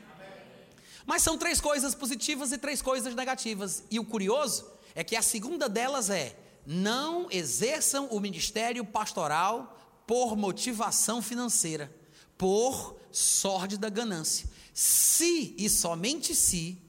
[1.05, 3.83] Mas são três coisas positivas e três coisas negativas.
[3.89, 4.65] E o curioso
[4.95, 11.93] é que a segunda delas é: não exerçam o ministério pastoral por motivação financeira,
[12.37, 14.49] por sórdida ganância.
[14.73, 16.81] Se e somente se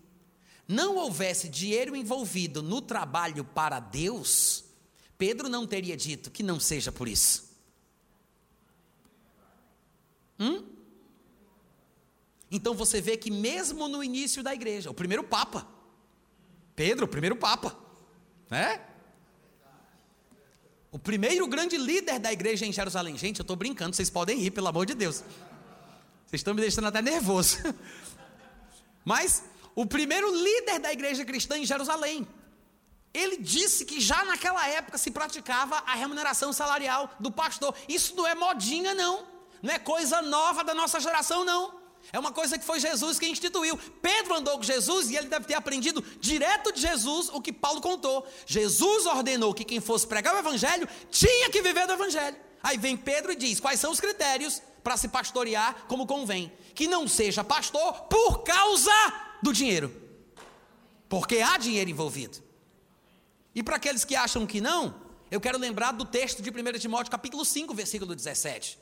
[0.66, 4.64] não houvesse dinheiro envolvido no trabalho para Deus,
[5.18, 7.50] Pedro não teria dito que não seja por isso.
[10.38, 10.64] Hum?
[12.50, 15.66] Então você vê que mesmo no início da igreja, o primeiro papa,
[16.74, 17.78] Pedro, o primeiro papa,
[18.52, 18.78] né?
[20.90, 23.16] O primeiro grande líder da igreja em Jerusalém.
[23.16, 25.24] Gente, eu estou brincando, vocês podem rir, pelo amor de Deus.
[26.26, 27.56] Vocês estão me deixando até nervoso.
[29.06, 29.42] Mas
[29.74, 32.28] o primeiro líder da igreja cristã em Jerusalém,
[33.14, 37.74] ele disse que já naquela época se praticava a remuneração salarial do pastor.
[37.88, 39.26] Isso não é modinha, não.
[39.62, 41.81] Não é coisa nova da nossa geração, não.
[42.10, 43.78] É uma coisa que foi Jesus que instituiu.
[44.00, 47.80] Pedro andou com Jesus e ele deve ter aprendido direto de Jesus o que Paulo
[47.80, 48.26] contou.
[48.46, 52.36] Jesus ordenou que quem fosse pregar o evangelho tinha que viver do evangelho.
[52.62, 56.52] Aí vem Pedro e diz: quais são os critérios para se pastorear como convém.
[56.74, 58.90] Que não seja pastor por causa
[59.42, 59.94] do dinheiro.
[61.08, 62.42] Porque há dinheiro envolvido.
[63.54, 64.94] E para aqueles que acham que não,
[65.30, 68.78] eu quero lembrar do texto de 1 Timóteo, capítulo 5, versículo 17.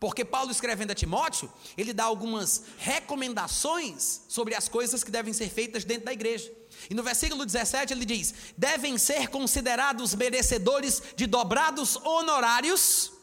[0.00, 5.50] Porque Paulo escrevendo a Timóteo, ele dá algumas recomendações sobre as coisas que devem ser
[5.50, 6.52] feitas dentro da igreja.
[6.88, 13.17] E no versículo 17 ele diz: devem ser considerados merecedores de dobrados honorários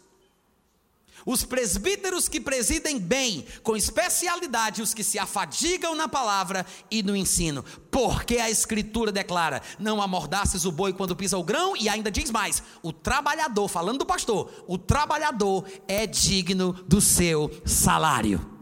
[1.26, 7.16] os presbíteros que presidem bem, com especialidade os que se afadigam na palavra e no
[7.16, 12.12] ensino, porque a Escritura declara: não amordaces o boi quando pisa o grão, e ainda
[12.12, 18.54] diz mais: o trabalhador, falando do pastor, o trabalhador é digno do seu salário.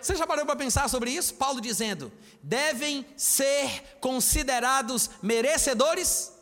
[0.00, 1.34] Você já parou para pensar sobre isso?
[1.34, 2.12] Paulo dizendo:
[2.42, 6.32] devem ser considerados merecedores.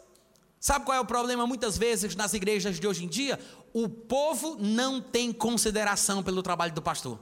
[0.58, 3.38] Sabe qual é o problema muitas vezes nas igrejas de hoje em dia?
[3.72, 7.18] O povo não tem consideração pelo trabalho do pastor.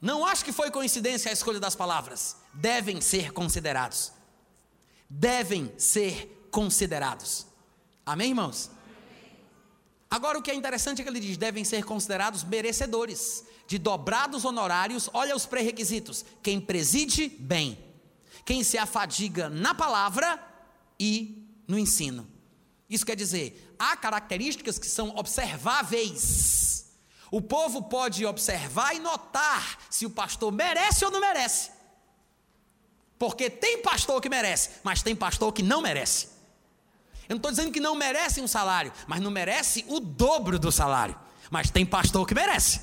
[0.00, 2.36] Não acho que foi coincidência a escolha das palavras.
[2.52, 4.12] Devem ser considerados.
[5.08, 7.46] Devem ser considerados.
[8.04, 8.70] Amém, irmãos?
[10.10, 14.44] Agora o que é interessante é que ele diz: devem ser considerados merecedores de dobrados
[14.44, 15.08] honorários.
[15.12, 17.78] Olha os pré-requisitos: quem preside bem,
[18.44, 20.40] quem se afadiga na palavra
[21.00, 22.35] e no ensino.
[22.88, 26.86] Isso quer dizer, há características que são observáveis.
[27.30, 31.70] O povo pode observar e notar se o pastor merece ou não merece.
[33.18, 36.28] Porque tem pastor que merece, mas tem pastor que não merece.
[37.28, 40.70] Eu não estou dizendo que não merece um salário, mas não merece o dobro do
[40.70, 41.18] salário.
[41.50, 42.82] Mas tem pastor que merece.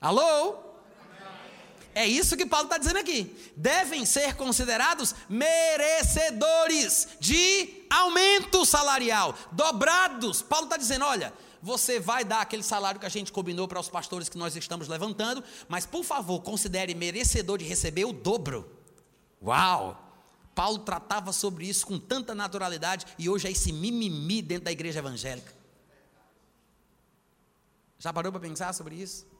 [0.00, 0.71] Alô?
[1.94, 3.36] É isso que Paulo está dizendo aqui.
[3.56, 10.40] Devem ser considerados merecedores de aumento salarial, dobrados.
[10.40, 13.88] Paulo está dizendo: olha, você vai dar aquele salário que a gente combinou para os
[13.88, 18.70] pastores que nós estamos levantando, mas por favor, considere merecedor de receber o dobro.
[19.42, 20.10] Uau!
[20.54, 24.98] Paulo tratava sobre isso com tanta naturalidade e hoje é esse mimimi dentro da igreja
[24.98, 25.52] evangélica.
[27.98, 29.31] Já parou para pensar sobre isso?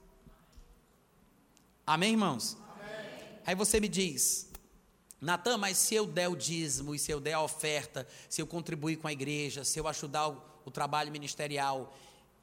[1.85, 2.57] Amém, irmãos?
[2.75, 3.39] Amém.
[3.45, 4.49] Aí você me diz,
[5.19, 8.47] Natan, mas se eu der o dízimo, e se eu der a oferta, se eu
[8.47, 11.93] contribuir com a igreja, se eu ajudar o, o trabalho ministerial,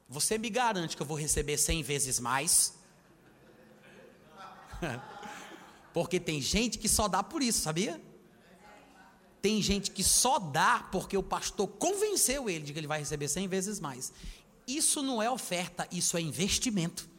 [0.07, 2.75] você me garante que eu vou receber cem vezes mais?
[5.93, 8.01] porque tem gente que só dá por isso, sabia?
[9.41, 13.27] Tem gente que só dá porque o pastor convenceu ele de que ele vai receber
[13.27, 14.13] cem vezes mais.
[14.67, 17.10] Isso não é oferta, isso é investimento.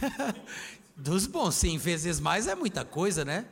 [0.96, 3.46] Dos bons, 100 vezes mais é muita coisa, né?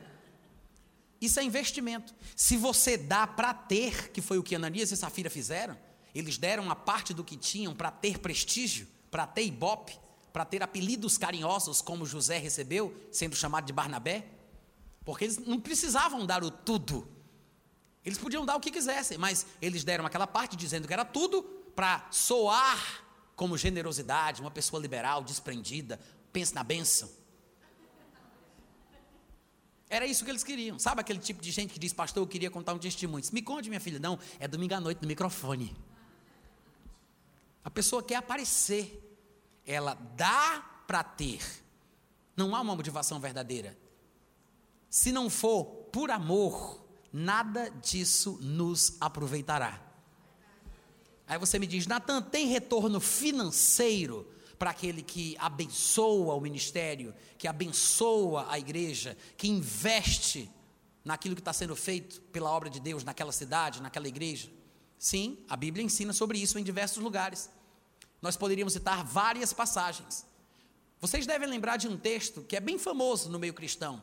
[1.21, 2.13] Isso é investimento.
[2.35, 5.77] Se você dá para ter, que foi o que Ananias e Safira fizeram,
[6.13, 9.97] eles deram a parte do que tinham para ter prestígio, para ter ibope,
[10.31, 14.25] para ter apelidos carinhosos, como José recebeu, sendo chamado de Barnabé,
[15.03, 17.07] porque eles não precisavam dar o tudo.
[18.03, 21.43] Eles podiam dar o que quisessem, mas eles deram aquela parte dizendo que era tudo
[21.75, 23.03] para soar
[23.35, 25.99] como generosidade, uma pessoa liberal, desprendida,
[26.35, 27.09] pense na bênção.
[29.89, 30.77] Era isso que eles queriam.
[30.77, 33.23] Sabe aquele tipo de gente que diz, pastor, eu queria contar um testemunho.
[33.31, 33.99] Me conte, minha filha.
[33.99, 35.73] Não, é domingo à noite no microfone.
[37.63, 39.01] A pessoa quer aparecer.
[39.65, 41.41] Ela dá para ter.
[42.35, 43.77] Não há uma motivação verdadeira.
[44.89, 45.63] Se não for
[45.93, 49.81] por amor, nada disso nos aproveitará.
[51.25, 57.47] Aí você me diz, Natan, tem retorno financeiro para aquele que abençoa o ministério, que
[57.47, 60.49] abençoa a igreja, que investe
[61.03, 64.49] naquilo que está sendo feito pela obra de Deus naquela cidade, naquela igreja.
[64.97, 67.49] Sim, a Bíblia ensina sobre isso em diversos lugares.
[68.21, 70.25] Nós poderíamos citar várias passagens.
[70.99, 74.01] Vocês devem lembrar de um texto que é bem famoso no meio cristão.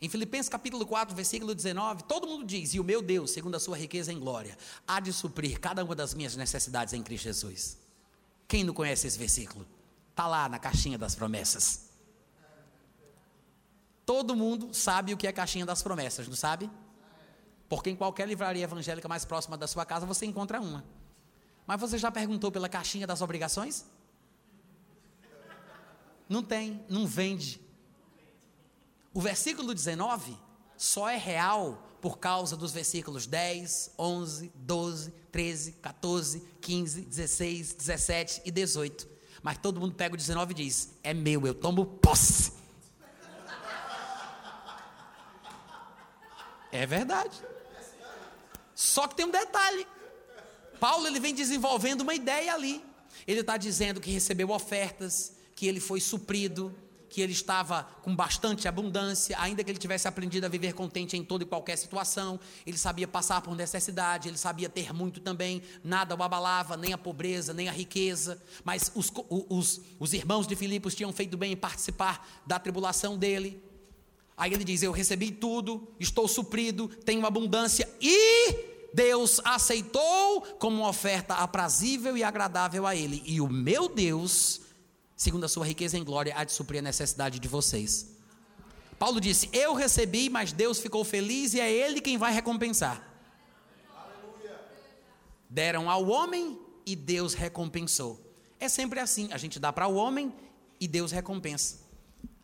[0.00, 3.60] Em Filipenses capítulo 4, versículo 19, todo mundo diz: E o meu Deus, segundo a
[3.60, 4.56] sua riqueza em glória,
[4.86, 7.78] há de suprir cada uma das minhas necessidades em Cristo Jesus.
[8.46, 9.66] Quem não conhece esse versículo?
[10.16, 11.90] Está lá na caixinha das promessas.
[14.06, 16.70] Todo mundo sabe o que é caixinha das promessas, não sabe?
[17.68, 20.82] Porque em qualquer livraria evangélica mais próxima da sua casa você encontra uma.
[21.66, 23.84] Mas você já perguntou pela caixinha das obrigações?
[26.26, 27.60] Não tem, não vende.
[29.12, 30.34] O versículo 19
[30.78, 38.42] só é real por causa dos versículos 10, 11, 12, 13, 14, 15, 16, 17
[38.46, 39.15] e 18.
[39.42, 42.52] Mas todo mundo pega o 19 e diz: É meu, eu tomo posse.
[46.72, 47.40] É verdade.
[48.74, 49.86] Só que tem um detalhe.
[50.78, 52.84] Paulo ele vem desenvolvendo uma ideia ali.
[53.26, 56.74] Ele está dizendo que recebeu ofertas, que ele foi suprido,
[57.08, 61.24] que ele estava com bastante abundância, ainda que ele tivesse aprendido a viver contente em
[61.24, 66.14] toda e qualquer situação, ele sabia passar por necessidade, ele sabia ter muito também, nada
[66.14, 70.94] o abalava, nem a pobreza, nem a riqueza, mas os, os, os irmãos de Filipos
[70.94, 73.62] tinham feito bem em participar da tribulação dele.
[74.36, 80.88] Aí ele diz: Eu recebi tudo, estou suprido, tenho abundância e Deus aceitou como uma
[80.88, 83.22] oferta aprazível e agradável a Ele.
[83.26, 84.62] E o meu Deus,
[85.16, 88.14] segundo a sua riqueza em glória, há de suprir a necessidade de vocês.
[88.98, 93.02] Paulo disse: Eu recebi, mas Deus ficou feliz e é Ele quem vai recompensar.
[95.48, 98.20] Deram ao homem e Deus recompensou.
[98.60, 100.32] É sempre assim: a gente dá para o homem
[100.78, 101.86] e Deus recompensa.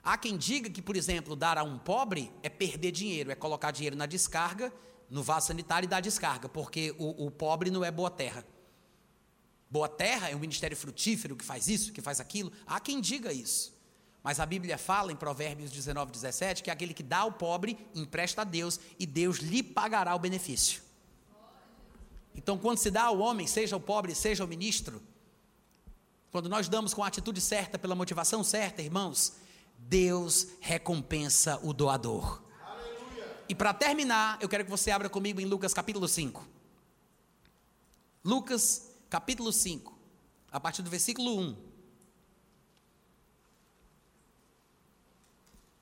[0.02, 3.70] Há quem diga que, por exemplo, dar a um pobre é perder dinheiro, é colocar
[3.70, 4.72] dinheiro na descarga
[5.12, 8.42] no vaso sanitário e dá descarga, porque o, o pobre não é boa terra.
[9.72, 12.52] Boa terra é um ministério frutífero que faz isso, que faz aquilo.
[12.66, 13.74] Há quem diga isso.
[14.22, 18.42] Mas a Bíblia fala em Provérbios 19, 17 que aquele que dá ao pobre empresta
[18.42, 20.82] a Deus e Deus lhe pagará o benefício.
[22.34, 25.02] Então, quando se dá ao homem, seja o pobre, seja o ministro,
[26.30, 29.36] quando nós damos com a atitude certa, pela motivação certa, irmãos,
[29.78, 32.42] Deus recompensa o doador.
[33.48, 36.46] E para terminar, eu quero que você abra comigo em Lucas capítulo 5.
[38.22, 39.94] Lucas capítulo 5,
[40.50, 41.56] a partir do versículo 1.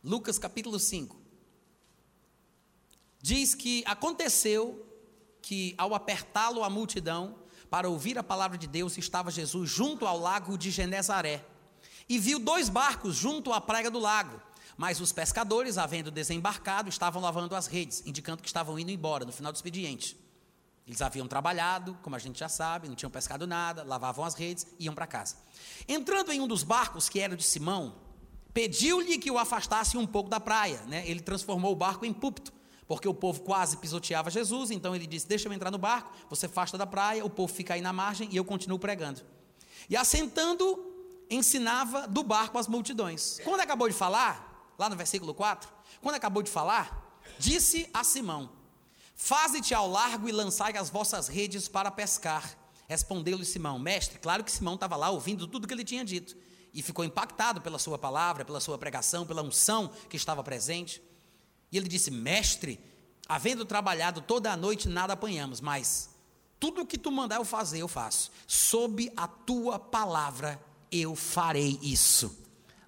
[0.03, 1.17] Lucas capítulo 5.
[3.23, 4.85] Diz que aconteceu
[5.41, 7.39] que ao apertá-lo a multidão
[7.71, 11.47] para ouvir a palavra de Deus, estava Jesus junto ao lago de Genezaré.
[12.09, 14.43] E viu dois barcos junto à praia do lago
[14.77, 19.33] mas os pescadores, havendo desembarcado, estavam lavando as redes, indicando que estavam indo embora no
[19.33, 20.19] final do expediente.
[20.87, 24.67] Eles haviam trabalhado, como a gente já sabe, não tinham pescado nada, lavavam as redes
[24.79, 25.37] e iam para casa.
[25.87, 27.95] Entrando em um dos barcos, que era de Simão,
[28.53, 30.81] pediu-lhe que o afastasse um pouco da praia.
[30.89, 31.09] Né?
[31.09, 32.53] Ele transformou o barco em púlpito,
[32.89, 36.47] porque o povo quase pisoteava Jesus, então ele disse: Deixa eu entrar no barco, você
[36.47, 39.21] afasta da praia, o povo fica aí na margem e eu continuo pregando.
[39.89, 40.93] E assentando,
[41.31, 43.41] ensinava do barco as multidões.
[43.45, 45.71] Quando acabou de falar, lá no versículo 4,
[46.01, 48.51] quando acabou de falar, disse a Simão:
[49.23, 52.57] Faze-te ao largo e lançai as vossas redes para pescar.
[52.89, 56.35] Respondeu-lhe Simão: Mestre, claro que Simão estava lá ouvindo tudo que ele tinha dito
[56.73, 61.03] e ficou impactado pela sua palavra, pela sua pregação, pela unção que estava presente.
[61.71, 62.81] E ele disse: Mestre,
[63.29, 66.09] havendo trabalhado toda a noite, nada apanhamos, mas
[66.59, 68.33] tudo o que tu mandar eu fazer, eu faço.
[68.47, 70.59] Sob a tua palavra
[70.91, 72.35] eu farei isso.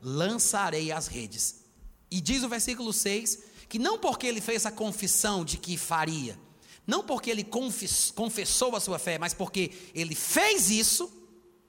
[0.01, 1.63] Lançarei as redes.
[2.11, 6.39] E diz o versículo 6 que não porque ele fez a confissão de que faria,
[6.86, 11.11] não porque ele confessou a sua fé, mas porque ele fez isso,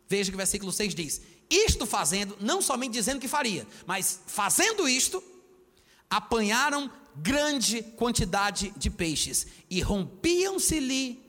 [0.06, 4.86] veja que o versículo 6 diz: Isto fazendo, não somente dizendo que faria, mas fazendo
[4.86, 5.24] isto,
[6.10, 11.24] apanharam grande quantidade de peixes e rompiam-se-lhe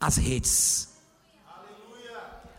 [0.00, 0.88] as redes.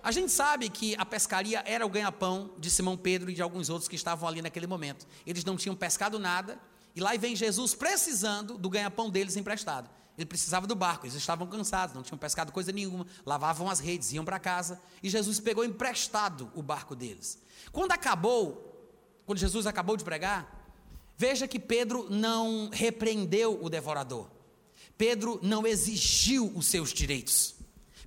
[0.01, 3.69] A gente sabe que a pescaria era o ganha-pão de Simão Pedro e de alguns
[3.69, 5.05] outros que estavam ali naquele momento.
[5.25, 6.57] Eles não tinham pescado nada,
[6.97, 9.87] e lá vem Jesus precisando do ganha-pão deles emprestado.
[10.17, 14.13] Ele precisava do barco, eles estavam cansados, não tinham pescado coisa nenhuma, lavavam as redes,
[14.13, 17.37] iam para casa, e Jesus pegou emprestado o barco deles.
[17.71, 18.91] Quando acabou,
[19.27, 20.73] quando Jesus acabou de pregar,
[21.15, 24.27] veja que Pedro não repreendeu o devorador.
[24.97, 27.53] Pedro não exigiu os seus direitos.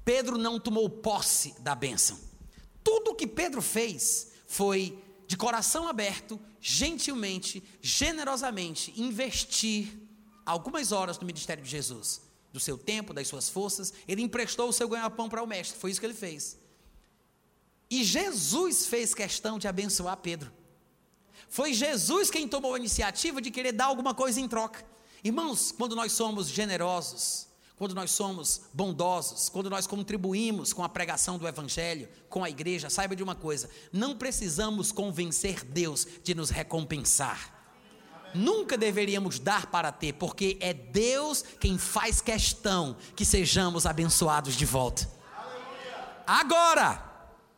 [0.05, 2.19] Pedro não tomou posse da bênção.
[2.83, 4.99] Tudo o que Pedro fez foi,
[5.31, 9.97] de coração aberto, gentilmente, generosamente, investir
[10.45, 12.21] algumas horas no ministério de Jesus,
[12.53, 13.93] do seu tempo, das suas forças.
[14.09, 16.59] Ele emprestou o seu ganha-pão para o mestre, foi isso que ele fez.
[17.89, 20.53] E Jesus fez questão de abençoar Pedro.
[21.49, 24.85] Foi Jesus quem tomou a iniciativa de querer dar alguma coisa em troca.
[25.23, 27.47] Irmãos, quando nós somos generosos,
[27.81, 32.91] quando nós somos bondosos, quando nós contribuímos com a pregação do Evangelho, com a igreja,
[32.91, 37.59] saiba de uma coisa: não precisamos convencer Deus de nos recompensar.
[38.35, 44.67] Nunca deveríamos dar para ter, porque é Deus quem faz questão que sejamos abençoados de
[44.67, 45.11] volta.
[46.27, 47.03] Agora,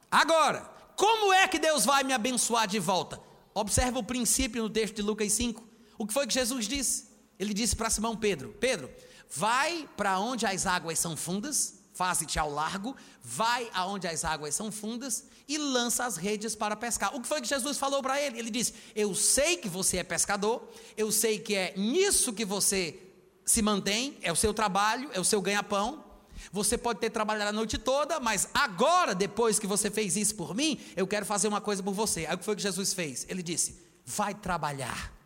[0.08, 3.20] agora, como é que Deus vai me abençoar de volta?
[3.52, 5.68] Observa o princípio no texto de Lucas 5.
[5.98, 7.08] O que foi que Jesus disse?
[7.40, 8.88] Ele disse para Simão Pedro: Pedro,
[9.34, 14.70] Vai para onde as águas são fundas, faze-te ao largo, vai aonde as águas são
[14.70, 17.14] fundas e lança as redes para pescar.
[17.14, 18.38] O que foi que Jesus falou para ele?
[18.38, 22.98] Ele disse: Eu sei que você é pescador, eu sei que é nisso que você
[23.44, 26.04] se mantém, é o seu trabalho, é o seu ganha-pão.
[26.50, 30.54] Você pode ter trabalhado a noite toda, mas agora, depois que você fez isso por
[30.54, 32.26] mim, eu quero fazer uma coisa por você.
[32.26, 33.24] Aí o que foi que Jesus fez?
[33.28, 35.21] Ele disse: vai trabalhar.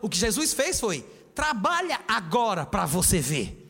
[0.00, 1.02] O que Jesus fez foi:
[1.34, 3.66] trabalha agora para você ver.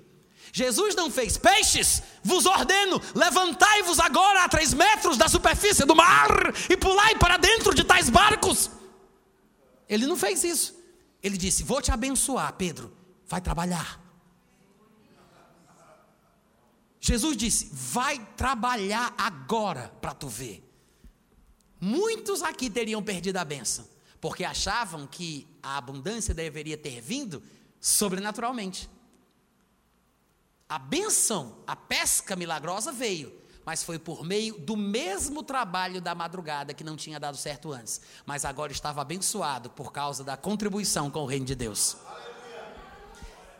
[0.52, 6.30] Jesus não fez peixes, vos ordeno, levantai-vos agora a três metros da superfície do mar
[6.70, 8.70] e pulai para dentro de tais barcos.
[9.88, 10.74] Ele não fez isso.
[11.22, 12.92] Ele disse: Vou te abençoar, Pedro,
[13.26, 14.00] vai trabalhar.
[17.00, 20.64] Jesus disse: Vai trabalhar agora para tu ver.
[21.80, 23.88] Muitos aqui teriam perdido a benção,
[24.20, 27.42] porque achavam que a abundância deveria ter vindo
[27.80, 28.90] sobrenaturalmente.
[30.68, 33.32] A benção, a pesca milagrosa veio,
[33.64, 38.00] mas foi por meio do mesmo trabalho da madrugada que não tinha dado certo antes,
[38.26, 41.96] mas agora estava abençoado por causa da contribuição com o reino de Deus.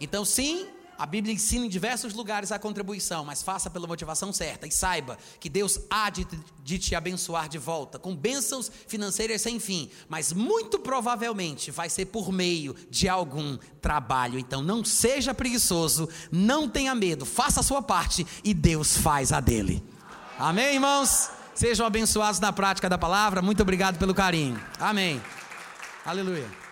[0.01, 0.69] Então, sim,
[0.99, 5.17] a Bíblia ensina em diversos lugares a contribuição, mas faça pela motivação certa e saiba
[5.39, 6.27] que Deus há de,
[6.65, 12.07] de, te abençoar de volta, com bênçãos financeiras sem fim, mas muito provavelmente vai ser
[12.07, 14.41] por meio de algum trabalho.
[14.41, 19.39] Então não seja preguiçoso, não tenha medo, faça a sua parte e Deus faz a
[19.39, 19.83] dele.
[20.37, 21.31] Amém, irmãos?
[21.55, 23.41] Sejam abençoados na prática da palavra.
[23.41, 24.61] Muito obrigado pelo carinho.
[24.81, 25.21] Amém.
[26.05, 26.68] Aleluia.